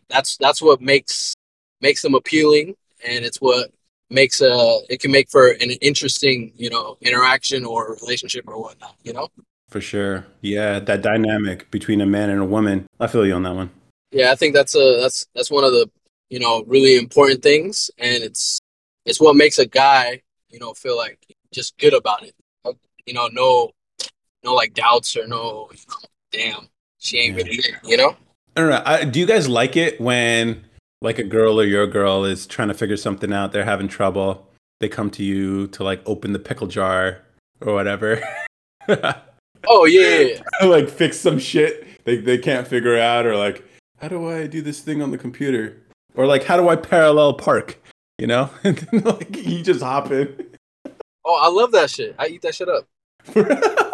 that's 0.09 0.37
that's 0.37 0.61
what 0.61 0.81
makes 0.81 1.35
makes 1.81 2.01
them 2.01 2.15
appealing, 2.15 2.75
and 3.05 3.25
it's 3.25 3.41
what 3.41 3.71
makes 4.09 4.41
uh 4.41 4.77
it 4.89 4.99
can 4.99 5.11
make 5.11 5.29
for 5.29 5.49
an 5.49 5.71
interesting 5.81 6.53
you 6.55 6.69
know 6.69 6.97
interaction 7.01 7.65
or 7.65 7.97
relationship 8.01 8.47
or 8.47 8.61
whatnot. 8.61 8.95
You 9.03 9.13
know. 9.13 9.29
For 9.69 9.81
sure. 9.81 10.25
Yeah, 10.41 10.79
that 10.79 11.01
dynamic 11.01 11.69
between 11.71 12.01
a 12.01 12.05
man 12.05 12.29
and 12.29 12.41
a 12.41 12.45
woman. 12.45 12.85
I 12.99 13.07
feel 13.07 13.25
you 13.25 13.33
on 13.33 13.43
that 13.43 13.55
one. 13.55 13.69
Yeah, 14.11 14.31
I 14.31 14.35
think 14.35 14.53
that's 14.53 14.75
a 14.75 14.99
that's 15.01 15.25
that's 15.35 15.51
one 15.51 15.63
of 15.63 15.71
the 15.71 15.89
you 16.29 16.39
know 16.39 16.63
really 16.67 16.97
important 16.97 17.41
things, 17.41 17.89
and 17.97 18.23
it's 18.23 18.59
it's 19.05 19.19
what 19.19 19.35
makes 19.35 19.57
a 19.59 19.65
guy 19.65 20.21
you 20.49 20.59
know 20.59 20.73
feel 20.73 20.95
like 20.97 21.19
just 21.51 21.77
good 21.77 21.93
about 21.93 22.23
it. 22.23 22.35
You 23.05 23.13
know, 23.13 23.27
no 23.31 23.71
no 24.43 24.53
like 24.53 24.73
doubts 24.73 25.15
or 25.17 25.27
no 25.27 25.69
damn 26.31 26.67
she 26.99 27.17
ain't 27.19 27.37
Yeah. 27.37 27.43
really 27.43 27.55
it. 27.57 27.75
You 27.83 27.97
know. 27.97 28.15
I 28.57 28.61
don't 28.61 28.69
know. 28.69 28.81
I, 28.85 29.03
do 29.03 29.19
you 29.19 29.25
guys 29.25 29.49
like 29.49 29.75
it 29.75 29.99
when 29.99 30.63
like 31.01 31.19
a 31.19 31.23
girl 31.23 31.59
or 31.59 31.65
your 31.65 31.85
girl 31.87 32.23
is 32.23 32.47
trying 32.47 32.69
to 32.69 32.73
figure 32.73 32.97
something 32.97 33.33
out? 33.33 33.51
They're 33.51 33.65
having 33.65 33.87
trouble. 33.89 34.47
They 34.79 34.87
come 34.89 35.09
to 35.11 35.23
you 35.23 35.67
to 35.67 35.83
like 35.83 36.01
open 36.05 36.31
the 36.33 36.39
pickle 36.39 36.67
jar 36.67 37.21
or 37.61 37.73
whatever. 37.73 38.21
Oh 39.67 39.85
yeah, 39.85 40.19
yeah, 40.19 40.39
yeah. 40.61 40.67
like 40.67 40.89
fix 40.89 41.19
some 41.19 41.39
shit 41.39 42.03
they, 42.05 42.17
they 42.17 42.37
can't 42.37 42.67
figure 42.67 42.97
out 42.97 43.25
or 43.25 43.35
like 43.35 43.63
how 43.99 44.07
do 44.07 44.29
I 44.29 44.47
do 44.47 44.61
this 44.61 44.79
thing 44.81 45.01
on 45.01 45.11
the 45.11 45.17
computer? 45.17 45.81
Or 46.15 46.25
like 46.27 46.43
how 46.43 46.57
do 46.57 46.69
I 46.69 46.75
parallel 46.75 47.33
park? 47.33 47.81
You 48.17 48.27
know? 48.27 48.49
And 48.63 48.77
then 48.77 49.01
like 49.03 49.35
you 49.45 49.61
just 49.63 49.81
hop 49.81 50.11
in. 50.11 50.47
Oh, 51.25 51.39
I 51.41 51.49
love 51.49 51.71
that 51.71 51.89
shit. 51.89 52.15
I 52.19 52.27
eat 52.27 52.41
that 52.43 52.55
shit 52.55 52.69
up. 52.69 52.87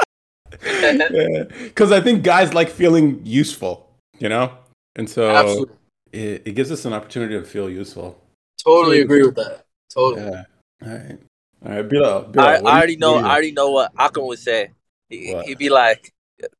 Because 0.62 1.92
I 1.92 2.02
think 2.02 2.24
guys 2.24 2.54
like 2.54 2.70
feeling 2.70 3.22
useful, 3.26 3.90
you 4.20 4.30
know? 4.30 4.52
And 4.96 5.10
so 5.10 5.30
Absolutely, 5.32 5.76
it, 6.12 6.42
it 6.46 6.52
gives 6.56 6.72
us 6.72 6.86
an 6.86 6.94
opportunity 6.94 7.34
to 7.40 7.44
feel 7.44 7.70
useful. 7.70 8.20
totally 8.64 9.00
agree 9.02 9.24
with 9.24 9.36
that. 9.36 9.64
Totally. 9.94 10.22
Yeah. 10.30 10.44
All 10.84 10.90
right. 10.98 11.18
All 11.66 11.72
right. 11.72 11.90
Bilo, 11.90 12.32
Bilo, 12.32 12.40
I, 12.42 12.44
what 12.44 12.46
I 12.46 12.60
do 12.60 12.64
you- 12.66 12.68
already 12.68 12.96
know. 12.98 13.16
I 13.18 13.32
already 13.32 13.52
know 13.54 13.72
what 13.72 13.96
Akon 13.96 14.28
would 14.28 14.40
say. 14.40 14.72
He, 15.12 15.32
What? 15.34 15.46
he'd 15.46 15.58
be 15.60 15.70
like, 15.70 16.12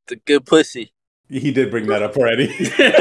"The 0.08 0.18
good 0.18 0.46
pussy." 0.46 0.92
He 1.30 1.52
did 1.54 1.72
bring 1.72 1.88
that 1.88 2.04
up 2.04 2.18
already. 2.18 2.48
God 2.78 2.92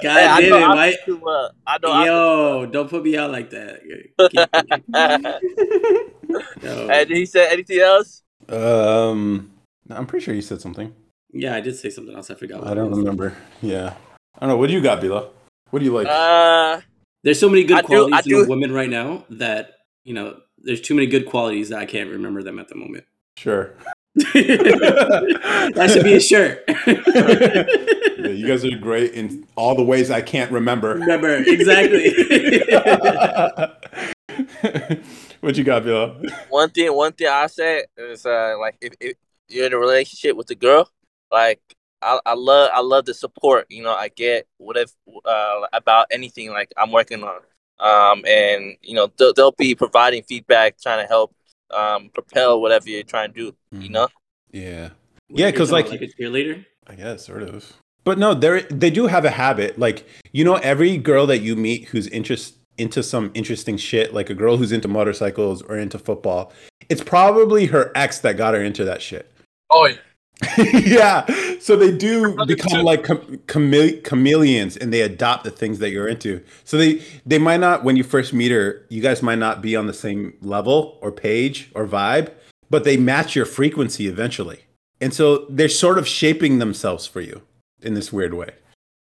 Hey, 0.00 0.26
I 0.26 0.40
damn 0.40 0.50
know 0.50 0.82
it, 0.82 0.96
Akon 1.06 1.20
White. 1.20 1.50
I 1.66 1.78
know. 1.78 1.88
Akon 1.92 2.06
Yo, 2.06 2.66
don't 2.66 2.88
put 2.88 3.02
me 3.04 3.16
out 3.18 3.30
like 3.30 3.50
that. 3.50 3.82
Yo. 6.62 6.88
and 6.88 7.10
he 7.10 7.26
said 7.26 7.52
anything 7.52 7.80
else? 7.80 8.22
um, 8.48 9.50
I'm 9.90 10.06
pretty 10.06 10.24
sure 10.24 10.34
you 10.34 10.40
said 10.42 10.60
something. 10.62 10.94
Yeah, 11.32 11.54
I 11.54 11.60
did 11.60 11.76
say 11.76 11.90
something 11.90 12.14
else. 12.16 12.30
I 12.30 12.34
forgot. 12.34 12.60
What 12.62 12.70
I 12.70 12.74
don't 12.74 12.90
was. 12.90 12.98
remember. 13.00 13.36
Yeah. 13.60 13.94
I 14.36 14.40
don't 14.40 14.48
know. 14.50 14.56
What 14.56 14.68
do 14.68 14.72
you 14.74 14.80
got, 14.80 15.02
Bila? 15.02 15.28
What 15.70 15.80
do 15.80 15.84
you 15.84 15.92
like? 15.92 16.06
Uh, 16.08 16.80
There's 17.22 17.38
so 17.38 17.48
many 17.48 17.64
good 17.64 17.78
I 17.78 17.82
qualities 17.82 18.14
I 18.14 18.18
in 18.20 18.24
a 18.36 18.42
do- 18.44 18.48
woman 18.48 18.72
right 18.72 18.88
now 18.90 19.24
that 19.30 19.72
you 20.04 20.14
know. 20.14 20.38
There's 20.58 20.80
too 20.80 20.94
many 20.94 21.06
good 21.06 21.26
qualities 21.26 21.68
that 21.68 21.78
I 21.78 21.86
can't 21.86 22.10
remember 22.10 22.42
them 22.42 22.58
at 22.58 22.68
the 22.68 22.74
moment. 22.74 23.04
Sure. 23.36 23.74
that 24.16 25.90
should 25.92 26.04
be 26.04 26.14
a 26.14 26.20
shirt. 26.20 26.64
Yeah, 28.16 28.32
you 28.32 28.46
guys 28.48 28.64
are 28.64 28.76
great 28.78 29.12
in 29.12 29.46
all 29.56 29.74
the 29.74 29.84
ways 29.84 30.10
I 30.10 30.22
can't 30.22 30.50
remember. 30.50 30.94
remember 30.94 31.36
exactly. 31.36 32.08
what 35.40 35.56
you 35.56 35.64
got, 35.64 35.82
Bilo? 35.82 36.32
one 36.48 36.70
thing. 36.70 36.92
One 36.94 37.12
thing 37.12 37.28
I 37.28 37.46
say 37.46 37.84
is 37.96 38.24
uh, 38.24 38.56
like 38.58 38.76
if, 38.80 38.94
if 39.00 39.16
you're 39.48 39.66
in 39.66 39.74
a 39.74 39.78
relationship 39.78 40.34
with 40.34 40.50
a 40.50 40.54
girl, 40.54 40.90
like 41.30 41.60
I, 42.00 42.18
I 42.24 42.34
love 42.34 42.70
I 42.72 42.80
love 42.80 43.04
the 43.04 43.12
support. 43.14 43.66
You 43.68 43.82
know, 43.82 43.92
I 43.92 44.08
get 44.08 44.48
whatever 44.56 44.90
uh, 45.24 45.66
about 45.74 46.06
anything 46.10 46.50
like 46.50 46.72
I'm 46.76 46.90
working 46.90 47.22
on. 47.22 47.40
Um, 47.78 48.24
and 48.26 48.76
you 48.80 48.94
know 48.94 49.12
they'll, 49.18 49.34
they'll 49.34 49.52
be 49.52 49.74
providing 49.74 50.22
feedback, 50.22 50.80
trying 50.80 51.04
to 51.04 51.08
help 51.08 51.35
um 51.74 52.10
propel 52.14 52.60
whatever 52.60 52.88
you're 52.88 53.02
trying 53.02 53.32
to 53.32 53.52
do. 53.52 53.56
You 53.80 53.88
know. 53.90 54.08
Yeah. 54.52 54.90
Yeah, 55.28 55.50
'cause, 55.50 55.72
like- 55.72 55.90
like 55.90 56.02
a 56.02 56.06
cheerleader. 56.06 56.64
I 56.86 56.94
guess 56.94 57.26
sort 57.26 57.42
of. 57.42 57.72
But 58.04 58.18
no, 58.18 58.32
they 58.34 58.62
they 58.70 58.90
do 58.90 59.06
have 59.08 59.24
a 59.24 59.30
habit. 59.30 59.78
Like 59.78 60.06
you 60.32 60.44
know, 60.44 60.54
every 60.56 60.96
girl 60.96 61.26
that 61.26 61.38
you 61.38 61.56
meet 61.56 61.88
who's 61.88 62.06
interest 62.08 62.54
into 62.78 63.02
some 63.02 63.30
interesting 63.34 63.76
shit, 63.76 64.14
like 64.14 64.30
a 64.30 64.34
girl 64.34 64.56
who's 64.56 64.70
into 64.70 64.86
motorcycles 64.86 65.62
or 65.62 65.76
into 65.78 65.98
football, 65.98 66.52
it's 66.88 67.02
probably 67.02 67.66
her 67.66 67.90
ex 67.96 68.18
that 68.20 68.36
got 68.36 68.54
her 68.54 68.62
into 68.62 68.84
that 68.84 69.02
shit. 69.02 69.32
Oh 69.70 69.86
yeah. 69.86 69.96
yeah. 70.58 71.24
So 71.60 71.76
they 71.76 71.96
do 71.96 72.36
become 72.46 72.82
like 72.84 73.04
chame- 73.04 73.38
chame- 73.46 74.04
chameleons 74.04 74.76
and 74.76 74.92
they 74.92 75.00
adopt 75.00 75.44
the 75.44 75.50
things 75.50 75.78
that 75.78 75.90
you're 75.90 76.08
into. 76.08 76.42
So 76.64 76.76
they 76.76 77.02
they 77.24 77.38
might 77.38 77.60
not 77.60 77.84
when 77.84 77.96
you 77.96 78.04
first 78.04 78.32
meet 78.32 78.50
her, 78.50 78.84
you 78.88 79.00
guys 79.00 79.22
might 79.22 79.38
not 79.38 79.62
be 79.62 79.74
on 79.76 79.86
the 79.86 79.94
same 79.94 80.34
level 80.42 80.98
or 81.00 81.10
page 81.10 81.70
or 81.74 81.86
vibe, 81.86 82.32
but 82.68 82.84
they 82.84 82.96
match 82.96 83.34
your 83.34 83.46
frequency 83.46 84.06
eventually. 84.06 84.60
And 85.00 85.12
so 85.14 85.46
they're 85.48 85.68
sort 85.68 85.98
of 85.98 86.06
shaping 86.06 86.58
themselves 86.58 87.06
for 87.06 87.20
you 87.20 87.42
in 87.82 87.94
this 87.94 88.12
weird 88.12 88.34
way. 88.34 88.50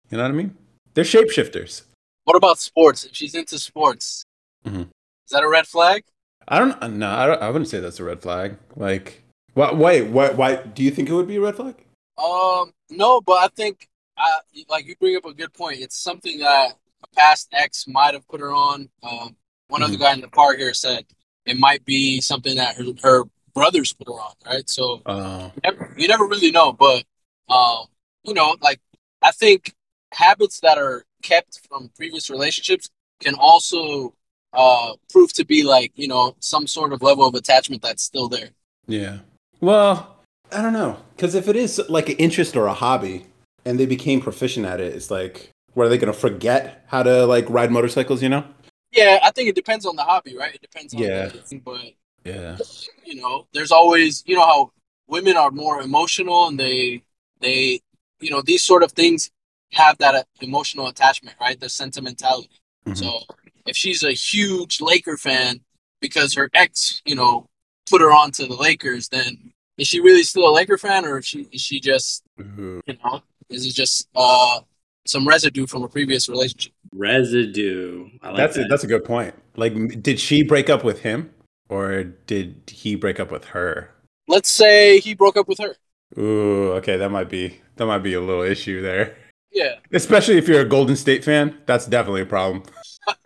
You 0.09 0.17
know 0.17 0.23
what 0.23 0.31
I 0.31 0.35
mean? 0.35 0.55
They're 0.95 1.03
shapeshifters. 1.03 1.83
What 2.23 2.35
about 2.35 2.57
sports? 2.59 3.05
If 3.05 3.15
she's 3.15 3.35
into 3.35 3.57
sports, 3.59 4.23
Mhm. 4.65 4.81
is 4.81 5.31
that 5.31 5.43
a 5.43 5.47
red 5.49 5.67
flag? 5.67 6.03
I 6.47 6.57
don't 6.59 6.97
no, 6.97 7.09
I, 7.09 7.27
don't, 7.27 7.41
I 7.41 7.49
wouldn't 7.49 7.69
say 7.69 7.79
that's 7.79 7.99
a 7.99 8.03
red 8.03 8.21
flag. 8.21 8.57
Like 8.75 9.23
why 9.53 9.71
wait, 9.73 10.09
why 10.09 10.31
why 10.31 10.55
do 10.57 10.83
you 10.83 10.91
think 10.91 11.09
it 11.09 11.13
would 11.13 11.27
be 11.27 11.37
a 11.37 11.41
red 11.41 11.55
flag? 11.55 11.75
Um, 12.17 12.73
no, 12.89 13.21
but 13.21 13.39
I 13.39 13.47
think, 13.55 13.87
I 14.17 14.39
like 14.69 14.85
you 14.85 14.95
bring 14.99 15.15
up 15.15 15.25
a 15.25 15.33
good 15.33 15.53
point. 15.53 15.79
It's 15.79 15.97
something 15.97 16.39
that 16.39 16.73
a 17.03 17.07
past 17.15 17.47
ex 17.53 17.87
might 17.87 18.13
have 18.13 18.27
put 18.27 18.41
her 18.41 18.51
on. 18.51 18.89
Um, 19.03 19.35
one 19.69 19.83
other 19.83 19.97
guy 19.97 20.13
in 20.13 20.21
the 20.21 20.27
car 20.27 20.55
here 20.55 20.73
said 20.73 21.05
it 21.45 21.57
might 21.57 21.85
be 21.85 22.19
something 22.21 22.57
that 22.57 22.75
her, 22.75 22.83
her 23.03 23.23
brothers 23.53 23.93
put 23.93 24.07
her 24.07 24.13
on, 24.13 24.33
right? 24.45 24.69
So 24.69 25.01
Oh. 25.05 25.51
you 25.55 25.61
never, 25.63 25.95
you 25.97 26.07
never 26.07 26.25
really 26.25 26.51
know, 26.51 26.73
but 26.73 27.03
um, 27.47 27.85
you 28.23 28.33
know, 28.33 28.55
like 28.61 28.79
I 29.21 29.31
think 29.31 29.73
habits 30.11 30.59
that 30.61 30.77
are 30.77 31.05
kept 31.21 31.61
from 31.69 31.89
previous 31.95 32.29
relationships 32.29 32.89
can 33.19 33.35
also 33.35 34.15
uh 34.53 34.93
prove 35.11 35.31
to 35.31 35.45
be 35.45 35.61
like 35.63 35.91
you 35.95 36.07
know 36.07 36.35
some 36.39 36.65
sort 36.65 36.91
of 36.91 37.03
level 37.03 37.25
of 37.25 37.35
attachment 37.35 37.81
that's 37.81 38.03
still 38.03 38.27
there. 38.27 38.49
Yeah. 38.87 39.19
Well, 39.61 40.17
I 40.51 40.61
don't 40.61 40.73
know. 40.73 40.97
Because 41.15 41.35
if 41.35 41.47
it 41.47 41.55
is 41.55 41.81
like 41.89 42.09
an 42.09 42.15
interest 42.17 42.55
or 42.55 42.67
a 42.67 42.73
hobby 42.73 43.25
and 43.65 43.79
they 43.79 43.85
became 43.85 44.21
proficient 44.21 44.65
at 44.65 44.79
it, 44.79 44.95
it's 44.95 45.11
like, 45.11 45.51
what 45.73 45.85
are 45.85 45.89
they 45.89 45.97
going 45.97 46.11
to 46.13 46.17
forget 46.19 46.83
how 46.87 47.03
to 47.03 47.25
like 47.25 47.49
ride 47.49 47.71
motorcycles, 47.71 48.23
you 48.23 48.29
know? 48.29 48.45
Yeah, 48.91 49.19
I 49.23 49.31
think 49.31 49.49
it 49.49 49.55
depends 49.55 49.85
on 49.85 49.95
the 49.95 50.03
hobby, 50.03 50.35
right? 50.35 50.55
It 50.55 50.61
depends 50.61 50.93
on 50.93 51.01
Yeah. 51.01 51.27
the 51.27 51.41
thing, 51.41 51.61
but 51.63 51.81
Yeah. 52.25 52.57
you 53.05 53.15
know, 53.15 53.47
there's 53.53 53.71
always 53.71 54.23
you 54.25 54.35
know 54.35 54.45
how 54.45 54.71
women 55.07 55.37
are 55.37 55.51
more 55.51 55.81
emotional 55.81 56.47
and 56.47 56.59
they 56.59 57.03
they 57.39 57.81
you 58.19 58.29
know 58.31 58.41
these 58.41 58.63
sort 58.63 58.83
of 58.83 58.91
things 58.91 59.31
have 59.73 59.97
that 59.99 60.15
uh, 60.15 60.23
emotional 60.41 60.87
attachment, 60.87 61.35
right? 61.39 61.59
The 61.59 61.69
sentimentality. 61.69 62.49
Mhm. 62.85 62.95
So 62.95 63.19
if 63.65 63.77
she's 63.77 64.03
a 64.03 64.11
huge 64.13 64.81
Laker 64.81 65.17
fan 65.17 65.61
because 66.01 66.33
her 66.35 66.49
ex, 66.53 67.01
you 67.05 67.15
know, 67.15 67.47
put 67.89 68.01
her 68.01 68.11
on 68.11 68.31
to 68.31 68.45
the 68.45 68.55
Lakers, 68.55 69.09
then 69.09 69.51
is 69.77 69.87
she 69.87 69.99
really 69.99 70.23
still 70.23 70.49
a 70.49 70.53
Laker 70.53 70.77
fan, 70.77 71.05
or 71.05 71.19
is 71.19 71.25
she 71.25 71.47
is 71.51 71.61
she 71.61 71.79
just 71.79 72.23
Ooh. 72.39 72.81
you 72.85 72.95
know 73.03 73.21
is 73.49 73.65
it 73.65 73.73
just 73.73 74.07
uh 74.15 74.59
some 75.05 75.27
residue 75.27 75.65
from 75.65 75.83
a 75.83 75.87
previous 75.87 76.29
relationship? 76.29 76.73
Residue. 76.93 78.09
I 78.21 78.27
like 78.29 78.37
that's 78.37 78.57
a, 78.57 78.63
that's 78.65 78.83
a 78.83 78.87
good 78.87 79.03
point. 79.03 79.33
Like, 79.55 80.01
did 80.01 80.19
she 80.19 80.43
break 80.43 80.69
up 80.69 80.83
with 80.83 81.01
him, 81.01 81.31
or 81.67 82.03
did 82.03 82.61
he 82.67 82.95
break 82.95 83.19
up 83.19 83.31
with 83.31 83.45
her? 83.45 83.91
Let's 84.27 84.49
say 84.49 84.99
he 84.99 85.15
broke 85.15 85.37
up 85.37 85.47
with 85.47 85.59
her. 85.59 85.75
Ooh, 86.17 86.71
okay, 86.73 86.97
that 86.97 87.09
might 87.09 87.29
be 87.29 87.59
that 87.75 87.85
might 87.85 87.99
be 87.99 88.13
a 88.13 88.21
little 88.21 88.43
issue 88.43 88.81
there. 88.81 89.17
Yeah, 89.51 89.75
Especially 89.91 90.37
if 90.37 90.47
you're 90.47 90.61
a 90.61 90.65
Golden 90.65 90.95
State 90.95 91.23
fan, 91.23 91.57
that's 91.65 91.87
definitely 91.87 92.21
a 92.21 92.25
problem. 92.25 92.63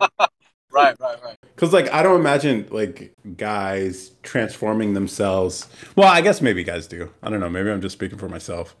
right, 0.00 0.96
right, 0.98 1.22
right. 1.22 1.36
Cause 1.64 1.72
like 1.72 1.90
I 1.94 2.02
don't 2.02 2.20
imagine 2.20 2.68
like 2.70 3.14
guys 3.38 4.10
transforming 4.22 4.92
themselves. 4.92 5.66
Well, 5.96 6.08
I 6.08 6.20
guess 6.20 6.42
maybe 6.42 6.62
guys 6.62 6.86
do. 6.86 7.10
I 7.22 7.30
don't 7.30 7.40
know. 7.40 7.48
Maybe 7.48 7.70
I'm 7.70 7.80
just 7.80 7.94
speaking 7.94 8.18
for 8.18 8.28
myself. 8.28 8.76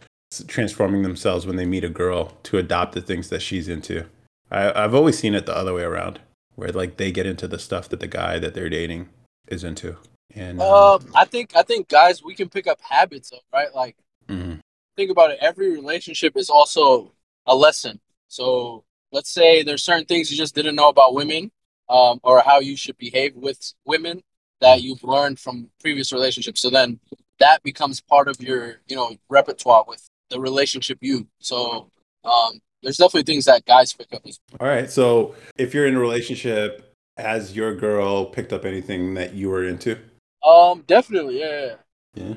Transforming 0.48 1.00
themselves 1.00 1.46
when 1.46 1.56
they 1.56 1.64
meet 1.64 1.82
a 1.82 1.88
girl 1.88 2.36
to 2.42 2.58
adopt 2.58 2.92
the 2.92 3.00
things 3.00 3.30
that 3.30 3.40
she's 3.40 3.70
into. 3.70 4.04
I, 4.50 4.84
I've 4.84 4.94
always 4.94 5.18
seen 5.18 5.34
it 5.34 5.46
the 5.46 5.56
other 5.56 5.72
way 5.72 5.82
around, 5.82 6.20
where 6.56 6.72
like 6.72 6.98
they 6.98 7.10
get 7.10 7.24
into 7.24 7.48
the 7.48 7.58
stuff 7.58 7.88
that 7.88 8.00
the 8.00 8.06
guy 8.06 8.38
that 8.38 8.52
they're 8.52 8.68
dating 8.68 9.08
is 9.48 9.64
into. 9.64 9.96
And 10.34 10.60
uh, 10.60 10.96
Um, 10.96 11.06
I 11.14 11.24
think 11.24 11.56
I 11.56 11.62
think 11.62 11.88
guys, 11.88 12.22
we 12.22 12.34
can 12.34 12.50
pick 12.50 12.66
up 12.66 12.82
habits, 12.82 13.32
of, 13.32 13.38
right? 13.50 13.74
Like 13.74 13.96
mhm. 14.28 14.60
think 14.94 15.10
about 15.10 15.30
it. 15.30 15.38
Every 15.40 15.72
relationship 15.72 16.36
is 16.36 16.50
also 16.50 17.12
a 17.46 17.56
lesson. 17.56 17.98
So 18.28 18.84
let's 19.10 19.30
say 19.30 19.62
there's 19.62 19.82
certain 19.82 20.04
things 20.04 20.30
you 20.30 20.36
just 20.36 20.54
didn't 20.54 20.74
know 20.74 20.90
about 20.90 21.14
women, 21.14 21.50
um, 21.88 22.20
or 22.22 22.40
how 22.40 22.60
you 22.60 22.76
should 22.76 22.98
behave 22.98 23.34
with 23.34 23.72
women 23.84 24.22
that 24.60 24.82
you've 24.82 25.04
learned 25.04 25.38
from 25.38 25.68
previous 25.80 26.12
relationships. 26.12 26.60
So 26.60 26.70
then 26.70 27.00
that 27.40 27.62
becomes 27.62 28.00
part 28.00 28.28
of 28.28 28.40
your, 28.40 28.76
you 28.86 28.96
know, 28.96 29.16
repertoire 29.28 29.84
with 29.86 30.08
the 30.30 30.40
relationship 30.40 30.98
you. 31.00 31.26
So 31.40 31.90
um, 32.24 32.60
there's 32.82 32.96
definitely 32.96 33.24
things 33.24 33.44
that 33.46 33.64
guys 33.64 33.92
pick 33.92 34.12
up. 34.12 34.22
all 34.60 34.66
right. 34.66 34.90
So 34.90 35.34
if 35.56 35.74
you're 35.74 35.86
in 35.86 35.96
a 35.96 36.00
relationship, 36.00 36.94
has 37.16 37.54
your 37.54 37.74
girl 37.74 38.26
picked 38.26 38.52
up 38.52 38.64
anything 38.64 39.14
that 39.14 39.34
you 39.34 39.50
were 39.50 39.64
into? 39.64 39.98
Um, 40.44 40.84
definitely, 40.86 41.40
yeah. 41.40 41.74
Yeah. 42.14 42.34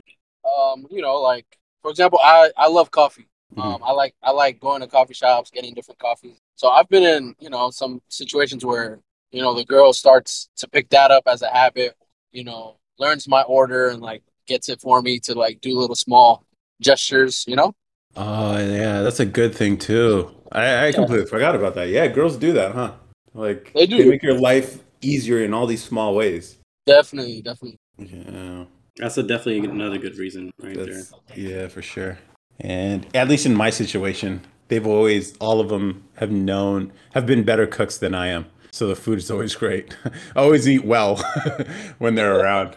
Um, 0.59 0.87
you 0.89 1.01
know, 1.01 1.19
like 1.19 1.45
for 1.81 1.91
example, 1.91 2.19
I 2.23 2.51
I 2.57 2.67
love 2.67 2.91
coffee. 2.91 3.27
Mhm. 3.55 3.63
Um, 3.63 3.83
I 3.83 3.91
like 3.91 4.15
I 4.21 4.31
like 4.31 4.59
going 4.59 4.81
to 4.81 4.87
coffee 4.87 5.13
shops, 5.13 5.51
getting 5.51 5.73
different 5.73 5.99
coffees. 5.99 6.37
So 6.55 6.69
I've 6.69 6.89
been 6.89 7.03
in 7.03 7.35
you 7.39 7.49
know 7.49 7.69
some 7.69 8.01
situations 8.07 8.65
where 8.65 8.99
you 9.31 9.41
know 9.41 9.53
the 9.53 9.65
girl 9.65 9.93
starts 9.93 10.49
to 10.57 10.67
pick 10.69 10.89
that 10.89 11.11
up 11.11 11.23
as 11.27 11.41
a 11.41 11.49
habit. 11.49 11.95
You 12.31 12.43
know, 12.43 12.77
learns 12.99 13.27
my 13.27 13.43
order 13.43 13.89
and 13.89 14.01
like 14.01 14.23
gets 14.47 14.69
it 14.69 14.81
for 14.81 15.01
me 15.01 15.19
to 15.21 15.33
like 15.35 15.61
do 15.61 15.77
little 15.77 15.95
small 15.95 16.45
gestures. 16.81 17.45
You 17.47 17.55
know. 17.55 17.73
Oh 18.15 18.57
yeah, 18.57 19.01
that's 19.01 19.19
a 19.19 19.25
good 19.25 19.53
thing 19.53 19.77
too. 19.77 20.31
I, 20.51 20.87
I 20.87 20.91
completely 20.91 21.25
forgot 21.27 21.55
about 21.55 21.75
that. 21.75 21.89
Yeah, 21.89 22.07
girls 22.07 22.37
do 22.37 22.53
that, 22.53 22.71
huh? 22.71 22.93
Like 23.33 23.71
They 23.73 23.85
do. 23.85 23.97
they 23.97 24.05
make 24.05 24.23
your 24.23 24.39
life 24.39 24.79
easier 25.01 25.43
in 25.43 25.53
all 25.53 25.67
these 25.67 25.83
small 25.83 26.15
ways. 26.15 26.57
Definitely, 26.85 27.41
definitely. 27.41 27.77
Yeah, 27.97 28.65
That's 28.97 29.17
a 29.17 29.23
definitely 29.23 29.69
another 29.69 29.97
good 29.97 30.17
reason 30.17 30.51
right 30.61 30.75
there. 30.75 31.03
yeah 31.35 31.67
for 31.67 31.81
sure. 31.81 32.17
And 32.59 33.05
at 33.13 33.27
least 33.27 33.45
in 33.45 33.53
my 33.55 33.69
situation, 33.69 34.41
they've 34.69 34.87
always 34.87 35.35
all 35.37 35.59
of 35.59 35.69
them 35.69 36.05
have 36.15 36.31
known 36.31 36.91
have 37.13 37.25
been 37.25 37.43
better 37.43 37.67
cooks 37.67 37.97
than 37.97 38.15
I 38.15 38.27
am. 38.27 38.47
So 38.71 38.87
the 38.87 38.95
food 38.95 39.17
is 39.19 39.31
always 39.31 39.55
great. 39.55 39.95
I 40.05 40.11
always 40.35 40.67
eat 40.67 40.85
well 40.85 41.17
when 41.97 42.15
they're 42.15 42.39
around. 42.39 42.75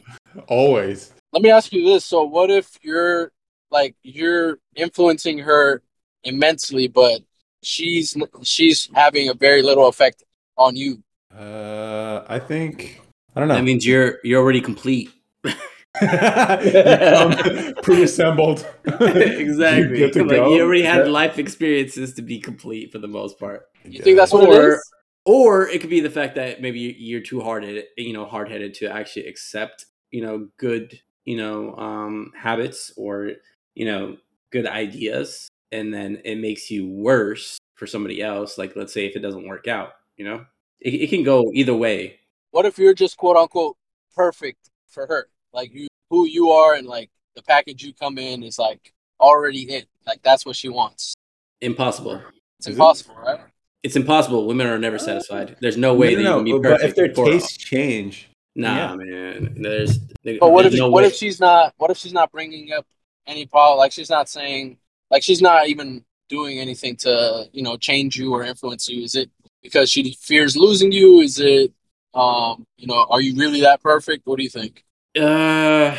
Always. 0.48 1.12
Let 1.32 1.42
me 1.42 1.50
ask 1.50 1.72
you 1.72 1.84
this: 1.84 2.04
So, 2.04 2.22
what 2.24 2.50
if 2.50 2.78
you're 2.82 3.32
like 3.70 3.94
you're 4.02 4.58
influencing 4.74 5.38
her 5.38 5.82
immensely, 6.24 6.88
but 6.88 7.20
she's 7.62 8.16
she's 8.42 8.88
having 8.94 9.28
a 9.28 9.34
very 9.34 9.62
little 9.62 9.88
effect 9.88 10.22
on 10.56 10.76
you? 10.76 11.02
Uh, 11.36 12.24
I 12.28 12.38
think 12.38 13.00
I 13.34 13.40
don't 13.40 13.48
know. 13.48 13.54
That 13.54 13.64
means 13.64 13.86
you're 13.86 14.18
you're 14.24 14.40
already 14.42 14.60
complete. 14.60 15.10
you 15.44 16.02
come 16.02 17.34
pre-assembled. 17.82 18.66
exactly. 18.84 19.98
You 19.98 20.24
like 20.24 20.36
you 20.36 20.62
already 20.62 20.82
had 20.82 21.06
Yeah. 21.06 21.12
life 21.12 21.38
experiences 21.38 22.14
to 22.14 22.22
be 22.22 22.38
complete 22.38 22.92
for 22.92 22.98
the 22.98 23.08
most 23.08 23.38
part. 23.38 23.68
You 23.84 24.00
think 24.02 24.16
that's 24.16 24.32
what 24.32 24.44
it 24.44 24.50
or 24.50 24.74
is? 24.74 24.90
Or 25.30 25.68
it 25.68 25.80
could 25.80 25.90
be 25.90 26.00
the 26.00 26.10
fact 26.10 26.34
that 26.34 26.60
maybe 26.60 26.80
you- 26.80 26.96
you're 26.98 27.20
too 27.20 27.40
hard 27.40 27.62
headed, 27.62 27.86
you 27.96 28.12
know, 28.12 28.24
hard 28.24 28.48
headed 28.50 28.74
to 28.74 28.86
actually 28.90 29.26
accept, 29.26 29.86
you 30.10 30.20
know, 30.22 30.48
good, 30.56 31.00
you 31.24 31.36
know, 31.36 31.76
um, 31.76 32.32
habits 32.36 32.92
or 32.96 33.32
you 33.76 33.84
know, 33.86 34.16
good 34.50 34.66
ideas, 34.66 35.48
and 35.70 35.94
then 35.94 36.20
it 36.24 36.36
makes 36.36 36.70
you 36.72 36.88
worse 36.88 37.58
for 37.76 37.86
somebody 37.86 38.20
else. 38.20 38.58
Like, 38.58 38.74
let's 38.74 38.92
say 38.92 39.06
if 39.06 39.14
it 39.14 39.20
doesn't 39.20 39.46
work 39.46 39.68
out, 39.68 39.92
you 40.16 40.24
know, 40.24 40.44
it, 40.80 40.94
it 40.94 41.10
can 41.10 41.22
go 41.22 41.52
either 41.54 41.74
way. 41.74 42.18
What 42.50 42.66
if 42.66 42.76
you're 42.78 42.92
just 42.94 43.16
quote 43.16 43.36
unquote 43.36 43.76
perfect 44.16 44.68
for 44.88 45.06
her? 45.06 45.28
Like 45.52 45.72
you, 45.72 45.86
who 46.10 46.26
you 46.26 46.50
are, 46.50 46.74
and 46.74 46.86
like 46.86 47.10
the 47.36 47.42
package 47.42 47.84
you 47.84 47.94
come 47.94 48.18
in 48.18 48.42
is 48.42 48.58
like 48.58 48.92
already 49.20 49.62
in. 49.62 49.84
Like 50.06 50.22
that's 50.22 50.44
what 50.44 50.56
she 50.56 50.68
wants. 50.68 51.14
Impossible. 51.60 52.20
It's 52.58 52.66
impossible, 52.66 53.14
right? 53.14 53.40
It's 53.82 53.96
impossible. 53.96 54.46
Women 54.46 54.66
are 54.66 54.78
never 54.78 54.98
satisfied. 54.98 55.56
There's 55.60 55.76
no 55.78 55.94
way 55.94 56.14
No, 56.14 56.16
that 56.16 56.22
no, 56.22 56.30
you 56.30 56.36
can 56.36 56.44
be 56.44 56.52
no, 56.52 56.60
perfect. 56.60 56.80
but 56.82 56.88
if 56.90 56.94
their 56.96 57.14
for- 57.14 57.30
tastes 57.30 57.56
change, 57.56 58.26
Nah, 58.56 58.74
Yeah. 58.76 58.96
man. 58.96 59.56
There's. 59.62 60.00
there- 60.24 60.38
But 60.40 60.50
what 60.50 60.66
if 60.66 60.72
no 60.74 60.90
what 60.90 61.02
way. 61.02 61.08
if 61.08 61.14
she's 61.14 61.38
not? 61.38 61.72
What 61.78 61.90
if 61.92 61.96
she's 61.98 62.12
not 62.12 62.32
bringing 62.32 62.72
up 62.72 62.84
any 63.26 63.46
problem? 63.46 63.78
Like 63.78 63.92
she's 63.92 64.10
not 64.10 64.28
saying, 64.28 64.76
like 65.08 65.22
she's 65.22 65.40
not 65.40 65.68
even 65.68 66.04
doing 66.28 66.58
anything 66.58 66.96
to 66.96 67.48
you 67.52 67.62
know 67.62 67.76
change 67.76 68.16
you 68.16 68.34
or 68.34 68.42
influence 68.42 68.88
you. 68.88 69.04
Is 69.04 69.14
it 69.14 69.30
because 69.62 69.88
she 69.88 70.16
fears 70.20 70.56
losing 70.56 70.90
you? 70.90 71.20
Is 71.20 71.38
it 71.38 71.72
um 72.12 72.66
you 72.76 72.88
know 72.88 73.06
are 73.08 73.20
you 73.20 73.36
really 73.36 73.60
that 73.60 73.80
perfect? 73.82 74.26
What 74.26 74.36
do 74.38 74.42
you 74.42 74.50
think? 74.50 74.84
Uh, 75.16 75.96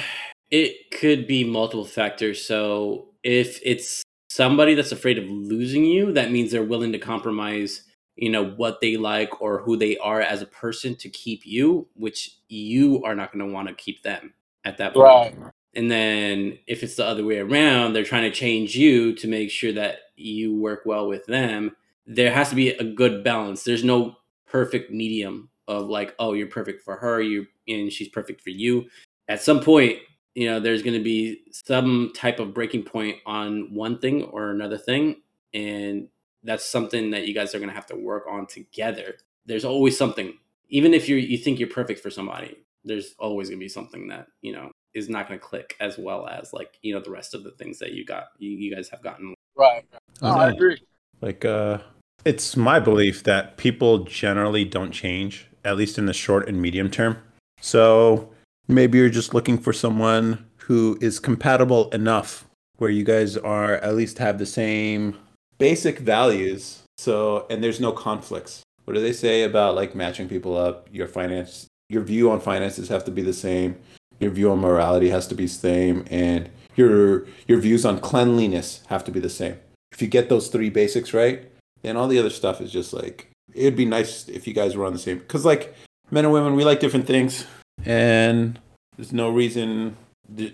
it 0.52 0.92
could 0.92 1.28
be 1.28 1.46
multiple 1.46 1.86
factors. 1.86 2.44
So 2.46 3.14
if 3.24 3.62
it's 3.64 4.04
somebody 4.32 4.76
that's 4.76 4.94
afraid 4.94 5.18
of 5.18 5.26
losing 5.26 5.84
you, 5.84 6.14
that 6.14 6.32
means 6.32 6.52
they're 6.52 6.64
willing 6.64 6.94
to 6.94 7.00
compromise, 7.00 7.84
you 8.16 8.30
know, 8.30 8.52
what 8.52 8.80
they 8.80 8.96
like 8.96 9.42
or 9.42 9.62
who 9.62 9.76
they 9.76 9.98
are 9.98 10.22
as 10.22 10.42
a 10.42 10.46
person 10.46 10.96
to 10.96 11.10
keep 11.10 11.46
you, 11.46 11.86
which 11.96 12.38
you 12.48 13.04
are 13.04 13.14
not 13.14 13.34
going 13.34 13.46
to 13.46 13.54
want 13.54 13.68
to 13.68 13.74
keep 13.74 14.02
them 14.04 14.34
at 14.64 14.78
that 14.78 14.94
point. 14.94 15.06
Right. 15.06 15.52
And 15.76 15.92
then 15.92 16.58
if 16.66 16.82
it's 16.82 16.96
the 16.96 17.06
other 17.06 17.26
way 17.26 17.40
around, 17.40 17.92
they're 17.92 18.04
trying 18.04 18.24
to 18.24 18.32
change 18.32 18.76
you 18.76 19.14
to 19.16 19.28
make 19.28 19.52
sure 19.52 19.74
that 19.74 20.00
you 20.16 20.56
work 20.56 20.84
well 20.86 21.08
with 21.08 21.26
them. 21.26 21.76
There 22.06 22.32
has 22.32 22.50
to 22.50 22.56
be 22.56 22.70
a 22.70 22.84
good 22.84 23.26
balance. 23.26 23.64
There's 23.64 23.84
no 23.84 24.16
perfect 24.46 24.92
medium 24.92 25.50
of 25.68 25.90
like, 25.90 26.16
oh, 26.20 26.34
you're 26.34 26.48
perfect 26.48 26.84
for 26.84 26.96
her, 26.96 27.22
you 27.22 27.48
and 27.68 27.92
she's 27.92 28.10
perfect 28.10 28.42
for 28.42 28.50
you. 28.50 28.86
At 29.28 29.42
some 29.42 29.60
point, 29.62 30.00
you 30.36 30.50
know, 30.50 30.60
there's 30.60 30.82
going 30.82 30.98
to 30.98 31.04
be 31.04 31.42
some 31.52 32.12
type 32.16 32.40
of 32.40 32.54
breaking 32.54 32.84
point 32.84 33.18
on 33.26 33.74
one 33.74 34.00
thing 34.00 34.24
or 34.24 34.52
another 34.52 34.78
thing, 34.78 35.22
and 35.54 36.08
that's 36.44 36.66
something 36.66 37.12
that 37.12 37.28
you 37.28 37.34
guys 37.34 37.54
are 37.54 37.60
going 37.60 37.70
to 37.70 37.76
have 37.76 37.88
to 37.88 37.96
work 37.96 38.26
on 38.30 38.48
together. 38.48 39.16
There's 39.46 39.66
always 39.66 39.98
something, 39.98 40.34
even 40.70 40.94
if 40.94 41.10
you 41.10 41.18
you 41.18 41.38
think 41.38 41.60
you're 41.60 41.70
perfect 41.70 42.00
for 42.00 42.10
somebody, 42.10 42.58
there's 42.86 43.16
always 43.20 43.50
going 43.50 43.60
to 43.60 43.64
be 43.64 43.70
something 43.70 44.08
that 44.08 44.28
you 44.42 44.54
know 44.54 44.72
is 44.94 45.10
not 45.10 45.28
going 45.28 45.40
to 45.40 45.46
click 45.46 45.76
as 45.80 45.98
well 45.98 46.28
as 46.28 46.54
like 46.54 46.78
you 46.82 46.94
know 46.94 47.02
the 47.02 47.12
rest 47.12 47.34
of 47.34 47.44
the 47.44 47.52
things 47.52 47.80
that 47.80 47.94
you 47.94 48.06
got 48.06 48.30
you, 48.40 48.50
you 48.50 48.74
guys 48.74 48.90
have 48.90 49.02
gotten 49.02 49.34
Right. 49.56 49.86
No, 50.22 50.30
I 50.30 50.50
agree. 50.50 50.82
like 51.22 51.46
uh, 51.46 51.80
it's 52.26 52.56
my 52.56 52.80
belief 52.80 53.24
that 53.24 53.58
people 53.58 54.06
generally 54.06 54.66
don't 54.66 54.92
change, 54.92 55.48
at 55.66 55.78
least 55.78 55.98
in 55.98 56.06
the 56.06 56.14
short 56.14 56.48
and 56.48 56.62
medium 56.62 56.90
term. 56.90 57.18
So 57.60 58.31
maybe 58.72 58.98
you're 58.98 59.10
just 59.10 59.34
looking 59.34 59.58
for 59.58 59.74
someone 59.74 60.46
who 60.58 60.98
is 61.02 61.20
compatible 61.20 61.90
enough 61.90 62.46
where 62.78 62.90
you 62.90 63.04
guys 63.04 63.38
are 63.38 63.76
at 63.76 63.96
least 63.96 64.18
have 64.18 64.40
the 64.40 64.46
same 64.46 65.18
basic 65.58 66.00
values. 66.00 66.84
So 66.98 67.46
and 67.50 67.64
there's 67.64 67.80
no 67.80 67.92
conflicts. 67.92 68.64
What 68.86 68.96
do 68.96 69.02
they 69.02 69.14
say 69.14 69.44
about 69.44 69.76
like 69.76 69.96
matching 69.96 70.28
people 70.28 70.58
up? 70.58 70.88
Your 70.92 71.08
finance, 71.08 71.68
your 71.90 72.02
view 72.02 72.32
on 72.32 72.40
finances 72.40 72.90
have 72.90 73.06
to 73.06 73.12
be 73.12 73.22
the 73.22 73.34
same. 73.34 73.78
Your 74.20 74.32
view 74.32 74.52
on 74.52 74.60
morality 74.60 75.10
has 75.10 75.28
to 75.28 75.36
be 75.36 75.46
the 75.46 75.54
same, 75.54 76.06
and 76.10 76.50
your 76.76 77.26
your 77.48 77.60
views 77.60 77.86
on 77.86 78.00
cleanliness 78.00 78.84
have 78.88 79.04
to 79.06 79.12
be 79.12 79.20
the 79.20 79.30
same. 79.30 79.60
If 79.92 80.02
you 80.02 80.08
get 80.08 80.30
those 80.30 80.48
three 80.48 80.70
basics 80.70 81.14
right, 81.14 81.52
then 81.82 81.98
all 81.98 82.08
the 82.08 82.20
other 82.20 82.30
stuff 82.30 82.62
is 82.62 82.72
just 82.72 82.94
like 82.94 83.30
it'd 83.54 83.76
be 83.76 83.86
nice 83.86 84.28
if 84.28 84.48
you 84.48 84.54
guys 84.54 84.76
were 84.76 84.86
on 84.86 84.94
the 84.94 85.00
same. 85.00 85.20
Because 85.20 85.46
like 85.46 85.76
men 86.10 86.26
and 86.26 86.34
women, 86.34 86.56
we 86.56 86.64
like 86.64 86.80
different 86.80 87.08
things, 87.08 87.46
and 87.86 88.60
there's 88.98 89.14
no 89.14 89.30
reason. 89.30 89.96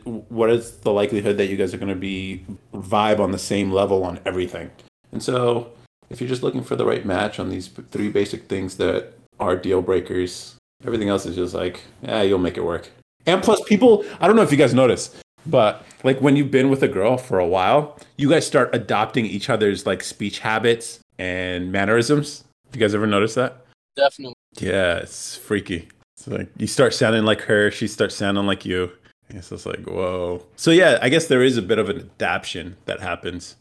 What 0.04 0.50
is 0.50 0.78
the 0.78 0.92
likelihood 0.92 1.38
that 1.38 1.48
you 1.48 1.58
guys 1.58 1.74
are 1.74 1.78
going 1.78 1.90
to 1.90 1.96
be 1.96 2.46
vibe 2.74 3.20
on 3.20 3.32
the 3.32 3.38
same 3.38 3.72
level 3.72 4.04
on 4.04 4.20
everything? 4.26 4.72
And 5.12 5.22
so, 5.22 5.72
if 6.10 6.20
you're 6.20 6.30
just 6.30 6.42
looking 6.44 6.64
for 6.64 6.76
the 6.76 6.86
right 6.86 7.06
match 7.06 7.40
on 7.40 7.50
these 7.50 7.68
three 7.92 8.10
basic 8.10 8.48
things 8.48 8.78
that 8.78 9.14
are 9.40 9.56
deal 9.56 9.82
breakers, 9.82 10.56
everything 10.84 11.10
else 11.10 11.26
is 11.26 11.36
just 11.36 11.54
like, 11.54 11.82
yeah, 12.02 12.22
you'll 12.24 12.40
make 12.40 12.58
it 12.58 12.64
work. 12.64 12.90
And 13.26 13.44
plus, 13.44 13.62
people, 13.64 14.06
I 14.20 14.28
don't 14.28 14.36
know 14.36 14.42
if 14.42 14.52
you 14.52 14.58
guys 14.58 14.74
notice, 14.74 15.16
But 15.48 15.84
like 16.04 16.20
when 16.20 16.36
you've 16.36 16.52
been 16.52 16.70
with 16.70 16.84
a 16.84 16.88
girl 16.88 17.18
for 17.18 17.40
a 17.40 17.48
while, 17.48 17.98
you 18.18 18.30
guys 18.30 18.46
start 18.46 18.70
adopting 18.74 19.26
each 19.26 19.50
other's 19.50 19.86
like 19.86 20.04
speech 20.04 20.40
habits 20.40 21.00
and 21.18 21.72
mannerisms. 21.72 22.44
You 22.74 22.80
guys 22.80 22.94
ever 22.94 23.08
notice 23.08 23.34
that? 23.36 23.66
Definitely. 23.96 24.36
Yeah, 24.60 24.98
it's 24.98 25.36
freaky. 25.38 25.88
It's 26.18 26.28
like 26.28 26.50
you 26.58 26.68
start 26.68 26.94
sounding 26.94 27.24
like 27.26 27.42
her, 27.42 27.70
she 27.72 27.88
starts 27.88 28.16
sounding 28.16 28.46
like 28.48 28.66
you. 28.66 28.92
It's 29.30 29.50
just 29.50 29.66
like 29.66 29.86
whoa. 29.86 30.44
So 30.56 30.72
yeah, 30.72 30.98
I 31.02 31.10
guess 31.10 31.28
there 31.28 31.44
is 31.44 31.58
a 31.58 31.62
bit 31.62 31.78
of 31.80 31.90
an 31.90 32.10
adaptation 32.20 32.78
that 32.86 33.02
happens, 33.02 33.56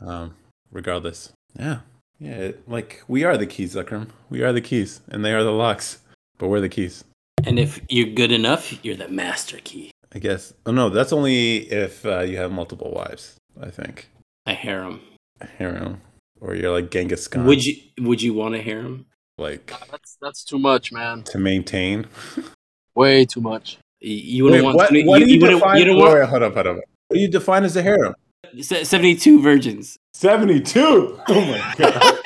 um, 0.00 0.34
regardless. 0.72 1.32
Yeah, 1.58 1.78
yeah. 2.18 2.32
it- 2.32 2.68
Like 2.68 3.02
we 3.08 3.24
are 3.24 3.36
the 3.38 3.46
keys, 3.46 3.76
Akram. 3.76 4.08
We 4.28 4.42
are 4.42 4.52
the 4.52 4.60
keys, 4.60 5.00
and 5.08 5.24
they 5.24 5.32
are 5.32 5.42
the 5.44 5.52
locks, 5.52 5.98
but 6.38 6.48
we're 6.48 6.60
the 6.60 6.68
keys. 6.68 7.04
And 7.44 7.58
if 7.58 7.80
you're 7.88 8.08
good 8.14 8.32
enough, 8.32 8.84
you're 8.84 8.96
the 8.96 9.08
master 9.08 9.58
key. 9.64 9.90
I 10.14 10.18
guess. 10.18 10.52
Oh 10.66 10.72
no, 10.72 10.90
that's 10.90 11.12
only 11.12 11.58
if 11.72 12.04
uh, 12.04 12.20
you 12.20 12.36
have 12.36 12.52
multiple 12.52 12.90
wives. 12.92 13.36
I 13.60 13.70
think. 13.70 14.08
A 14.46 14.52
harem. 14.54 15.00
A 15.40 15.46
harem, 15.46 16.00
or 16.40 16.54
you're 16.54 16.72
like 16.72 16.90
Genghis 16.90 17.28
Khan. 17.28 17.46
Would 17.46 17.64
you 17.64 17.76
would 18.00 18.20
you 18.20 18.34
want 18.34 18.54
a 18.56 18.60
harem? 18.62 19.06
Like 19.38 19.72
That's 19.90 20.16
that's 20.20 20.44
too 20.44 20.58
much, 20.58 20.92
man. 20.92 21.22
to 21.24 21.38
maintain? 21.38 22.06
Way 22.94 23.24
too 23.24 23.40
much. 23.40 23.78
Y- 24.02 24.08
You 24.10 24.44
wouldn't 24.44 24.64
want. 24.64 24.76
what, 24.76 24.92
you, 24.92 25.06
what 25.06 25.18
do 25.20 25.26
you, 25.26 25.40
wouldn't- 25.40 25.60
define? 25.60 25.78
you 25.80 25.92
wait, 25.94 25.96
want 26.02 26.14
wait, 26.20 26.28
hold 26.28 26.42
up, 26.42 26.54
hold 26.54 26.66
up. 26.66 26.76
What 26.76 27.14
do 27.14 27.18
you 27.20 27.28
define 27.28 27.64
as 27.64 27.76
a 27.76 27.82
harem? 27.82 28.14
seventy-two 28.60 29.40
virgins. 29.42 29.96
Seventy-two. 30.14 31.20
Oh 31.28 31.40
my 31.46 31.74
god. 31.78 32.18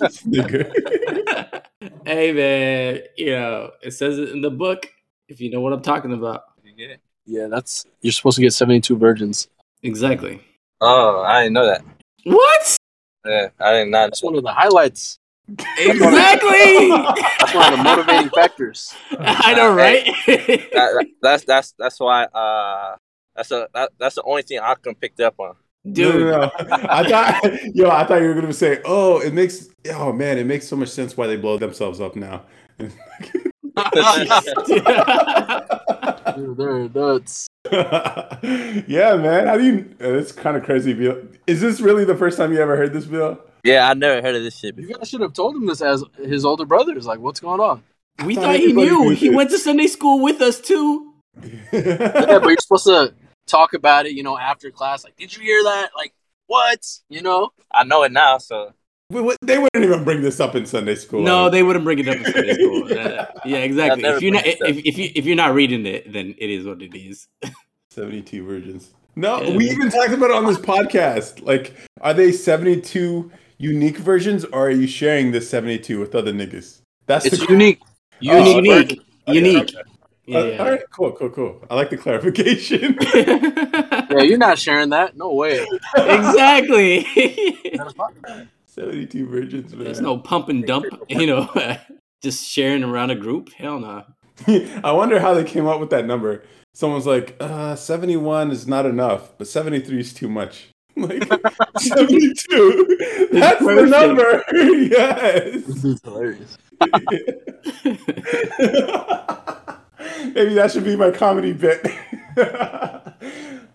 This 0.00 0.22
nigga. 0.22 1.62
hey 2.06 2.32
man, 2.32 3.00
you 3.16 3.30
know 3.32 3.70
it 3.82 3.92
says 3.92 4.18
it 4.18 4.30
in 4.30 4.40
the 4.40 4.50
book. 4.50 4.90
If 5.28 5.40
you 5.40 5.50
know 5.50 5.60
what 5.60 5.72
I'm 5.72 5.82
talking 5.82 6.12
about, 6.12 6.42
Yeah, 7.26 7.46
that's 7.46 7.84
you're 8.00 8.12
supposed 8.12 8.34
to 8.36 8.42
get 8.42 8.52
72 8.52 8.96
virgins. 8.96 9.46
exactly. 9.84 10.40
Oh, 10.80 11.20
I 11.22 11.42
didn't 11.42 11.52
know 11.54 11.66
that. 11.66 11.84
What? 12.24 12.76
Yeah, 13.24 13.48
I 13.60 13.72
did 13.74 13.88
not. 13.90 13.98
Know. 14.00 14.06
That's 14.06 14.22
one 14.24 14.34
of 14.34 14.42
the 14.42 14.52
highlights. 14.52 15.18
Exactly. 15.78 16.88
That's 17.38 17.54
one 17.54 17.72
of 17.72 17.78
the 17.78 17.82
motivating 17.84 18.30
factors. 18.30 18.94
I 19.18 19.54
know, 19.54 19.74
right? 19.74 20.04
That, 20.26 20.70
that- 20.72 21.06
that's 21.22 21.44
that's 21.44 21.72
that's 21.78 22.00
why. 22.00 22.24
Uh, 22.24 22.96
that's 23.36 23.50
a 23.50 23.68
that, 23.74 23.92
that's 23.98 24.14
the 24.16 24.22
only 24.24 24.42
thing 24.42 24.58
I 24.60 24.74
can 24.74 24.94
pick 24.94 25.18
up 25.20 25.34
on. 25.38 25.54
Dude, 25.90 26.14
No, 26.26 26.30
no, 26.30 26.40
no. 26.40 26.50
I 26.90 27.08
thought, 27.08 27.42
yo, 27.74 27.88
I 27.88 28.04
thought 28.04 28.20
you 28.20 28.28
were 28.28 28.34
gonna 28.34 28.52
say, 28.52 28.80
oh, 28.84 29.20
it 29.20 29.32
makes, 29.32 29.68
oh 29.92 30.12
man, 30.12 30.36
it 30.38 30.44
makes 30.44 30.68
so 30.68 30.76
much 30.76 30.90
sense 30.90 31.16
why 31.16 31.26
they 31.26 31.36
blow 31.36 31.56
themselves 31.56 32.00
up 32.00 32.16
now. 32.16 32.42
Dude, 36.36 36.56
they're 36.56 36.88
nuts. 36.88 37.46
yeah, 37.72 39.16
man. 39.16 39.46
How 39.46 39.56
do 39.56 39.64
you? 39.64 39.94
uh, 40.00 40.14
It's 40.18 40.32
kind 40.32 40.56
of 40.56 40.64
crazy, 40.64 40.92
Bill. 40.94 41.22
Is 41.46 41.60
this 41.60 41.80
really 41.80 42.04
the 42.04 42.16
first 42.16 42.36
time 42.38 42.52
you 42.52 42.60
ever 42.60 42.76
heard 42.76 42.92
this, 42.92 43.06
Bill? 43.06 43.38
Yeah, 43.64 43.88
I 43.88 43.94
never 43.94 44.22
heard 44.22 44.34
of 44.34 44.42
this 44.42 44.58
shit 44.58 44.78
You 44.78 44.94
guys 44.94 45.08
should 45.08 45.20
have 45.20 45.34
told 45.34 45.54
him 45.56 45.66
this 45.66 45.82
as 45.82 46.02
his 46.16 46.44
older 46.44 46.64
brothers. 46.64 47.06
Like, 47.06 47.20
what's 47.20 47.40
going 47.40 47.60
on? 47.60 47.82
we 48.24 48.34
thought 48.34 48.44
thought 48.44 48.56
he 48.56 48.72
knew. 48.72 49.04
knew 49.04 49.10
He 49.10 49.30
went 49.30 49.50
to 49.50 49.58
Sunday 49.58 49.86
school 49.86 50.22
with 50.22 50.40
us 50.40 50.60
too. 50.60 51.12
Yeah, 51.72 52.38
but 52.38 52.46
you're 52.48 52.56
supposed 52.58 52.86
to 52.86 53.14
talk 53.46 53.74
about 53.74 54.06
it, 54.06 54.12
you 54.12 54.22
know, 54.22 54.36
after 54.38 54.70
class. 54.70 55.04
Like, 55.04 55.16
did 55.16 55.36
you 55.36 55.42
hear 55.42 55.62
that? 55.64 55.90
Like, 55.96 56.12
what? 56.46 56.86
You 57.08 57.22
know? 57.22 57.50
I 57.72 57.84
know 57.84 58.02
it 58.02 58.12
now, 58.12 58.38
so 58.38 58.56
We 58.56 58.64
would- 58.66 58.74
they 59.10 59.58
wouldn't 59.58 59.84
even 59.84 60.04
bring 60.04 60.22
this 60.22 60.40
up 60.40 60.54
in 60.54 60.64
Sunday 60.66 60.94
school. 60.94 61.22
No, 61.22 61.50
they 61.50 61.62
wouldn't 61.62 61.84
bring 61.84 61.98
it 61.98 62.08
up 62.08 62.16
in 62.16 62.24
Sunday 62.24 62.54
school. 62.60 62.84
Uh, 62.86 63.26
yeah, 63.44 63.58
exactly. 63.58 64.04
If 64.04 64.22
you're 64.22 64.32
not 64.32 64.44
bring 64.44 64.54
it 64.56 64.62
up. 64.62 64.68
if, 64.68 64.76
if 64.86 64.98
you 64.98 65.10
if 65.14 65.26
you're 65.26 65.36
not 65.36 65.54
reading 65.54 65.84
it, 65.86 66.12
then 66.12 66.34
it 66.38 66.50
is 66.50 66.64
what 66.66 66.80
it 66.82 66.94
is. 66.96 67.26
72 67.90 68.44
virgins. 68.46 68.90
No, 69.16 69.42
Yeah, 69.42 69.56
we 69.56 69.68
even 69.70 69.90
talked 69.90 70.10
about 70.12 70.30
it 70.30 70.36
on 70.36 70.46
this 70.46 70.58
podcast. 70.72 71.44
Like, 71.44 71.74
are 72.00 72.14
they 72.14 72.30
72 72.30 73.30
unique 73.58 73.96
versions 73.98 74.44
or 74.44 74.68
are 74.68 74.70
you 74.70 74.86
sharing 74.86 75.32
this 75.32 75.50
72 75.50 75.98
with 75.98 76.14
other 76.14 76.32
niggas? 76.32 76.80
That's 77.06 77.26
It's 77.26 77.38
the 77.40 77.46
unique. 77.52 77.80
Oh, 77.82 77.86
Unique. 78.20 78.56
unique, 78.56 79.00
Okay, 79.26 79.38
unique. 79.38 79.62
okay. 79.62 79.82
Yeah, 80.26 80.38
Uh, 80.38 80.44
yeah. 80.44 80.58
all 80.62 80.70
right, 80.70 80.80
cool, 80.94 81.12
cool, 81.12 81.30
cool. 81.30 81.64
I 81.68 81.74
like 81.74 81.90
the 81.90 81.96
clarification. 81.96 82.96
Yeah, 84.10 84.22
you're 84.22 84.38
not 84.38 84.58
sharing 84.58 84.90
that. 84.90 85.16
No 85.16 85.32
way. 85.34 85.64
exactly. 85.96 87.06
72 88.70 89.26
virgins, 89.26 89.74
man. 89.74 89.84
There's 89.84 90.00
no 90.00 90.18
pump 90.18 90.48
and 90.48 90.64
dump. 90.64 90.86
You 91.08 91.26
know, 91.26 91.50
just 92.22 92.48
sharing 92.48 92.84
around 92.84 93.10
a 93.10 93.16
group. 93.16 93.52
Hell 93.52 93.80
no. 93.80 94.04
I 94.84 94.92
wonder 94.92 95.18
how 95.18 95.34
they 95.34 95.44
came 95.44 95.66
up 95.66 95.80
with 95.80 95.90
that 95.90 96.06
number. 96.06 96.44
Someone's 96.72 97.06
like, 97.06 97.36
uh, 97.40 97.74
71 97.74 98.52
is 98.52 98.68
not 98.68 98.86
enough, 98.86 99.36
but 99.38 99.48
73 99.48 100.00
is 100.00 100.14
too 100.14 100.28
much. 100.28 100.68
Like, 100.96 101.24
72. 101.78 103.28
That's 103.32 103.64
the 103.64 103.86
number. 103.86 104.44
yes. 104.52 105.64
This 105.66 105.84
is 105.84 106.00
hilarious. 106.04 106.58
Maybe 110.34 110.54
that 110.54 110.70
should 110.72 110.84
be 110.84 110.96
my 110.96 111.10
comedy 111.10 111.52
bit. 111.52 111.86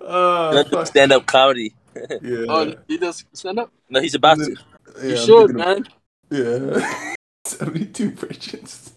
uh, 0.02 0.86
stand 0.86 1.12
up 1.12 1.26
comedy. 1.26 1.74
Yeah. 2.22 2.46
Oh, 2.48 2.74
he 2.88 2.98
does 2.98 3.26
stand 3.34 3.60
up? 3.60 3.72
No, 3.90 4.00
he's 4.02 4.16
about 4.16 4.38
to. 4.38 4.56
Yeah, 4.98 5.04
You 5.04 5.12
I'm 5.12 5.26
should, 5.26 5.48
thinking 5.48 5.62
of- 5.62 5.68
man. 5.68 5.86
Yeah. 6.32 7.16
72 7.46 8.12
virgins. 8.12 8.94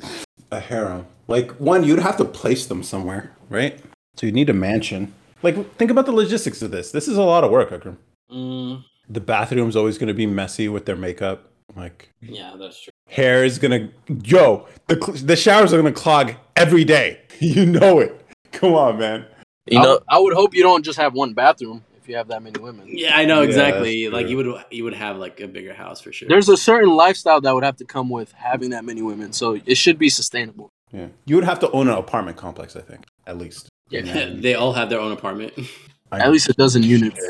A 0.50 0.60
harem. 0.60 1.06
Like, 1.26 1.52
one, 1.60 1.84
you'd 1.84 1.98
have 1.98 2.16
to 2.16 2.24
place 2.24 2.66
them 2.66 2.82
somewhere, 2.82 3.32
right? 3.50 3.78
So 4.16 4.24
you 4.26 4.32
need 4.32 4.48
a 4.48 4.54
mansion. 4.54 5.12
Like, 5.42 5.76
think 5.76 5.90
about 5.90 6.06
the 6.06 6.12
logistics 6.12 6.62
of 6.62 6.70
this. 6.70 6.90
This 6.90 7.06
is 7.08 7.16
a 7.18 7.22
lot 7.22 7.44
of 7.44 7.50
work, 7.50 7.70
Akram. 7.70 7.98
Mm, 8.32 8.84
The 9.08 9.20
bathroom's 9.20 9.76
always 9.76 9.98
going 9.98 10.08
to 10.08 10.14
be 10.14 10.26
messy 10.26 10.68
with 10.68 10.86
their 10.86 10.96
makeup. 10.96 11.44
Like, 11.76 12.08
yeah, 12.22 12.54
that's 12.58 12.80
true. 12.82 12.90
hair 13.08 13.44
is 13.44 13.58
going 13.58 13.92
to. 14.06 14.14
Yo, 14.24 14.66
the, 14.86 14.94
cl- 14.96 15.18
the 15.26 15.36
showers 15.36 15.72
are 15.74 15.80
going 15.80 15.92
to 15.92 16.00
clog 16.00 16.32
every 16.56 16.84
day. 16.84 17.20
You 17.40 17.66
know 17.66 18.00
it. 18.00 18.20
Come 18.50 18.72
on, 18.74 18.98
man. 18.98 19.24
You 19.66 19.78
know, 19.80 20.00
I, 20.08 20.16
I 20.16 20.18
would 20.18 20.34
hope 20.34 20.54
you 20.56 20.62
don't 20.64 20.84
just 20.84 20.98
have 20.98 21.12
one 21.14 21.34
bathroom 21.34 21.84
if 22.08 22.12
you 22.12 22.16
have 22.16 22.28
that 22.28 22.42
many 22.42 22.58
women. 22.58 22.86
Yeah, 22.88 23.16
I 23.16 23.26
know 23.26 23.42
exactly. 23.42 24.04
that's 24.04 24.14
Like 24.14 24.28
you 24.28 24.36
would 24.38 24.64
you 24.70 24.84
would 24.84 24.94
have 24.94 25.18
like 25.18 25.40
a 25.40 25.46
bigger 25.46 25.74
house 25.74 26.00
for 26.00 26.10
sure. 26.10 26.26
There's 26.28 26.48
a 26.48 26.56
certain 26.56 26.88
lifestyle 26.96 27.40
that 27.42 27.54
would 27.54 27.64
have 27.64 27.76
to 27.76 27.84
come 27.84 28.08
with 28.08 28.32
having 28.32 28.70
that 28.70 28.84
many 28.84 29.02
women, 29.02 29.34
so 29.34 29.58
it 29.66 29.76
should 29.76 29.98
be 29.98 30.08
sustainable. 30.08 30.70
Yeah. 30.90 31.08
You 31.26 31.36
would 31.36 31.44
have 31.44 31.60
to 31.60 31.70
own 31.72 31.88
an 31.88 31.98
apartment 31.98 32.38
complex, 32.38 32.76
I 32.76 32.80
think, 32.80 33.04
at 33.26 33.36
least. 33.36 33.68
Yeah. 33.90 34.30
they 34.34 34.54
all 34.54 34.72
have 34.72 34.88
their 34.88 35.00
own 35.00 35.12
apartment. 35.12 35.52
I- 36.12 36.20
At 36.20 36.32
least 36.32 36.48
a 36.48 36.54
dozen 36.54 36.82
units. 36.82 37.20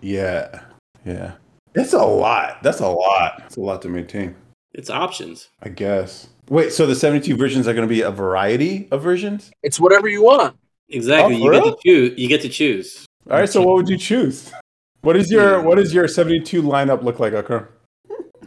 Yeah. 0.00 0.60
Yeah. 1.04 1.32
That's 1.72 1.92
a 1.92 1.98
lot. 2.04 2.62
That's 2.62 2.78
a 2.78 2.86
lot. 2.86 3.42
It's 3.46 3.56
a 3.56 3.60
lot 3.60 3.82
to 3.82 3.88
maintain. 3.88 4.36
It's 4.72 4.88
options. 4.88 5.48
I 5.60 5.70
guess. 5.70 6.28
Wait, 6.48 6.72
so 6.72 6.86
the 6.86 6.94
72 6.94 7.36
versions 7.36 7.66
are 7.66 7.74
going 7.74 7.86
to 7.86 7.92
be 7.92 8.02
a 8.02 8.12
variety 8.12 8.86
of 8.92 9.02
versions? 9.02 9.50
It's 9.64 9.80
whatever 9.80 10.08
you 10.08 10.22
want. 10.22 10.56
Exactly. 10.88 11.34
Oh, 11.34 11.38
you 11.38 11.52
get 11.52 11.64
to 11.64 11.76
choose. 11.84 12.18
You 12.18 12.28
get 12.28 12.40
to 12.42 12.48
choose. 12.48 13.07
All 13.30 13.36
right, 13.38 13.48
so 13.48 13.62
what 13.62 13.76
would 13.76 13.88
you 13.88 13.96
choose? 13.98 14.50
What 15.02 15.16
is 15.16 15.30
your 15.30 15.62
what 15.62 15.76
does 15.76 15.92
your 15.94 16.08
72 16.08 16.62
lineup 16.62 17.02
look 17.02 17.20
like, 17.20 17.32
Akram? 17.34 17.68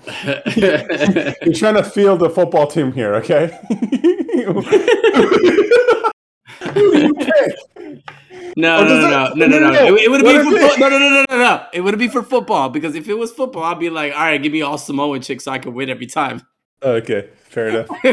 You're 0.55 1.53
trying 1.53 1.75
to 1.75 1.84
field 1.84 2.23
a 2.23 2.29
football 2.29 2.65
team 2.67 2.91
here, 2.91 3.13
okay? 3.15 3.57
Who 6.73 6.91
do 6.91 6.99
you 6.99 7.13
pick? 7.13 7.55
No, 8.57 8.84
no, 8.84 8.99
no, 8.99 9.09
no, 9.09 9.34
no, 9.34 9.47
no, 9.47 9.47
no, 9.47 9.59
no. 9.59 9.71
no, 9.71 9.95
It, 9.95 10.01
it 10.03 10.09
would 10.11 10.21
be 10.23 10.34
for 10.34 10.55
it- 10.55 10.71
fo- 10.73 10.77
no, 10.79 10.89
no, 10.89 10.97
no, 10.99 11.09
no, 11.09 11.25
no, 11.29 11.38
no. 11.38 11.65
It 11.73 11.82
would 11.82 11.97
be 11.99 12.07
for 12.07 12.21
football 12.23 12.69
because 12.69 12.95
if 12.95 13.07
it 13.07 13.13
was 13.13 13.32
football, 13.32 13.63
I'd 13.63 13.79
be 13.79 13.89
like, 13.89 14.13
all 14.13 14.19
right, 14.23 14.41
give 14.41 14.51
me 14.51 14.61
all 14.61 14.77
Samoan 14.77 15.21
chicks 15.21 15.43
so 15.45 15.51
I 15.51 15.59
can 15.59 15.73
win 15.73 15.89
every 15.89 16.07
time. 16.07 16.41
Okay, 16.84 17.29
fair 17.45 17.67
enough. 17.69 17.88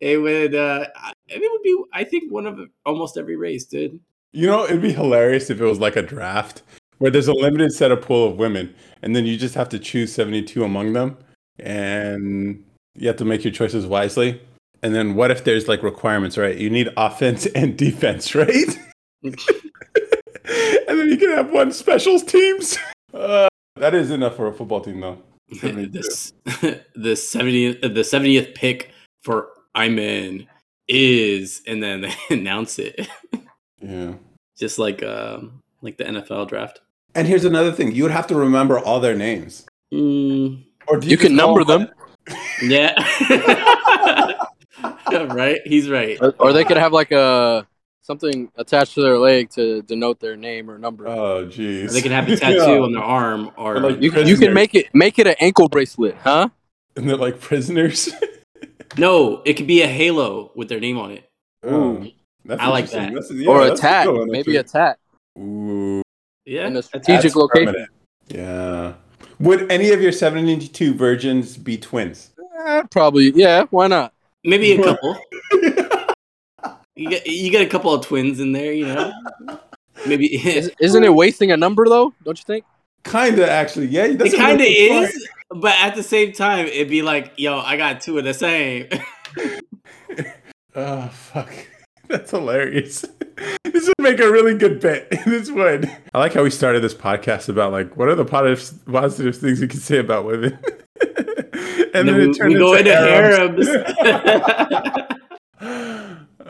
it 0.00 0.22
would. 0.22 0.54
Uh, 0.54 0.86
I- 1.30 1.34
it 1.34 1.50
would 1.50 1.62
be. 1.62 1.76
I 1.92 2.04
think 2.04 2.32
one 2.32 2.46
of 2.46 2.58
almost 2.84 3.16
every 3.16 3.36
race, 3.36 3.64
dude. 3.64 4.00
You 4.32 4.46
know, 4.48 4.64
it'd 4.64 4.82
be 4.82 4.92
hilarious 4.92 5.48
if 5.50 5.60
it 5.60 5.64
was 5.64 5.78
like 5.78 5.96
a 5.96 6.02
draft 6.02 6.62
where 6.98 7.10
there's 7.10 7.28
a 7.28 7.32
limited 7.34 7.72
set 7.72 7.92
of 7.92 8.00
pool 8.02 8.28
of 8.28 8.36
women, 8.36 8.74
and 9.02 9.14
then 9.14 9.24
you 9.26 9.36
just 9.36 9.54
have 9.54 9.68
to 9.70 9.78
choose 9.78 10.12
72 10.12 10.64
among 10.64 10.92
them, 10.92 11.16
and 11.58 12.64
you 12.94 13.08
have 13.08 13.16
to 13.16 13.24
make 13.24 13.44
your 13.44 13.52
choices 13.52 13.86
wisely. 13.86 14.40
And 14.82 14.94
then 14.94 15.14
what 15.14 15.30
if 15.30 15.44
there's 15.44 15.66
like 15.68 15.82
requirements, 15.82 16.36
right? 16.36 16.56
You 16.56 16.68
need 16.70 16.88
offense 16.96 17.46
and 17.46 17.76
defense, 17.78 18.34
right? 18.34 18.78
and 19.22 19.34
then 20.86 21.08
you 21.08 21.16
can 21.16 21.30
have 21.30 21.50
one 21.50 21.72
specials 21.72 22.22
teams. 22.22 22.78
Uh, 23.14 23.46
that 23.76 23.94
is 23.94 24.10
enough 24.10 24.34
for 24.34 24.48
a 24.48 24.52
football 24.52 24.80
team, 24.80 24.98
though. 24.98 25.16
72. 25.60 25.86
this 25.88 26.32
the 26.96 27.14
seventieth 27.14 27.80
the 27.80 28.02
seventieth 28.02 28.54
pick 28.56 28.90
for 29.22 29.50
Iman 29.76 30.48
is, 30.88 31.62
and 31.66 31.82
then 31.82 32.02
they 32.02 32.14
announce 32.30 32.78
it, 32.78 33.08
Yeah. 33.80 34.14
just 34.58 34.78
like 34.78 35.02
um 35.02 35.62
like 35.82 35.96
the 35.98 36.04
NFL 36.04 36.48
draft. 36.48 36.80
And 37.14 37.26
here's 37.28 37.44
another 37.44 37.72
thing: 37.72 37.92
you 37.94 38.02
would 38.02 38.12
have 38.12 38.26
to 38.28 38.34
remember 38.34 38.78
all 38.78 39.00
their 39.00 39.14
names, 39.16 39.66
Mm, 39.92 40.64
or 40.88 40.98
do 40.98 41.06
You 41.08 41.16
can 41.16 41.36
number 41.36 41.62
them, 41.64 41.88
yeah, 42.62 42.94
right. 45.30 45.60
He's 45.64 45.88
right. 45.88 46.18
or, 46.20 46.34
or 46.38 46.52
they 46.52 46.64
could 46.64 46.76
have 46.76 46.92
like 46.92 47.12
a 47.12 47.66
something 48.02 48.50
attached 48.56 48.94
to 48.94 49.00
their 49.02 49.18
leg 49.18 49.48
to 49.50 49.82
denote 49.82 50.20
their 50.20 50.36
name 50.36 50.70
or 50.70 50.78
number. 50.78 51.06
Oh, 51.08 51.46
jeez. 51.46 51.92
They 51.92 52.02
can 52.02 52.12
have 52.12 52.28
a 52.28 52.36
tattoo 52.36 52.56
Yeah. 52.56 52.78
on 52.80 52.92
their 52.92 53.02
arm 53.02 53.50
or 53.56 53.76
Or 53.76 53.80
like 53.92 54.02
you, 54.02 54.12
you 54.24 54.36
can 54.36 54.52
make 54.52 54.74
it 54.74 54.94
make 54.94 55.18
it 55.18 55.26
an 55.26 55.36
ankle 55.40 55.68
bracelet, 55.68 56.16
huh? 56.22 56.48
And 56.96 57.08
they're 57.08 57.16
like 57.16 57.40
prisoners. 57.40 58.10
No, 58.98 59.42
it 59.44 59.54
could 59.54 59.66
be 59.66 59.82
a 59.82 59.86
halo 59.86 60.52
with 60.54 60.68
their 60.68 60.80
name 60.80 60.98
on 60.98 61.10
it. 61.12 61.28
Oh, 61.62 62.04
that's 62.44 62.60
I 62.60 62.68
like 62.68 62.90
that. 62.90 63.12
That's- 63.12 63.30
yeah, 63.32 63.48
or 63.48 63.62
a 63.62 63.74
tat, 63.76 64.06
maybe 64.26 64.56
a 64.56 64.62
tat 64.62 64.98
Ooh, 65.38 66.02
Yeah, 66.44 66.66
in 66.66 66.76
a 66.76 66.82
strategic 66.82 67.22
that's 67.22 67.36
location. 67.36 67.66
permanent. 67.66 67.90
Yeah. 68.28 68.94
Would 69.40 69.70
any 69.72 69.90
of 69.90 70.00
your 70.00 70.12
72 70.12 70.94
virgins 70.94 71.56
be 71.56 71.76
twins? 71.76 72.30
Eh, 72.66 72.82
probably, 72.90 73.32
yeah. 73.34 73.64
Why 73.70 73.86
not? 73.86 74.12
maybe 74.44 74.72
a 74.72 74.82
couple. 74.82 75.18
You 76.96 77.10
get 77.10 77.26
you 77.26 77.50
get 77.50 77.60
a 77.66 77.68
couple 77.68 77.92
of 77.92 78.06
twins 78.06 78.38
in 78.38 78.52
there, 78.52 78.72
you 78.72 78.86
know. 78.86 79.12
Maybe 80.06 80.26
Is, 80.46 80.70
isn't 80.80 81.02
it 81.02 81.12
wasting 81.12 81.50
a 81.50 81.56
number 81.56 81.88
though? 81.88 82.14
Don't 82.24 82.38
you 82.38 82.44
think? 82.44 82.64
Kinda, 83.02 83.50
actually. 83.50 83.86
Yeah, 83.86 84.12
that's 84.12 84.32
it 84.32 84.36
kind 84.36 84.60
of 84.60 84.66
is, 84.68 85.28
but 85.54 85.74
at 85.80 85.94
the 85.94 86.02
same 86.02 86.32
time, 86.32 86.66
it'd 86.66 86.90
be 86.90 87.02
like, 87.02 87.32
yo, 87.36 87.58
I 87.58 87.76
got 87.76 88.00
two 88.00 88.18
of 88.18 88.24
the 88.24 88.34
same. 88.34 88.88
Oh, 90.74 91.08
fuck. 91.12 91.50
That's 92.08 92.30
hilarious. 92.30 93.04
This 93.64 93.88
would 93.88 94.04
make 94.04 94.20
a 94.20 94.30
really 94.30 94.56
good 94.56 94.78
bit. 94.78 95.10
This 95.24 95.50
would. 95.50 95.90
I 96.14 96.18
like 96.20 96.32
how 96.34 96.44
we 96.44 96.50
started 96.50 96.84
this 96.84 96.94
podcast 96.94 97.48
about 97.48 97.72
like 97.72 97.96
what 97.96 98.08
are 98.08 98.14
the 98.14 98.24
positive 98.24 98.84
positive 98.86 99.36
things 99.36 99.60
we 99.60 99.66
can 99.66 99.80
say 99.80 99.98
about 99.98 100.24
women, 100.24 100.56
and, 101.92 102.08
then 102.08 102.16
we, 102.16 102.28
we 102.28 102.54
go 102.54 102.74
into 102.74 102.94
harems. 102.94 103.68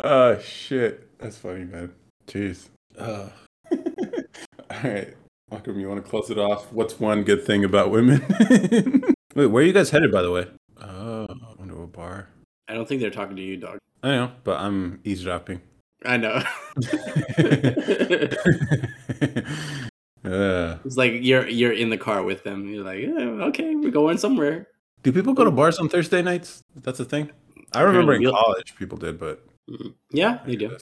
oh 0.04 0.38
shit, 0.40 1.18
that's 1.18 1.38
funny, 1.38 1.64
man. 1.64 1.94
Jeez. 2.26 2.68
Uh. 2.98 3.30
All 3.72 4.80
right, 4.84 5.14
Malcolm, 5.50 5.78
you 5.78 5.88
want 5.88 6.02
to 6.04 6.08
close 6.10 6.30
it 6.30 6.38
off? 6.38 6.72
What's 6.72 6.98
one 6.98 7.22
good 7.22 7.44
thing 7.44 7.64
about 7.64 7.90
women? 7.90 8.24
Wait, 9.34 9.46
where 9.46 9.62
are 9.62 9.66
you 9.66 9.72
guys 9.72 9.90
headed, 9.90 10.10
by 10.12 10.22
the 10.22 10.30
way? 10.30 10.46
Oh, 10.80 11.26
to 11.66 11.82
a 11.82 11.86
bar. 11.86 12.28
I 12.68 12.74
don't 12.74 12.88
think 12.88 13.00
they're 13.00 13.10
talking 13.10 13.36
to 13.36 13.42
you, 13.42 13.56
dog. 13.56 13.78
I 14.02 14.08
know, 14.12 14.32
but 14.44 14.60
I'm 14.60 15.00
eavesdropping. 15.04 15.60
I 16.04 16.16
know. 16.18 16.34
uh, 20.24 20.78
It's 20.84 20.96
like 20.96 21.12
you're 21.20 21.48
you're 21.48 21.72
in 21.72 21.88
the 21.90 21.96
car 21.98 22.22
with 22.22 22.44
them. 22.44 22.68
You're 22.68 22.84
like, 22.84 23.00
yeah, 23.00 23.46
okay, 23.48 23.74
we're 23.74 23.90
going 23.90 24.18
somewhere. 24.18 24.66
do 25.02 25.12
people 25.12 25.32
go 25.34 25.44
to 25.44 25.50
bars 25.50 25.78
on 25.78 25.88
Thursday 25.88 26.20
nights? 26.22 26.62
That's 26.76 27.00
a 27.00 27.04
thing. 27.04 27.30
I 27.72 27.82
remember 27.82 28.14
in 28.14 28.24
college 28.30 28.74
people 28.76 28.98
did, 28.98 29.18
but 29.18 29.42
Mhm. 29.70 29.94
Yeah, 30.10 30.40
they 30.46 30.56
do. 30.56 30.76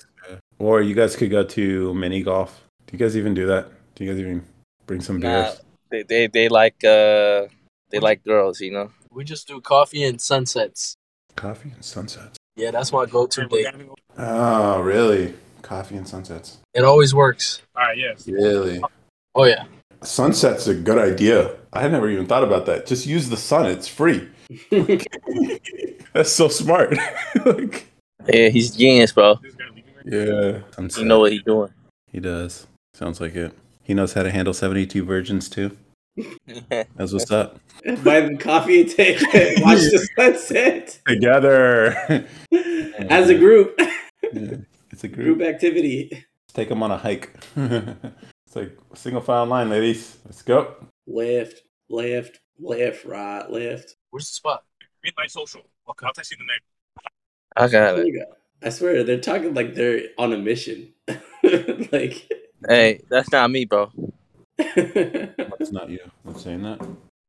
Or 0.59 0.83
you 0.83 0.95
guys 0.95 1.15
could 1.15 1.31
go 1.31 1.45
to 1.45 1.95
mini 1.95 2.23
golf. 2.23 2.65
Do 2.87 2.93
you 2.97 2.99
guys 2.99 3.17
even 3.17 3.33
do 3.35 3.47
that? 3.47 3.71
Do 3.95 4.05
you 4.05 4.11
guys 4.11 4.19
even 4.21 4.45
bring 4.93 5.01
some 5.01 5.19
Nah. 5.19 5.29
beers? 5.45 5.61
They 5.91 6.03
they 6.03 6.27
they 6.27 6.49
like 6.49 6.85
uh 6.85 7.47
they 7.91 7.99
like 8.09 8.23
girls, 8.25 8.61
you 8.61 8.73
know. 8.77 8.91
We 9.11 9.25
just 9.25 9.49
do 9.49 9.61
coffee 9.61 10.05
and 10.05 10.21
sunsets. 10.21 10.97
Coffee 11.35 11.71
and 11.75 11.85
sunsets. 11.85 12.37
Yeah, 12.57 12.71
that's 12.71 12.93
my 12.93 13.07
go-to 13.07 13.47
date. 13.47 13.67
Oh, 14.19 14.81
really? 14.81 15.35
Coffee 15.63 15.97
and 15.97 16.07
sunsets. 16.07 16.59
It 16.75 16.85
always 16.85 17.15
works. 17.15 17.63
All 17.75 17.85
right, 17.85 17.97
yes. 17.97 18.29
Really? 18.29 18.83
Oh 19.35 19.45
yeah. 19.45 19.65
Sunset's 20.03 20.67
a 20.69 20.75
good 20.75 20.99
idea. 20.99 21.57
I 21.73 21.81
had 21.81 21.93
never 21.93 22.09
even 22.11 22.27
thought 22.27 22.45
about 22.45 22.67
that. 22.67 22.87
Just 22.87 23.07
use 23.07 23.29
the 23.31 23.37
sun; 23.37 23.65
it's 23.67 23.89
free. 23.89 24.29
That's 26.13 26.33
so 26.33 26.49
smart. 26.49 26.91
like, 27.47 27.87
Yeah, 28.29 28.49
he's 28.51 28.73
genius, 28.77 29.13
bro. 29.13 29.37
This 29.43 29.55
guy 29.55 29.65
leaving 29.75 29.95
right 29.97 30.07
yeah, 30.13 30.61
sunset. 30.77 31.01
You 31.01 31.09
know 31.09 31.21
what 31.21 31.33
he's 31.33 31.43
doing. 31.45 31.71
he 32.11 32.21
does. 32.21 32.67
Sounds 32.95 33.21
like 33.23 33.35
it. 33.35 33.53
He 33.93 33.95
knows 33.95 34.15
how 34.15 34.23
to 34.23 34.31
handle 34.31 34.55
seventy-two 34.55 35.05
virgins 35.05 35.51
too. 35.51 35.77
That's 36.97 37.13
what's 37.13 37.31
up. 37.31 37.61
Buy 38.03 38.21
them 38.21 38.39
coffee 38.39 38.81
and 38.81 38.91
take 38.91 39.19
it. 39.21 39.63
Watch 39.63 39.81
the 39.81 40.09
sunset 40.17 40.99
Together. 41.07 41.95
as 43.11 43.29
a 43.29 43.35
group. 43.37 43.79
Yeah, 44.33 44.57
It's 44.91 45.05
a 45.05 45.09
group. 45.09 45.37
Group 45.37 45.43
activity. 45.43 46.09
Let's 46.11 46.55
take 46.55 46.71
them 46.71 46.83
on 46.83 46.91
a 46.91 46.97
hike. 46.97 47.37
it's 47.55 48.57
like 48.57 48.79
single 48.95 49.21
file 49.21 49.45
line, 49.45 49.69
ladies. 49.69 50.17
Let's 50.25 50.41
go. 50.41 50.75
Left, 51.07 51.61
left, 51.91 52.41
left, 52.59 53.05
right, 53.05 53.45
left. 53.51 53.97
Where's 54.09 54.25
the 54.25 54.33
spot? 54.33 54.65
Read 55.05 55.13
my 55.19 55.27
social. 55.27 55.61
Okay, 55.91 56.07
I'll 56.07 56.15
text 56.15 56.31
you 56.31 56.39
the 56.39 56.45
name. 56.45 56.61
I 57.59 57.69
got 57.69 57.99
it. 57.99 58.11
go. 58.11 58.25
I 58.67 58.71
swear 58.71 59.05
they're 59.05 59.21
talking 59.21 59.53
like 59.53 59.75
they're 59.75 60.05
on 60.17 60.33
a 60.33 60.39
mission. 60.39 60.95
like 61.93 62.27
Hey, 62.69 63.01
that's 63.09 63.31
not 63.31 63.51
me, 63.51 63.65
bro. 63.65 63.91
That's 64.57 65.73
not 65.73 65.91
you. 65.91 66.01
I'm 66.27 66.39
saying 66.39 66.63
that. 66.63 66.81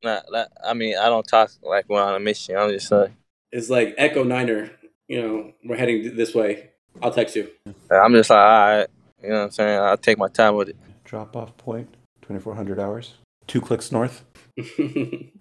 Nah, 0.03 0.21
that, 0.31 0.51
I 0.63 0.73
mean, 0.73 0.97
I 0.97 1.07
don't 1.07 1.27
talk 1.27 1.51
like 1.61 1.85
we're 1.87 2.01
on 2.01 2.15
a 2.15 2.19
mission. 2.19 2.57
I'm 2.57 2.69
just 2.69 2.91
like, 2.91 3.11
it's 3.51 3.69
like 3.69 3.95
Echo 3.97 4.23
Niner. 4.23 4.71
You 5.07 5.21
know, 5.21 5.51
we're 5.63 5.77
heading 5.77 6.15
this 6.15 6.33
way. 6.33 6.71
I'll 7.01 7.11
text 7.11 7.35
you. 7.35 7.49
I'm 7.65 8.13
just 8.13 8.29
like, 8.29 8.37
all 8.37 8.77
right. 8.77 8.87
You 9.21 9.29
know 9.29 9.35
what 9.35 9.43
I'm 9.45 9.51
saying? 9.51 9.79
I'll 9.79 9.97
take 9.97 10.17
my 10.17 10.27
time 10.27 10.55
with 10.55 10.69
it. 10.69 10.75
Drop 11.05 11.35
off 11.35 11.55
point. 11.57 11.87
2400 12.21 12.79
hours. 12.79 13.15
Two 13.47 13.61
clicks 13.61 13.91
north. 13.91 14.25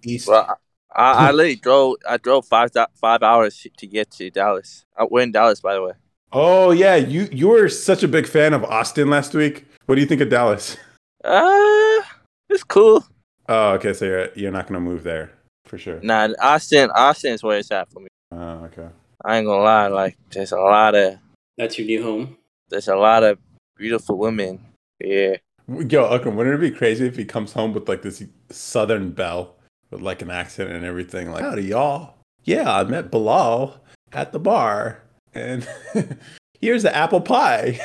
East. 0.03 0.27
Well, 0.27 0.57
I, 0.95 1.01
I, 1.01 1.27
I 1.27 1.31
literally 1.31 1.55
drove. 1.55 1.97
I 2.07 2.17
drove 2.17 2.45
five 2.45 2.71
five 2.95 3.23
hours 3.23 3.65
to 3.77 3.87
get 3.87 4.11
to 4.11 4.29
Dallas. 4.29 4.85
I, 4.97 5.05
we're 5.09 5.21
in 5.21 5.31
Dallas, 5.31 5.61
by 5.61 5.73
the 5.75 5.83
way. 5.83 5.91
Oh 6.33 6.71
yeah, 6.71 6.95
you 6.95 7.27
you 7.31 7.47
were 7.47 7.69
such 7.69 8.03
a 8.03 8.07
big 8.07 8.27
fan 8.27 8.53
of 8.53 8.63
Austin 8.63 9.09
last 9.09 9.33
week. 9.33 9.65
What 9.85 9.95
do 9.95 10.01
you 10.01 10.07
think 10.07 10.21
of 10.21 10.29
Dallas? 10.29 10.77
Uh, 11.23 12.01
it's 12.49 12.63
cool. 12.63 13.05
Oh, 13.47 13.71
okay. 13.73 13.93
So 13.93 14.05
you're 14.05 14.29
you're 14.35 14.51
not 14.51 14.67
gonna 14.67 14.79
move 14.79 15.03
there 15.03 15.31
for 15.65 15.77
sure. 15.77 15.99
Nah, 16.01 16.29
Austin, 16.41 16.89
Austin 16.95 17.33
is 17.33 17.43
where 17.43 17.59
it's 17.59 17.71
at 17.71 17.89
for 17.91 17.99
me. 17.99 18.07
Oh, 18.31 18.65
okay. 18.65 18.87
I 19.23 19.37
ain't 19.37 19.45
gonna 19.47 19.63
lie. 19.63 19.87
Like, 19.87 20.17
there's 20.31 20.51
a 20.51 20.59
lot 20.59 20.95
of 20.95 21.17
That's 21.57 21.77
your 21.77 21.85
new 21.87 22.03
home. 22.03 22.37
there's 22.69 22.87
a 22.87 22.95
lot 22.95 23.23
of 23.23 23.37
beautiful 23.77 24.17
women. 24.17 24.59
Yeah. 24.99 25.37
Yo, 25.67 26.13
Akram, 26.13 26.35
wouldn't 26.35 26.55
it 26.55 26.71
be 26.71 26.75
crazy 26.75 27.05
if 27.05 27.15
he 27.15 27.25
comes 27.25 27.53
home 27.53 27.73
with 27.73 27.87
like 27.87 28.01
this 28.01 28.23
Southern 28.49 29.11
belle 29.11 29.55
with 29.91 30.01
like 30.01 30.21
an 30.21 30.31
accent 30.31 30.71
and 30.71 30.83
everything? 30.83 31.31
Like, 31.31 31.43
howdy, 31.43 31.63
y'all. 31.65 32.15
Yeah, 32.43 32.73
I 32.75 32.83
met 32.83 33.11
Bilal 33.11 33.79
at 34.11 34.33
the 34.33 34.39
bar, 34.39 35.02
and 35.33 35.67
here's 36.61 36.83
the 36.83 36.95
apple 36.95 37.21
pie. 37.21 37.79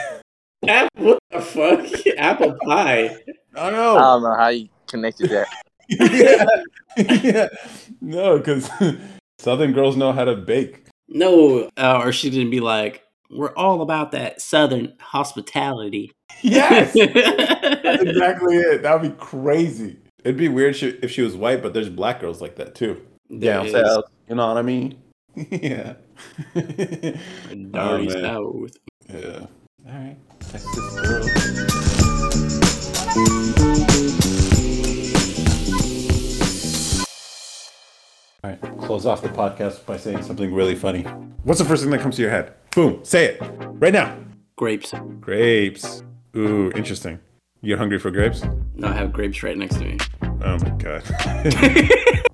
Apple, 0.67 1.05
what 1.05 1.19
the 1.31 1.41
fuck? 1.41 1.87
Apple 2.19 2.57
pie. 2.67 3.17
I 3.55 3.69
I 3.69 3.71
know. 3.71 3.97
I 3.97 4.01
don't 4.01 4.23
know 4.23 4.35
how 4.35 4.49
you 4.49 4.69
connected 4.87 5.31
that. 5.31 5.49
yeah. 5.89 6.47
yeah. 7.23 7.49
No, 8.01 8.39
because 8.39 8.71
Southern 9.39 9.73
girls 9.73 9.97
know 9.97 10.13
how 10.13 10.25
to 10.25 10.37
bake. 10.37 10.87
No, 11.09 11.71
uh, 11.77 12.01
or 12.05 12.13
she 12.13 12.29
didn't 12.29 12.51
be 12.51 12.61
like, 12.61 13.03
we're 13.31 13.55
all 13.55 13.83
about 13.83 14.13
that 14.13 14.41
Southern 14.41 14.95
hospitality. 15.01 16.13
Yes. 16.43 16.93
That's 16.93 18.03
exactly 18.03 18.57
it. 18.57 18.83
That 18.83 19.01
would 19.01 19.11
be 19.11 19.17
crazy. 19.19 19.99
It'd 20.25 20.37
be 20.37 20.49
weird 20.49 20.77
sh- 20.77 20.95
if 21.03 21.11
she 21.11 21.23
was 21.23 21.37
white, 21.37 21.63
but 21.63 21.73
there's 21.73 21.89
black 21.89 22.21
girls 22.21 22.41
like 22.41 22.57
that 22.57 22.75
too. 22.75 23.01
There 23.31 23.55
Down 23.55 23.67
is 23.67 23.73
south. 23.73 24.05
You 24.29 24.35
know 24.35 24.49
what 24.49 24.57
I 24.57 24.63
mean? 24.63 25.01
Yeah. 25.51 25.95
Dirty 26.55 27.21
Oh. 27.75 28.09
South. 28.21 28.71
Yeah. 29.09 29.47
All 29.87 29.93
right. 29.93 30.17
Texas 30.41 31.01
girl. 31.01 32.29
All 38.45 38.51
right. 38.51 38.61
Close 38.83 39.05
off 39.07 39.23
the 39.23 39.29
podcast 39.29 39.85
by 39.85 39.97
saying 39.97 40.23
something 40.23 40.55
really 40.55 40.75
funny. 40.75 41.03
What's 41.43 41.59
the 41.59 41.65
first 41.65 41.83
thing 41.83 41.91
that 41.91 42.01
comes 42.01 42.17
to 42.17 42.23
your 42.23 42.31
head? 42.31 42.55
Boom. 42.75 43.01
Say 43.05 43.27
it 43.35 43.41
right 43.41 43.93
now. 43.93 44.17
Grapes. 44.57 44.93
Grapes. 45.21 46.03
Ooh, 46.37 46.71
interesting. 46.75 47.19
You're 47.61 47.79
hungry 47.79 47.99
for 47.99 48.11
grapes? 48.11 48.43
No, 48.75 48.89
I 48.89 48.93
have 48.93 49.13
grapes 49.13 49.43
right 49.43 49.57
next 49.57 49.77
to 49.77 49.85
me. 49.85 49.99
Oh 50.23 50.59
my 50.59 50.71
god. 50.79 51.03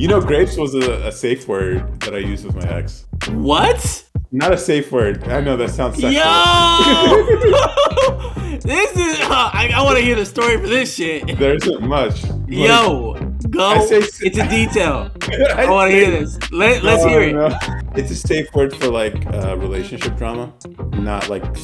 you 0.00 0.08
know, 0.08 0.18
grapes 0.18 0.56
was 0.56 0.74
a, 0.74 1.08
a 1.08 1.12
safe 1.12 1.46
word 1.46 2.00
that 2.00 2.14
I 2.14 2.18
used 2.18 2.46
with 2.46 2.56
my 2.56 2.66
ex. 2.70 3.04
what? 3.32 4.02
Not 4.32 4.50
a 4.50 4.56
safe 4.56 4.90
word. 4.90 5.22
I 5.24 5.42
know 5.42 5.58
that 5.58 5.68
sounds 5.68 5.96
sexual. 6.00 6.12
Yo! 6.12 6.20
this 8.60 8.96
is. 8.96 9.20
Uh, 9.20 9.50
I, 9.52 9.70
I 9.74 9.82
want 9.82 9.98
to 9.98 10.02
hear 10.02 10.16
the 10.16 10.24
story 10.24 10.56
for 10.56 10.68
this 10.68 10.94
shit. 10.94 11.38
There 11.38 11.54
isn't 11.54 11.82
much. 11.82 12.24
Like- 12.24 12.40
Yo, 12.48 13.12
go 13.50 13.86
say- 13.86 14.26
into 14.26 14.48
detail. 14.48 15.10
I 15.22 15.66
I 15.66 15.70
want 15.70 15.90
to 15.90 15.96
hear 15.96 16.10
this. 16.10 16.38
Let, 16.50 16.82
let's 16.82 17.02
No, 17.04 17.08
hear 17.10 17.20
it. 17.20 17.34
no. 17.34 17.50
It's 17.94 18.10
a 18.10 18.16
safe 18.16 18.48
word 18.54 18.74
for 18.74 18.88
like 18.88 19.26
uh, 19.26 19.54
relationship 19.58 20.16
drama, 20.16 20.50
not 20.94 21.28
like 21.28 21.54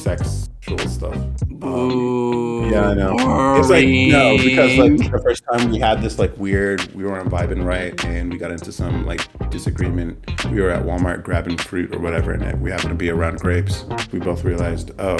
stuff. 0.75 1.15
Um, 1.15 1.89
Boo. 1.89 2.69
Yeah, 2.69 2.89
I 2.89 2.93
know. 2.93 3.15
It's 3.57 3.69
like 3.69 3.87
no, 3.87 4.37
because 4.37 4.77
like 4.77 5.11
the 5.11 5.21
first 5.23 5.43
time 5.51 5.71
we 5.71 5.79
had 5.79 6.01
this 6.01 6.19
like 6.19 6.37
weird, 6.37 6.93
we 6.93 7.05
weren't 7.05 7.29
vibing 7.29 7.63
right, 7.63 8.03
and 8.05 8.31
we 8.31 8.37
got 8.37 8.51
into 8.51 8.71
some 8.71 9.05
like 9.05 9.21
disagreement. 9.49 10.19
We 10.51 10.61
were 10.61 10.69
at 10.69 10.83
Walmart 10.83 11.23
grabbing 11.23 11.57
fruit 11.57 11.95
or 11.95 11.99
whatever, 11.99 12.33
and 12.33 12.61
we 12.61 12.71
happened 12.71 12.89
to 12.89 12.95
be 12.95 13.09
around 13.09 13.39
grapes. 13.39 13.85
We 14.11 14.19
both 14.19 14.43
realized, 14.43 14.91
oh, 14.99 15.17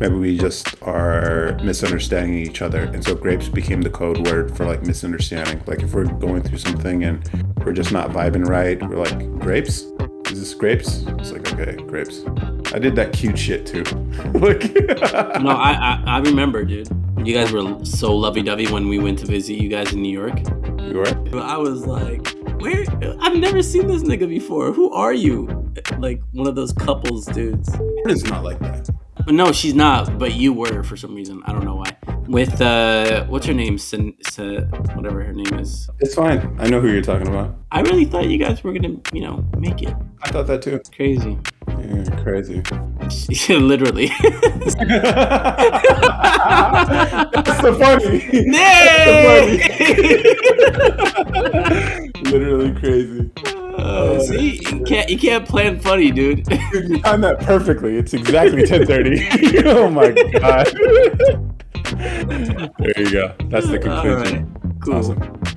maybe 0.00 0.14
we 0.14 0.38
just 0.38 0.80
are 0.82 1.58
misunderstanding 1.62 2.38
each 2.38 2.62
other, 2.62 2.82
and 2.82 3.02
so 3.04 3.14
grapes 3.14 3.48
became 3.48 3.82
the 3.82 3.90
code 3.90 4.26
word 4.26 4.56
for 4.56 4.64
like 4.64 4.82
misunderstanding. 4.82 5.62
Like 5.66 5.82
if 5.82 5.92
we're 5.92 6.04
going 6.04 6.42
through 6.42 6.58
something 6.58 7.04
and 7.04 7.28
we're 7.64 7.72
just 7.72 7.92
not 7.92 8.10
vibing 8.10 8.46
right, 8.46 8.80
we're 8.82 8.96
like 8.96 9.40
grapes. 9.40 9.84
Is 10.34 10.40
this 10.40 10.54
grapes? 10.54 11.04
It's 11.06 11.30
like 11.30 11.52
okay, 11.52 11.76
grapes. 11.76 12.24
I 12.74 12.80
did 12.80 12.96
that 12.96 13.12
cute 13.12 13.38
shit 13.38 13.66
too. 13.66 13.84
like 14.34 14.64
No, 15.40 15.50
I, 15.50 15.74
I 15.78 16.02
I 16.04 16.18
remember, 16.18 16.64
dude. 16.64 16.88
You 17.24 17.32
guys 17.32 17.52
were 17.52 17.84
so 17.84 18.16
lovey-dovey 18.16 18.66
when 18.66 18.88
we 18.88 18.98
went 18.98 19.20
to 19.20 19.26
visit 19.26 19.54
you 19.54 19.68
guys 19.68 19.92
in 19.92 20.02
New 20.02 20.10
York. 20.10 20.40
you 20.80 20.96
were. 20.98 21.40
I 21.40 21.56
was 21.56 21.86
like, 21.86 22.36
where? 22.60 22.84
I've 23.20 23.36
never 23.36 23.62
seen 23.62 23.86
this 23.86 24.02
nigga 24.02 24.28
before. 24.28 24.72
Who 24.72 24.90
are 24.92 25.14
you? 25.14 25.72
Like 25.98 26.20
one 26.32 26.48
of 26.48 26.56
those 26.56 26.72
couples 26.72 27.26
dudes. 27.26 27.68
It's 28.06 28.24
not 28.24 28.42
like 28.42 28.58
that. 28.58 28.90
But 29.24 29.34
no, 29.34 29.52
she's 29.52 29.74
not. 29.74 30.18
But 30.18 30.34
you 30.34 30.52
were 30.52 30.82
for 30.82 30.96
some 30.96 31.14
reason. 31.14 31.44
I 31.46 31.52
don't 31.52 31.64
know 31.64 31.76
why. 31.76 31.96
With 32.26 32.60
uh, 32.60 33.26
what's 33.26 33.46
her 33.46 33.52
name? 33.52 33.76
Sin, 33.76 34.14
Sin, 34.30 34.62
whatever 34.94 35.22
her 35.22 35.32
name 35.32 35.58
is. 35.58 35.90
It's 36.00 36.14
fine. 36.14 36.56
I 36.58 36.68
know 36.68 36.80
who 36.80 36.90
you're 36.90 37.02
talking 37.02 37.28
about. 37.28 37.54
I 37.70 37.82
really 37.82 38.06
thought 38.06 38.28
you 38.28 38.38
guys 38.38 38.64
were 38.64 38.72
gonna, 38.72 38.96
you 39.12 39.20
know, 39.20 39.44
make 39.58 39.82
it. 39.82 39.94
I 40.22 40.30
thought 40.30 40.46
that 40.46 40.62
too. 40.62 40.80
Crazy. 40.94 41.38
Yeah, 41.68 42.22
crazy. 42.22 42.62
Literally. 43.54 44.06
That's 44.06 44.74
the 47.60 47.76
funny. 47.78 48.40
Literally 52.30 52.72
crazy. 52.80 53.30
Uh, 53.76 54.20
see, 54.20 54.60
you 54.70 54.84
can't 54.84 55.10
you 55.10 55.18
can't 55.18 55.46
plan 55.46 55.78
funny, 55.78 56.10
dude. 56.10 56.44
Dude, 56.44 56.88
you 56.88 57.02
timed 57.02 57.24
that 57.24 57.40
perfectly. 57.40 57.96
It's 57.98 58.14
exactly 58.14 58.62
10:30. 58.62 59.64
oh 59.66 59.90
my 59.90 60.12
god. 60.38 61.50
There 61.84 62.98
you 62.98 63.10
go. 63.10 63.34
That's 63.48 63.68
the 63.68 63.78
conclusion. 63.78 64.52
right, 64.52 64.80
cool. 64.80 64.94
Awesome. 64.94 65.54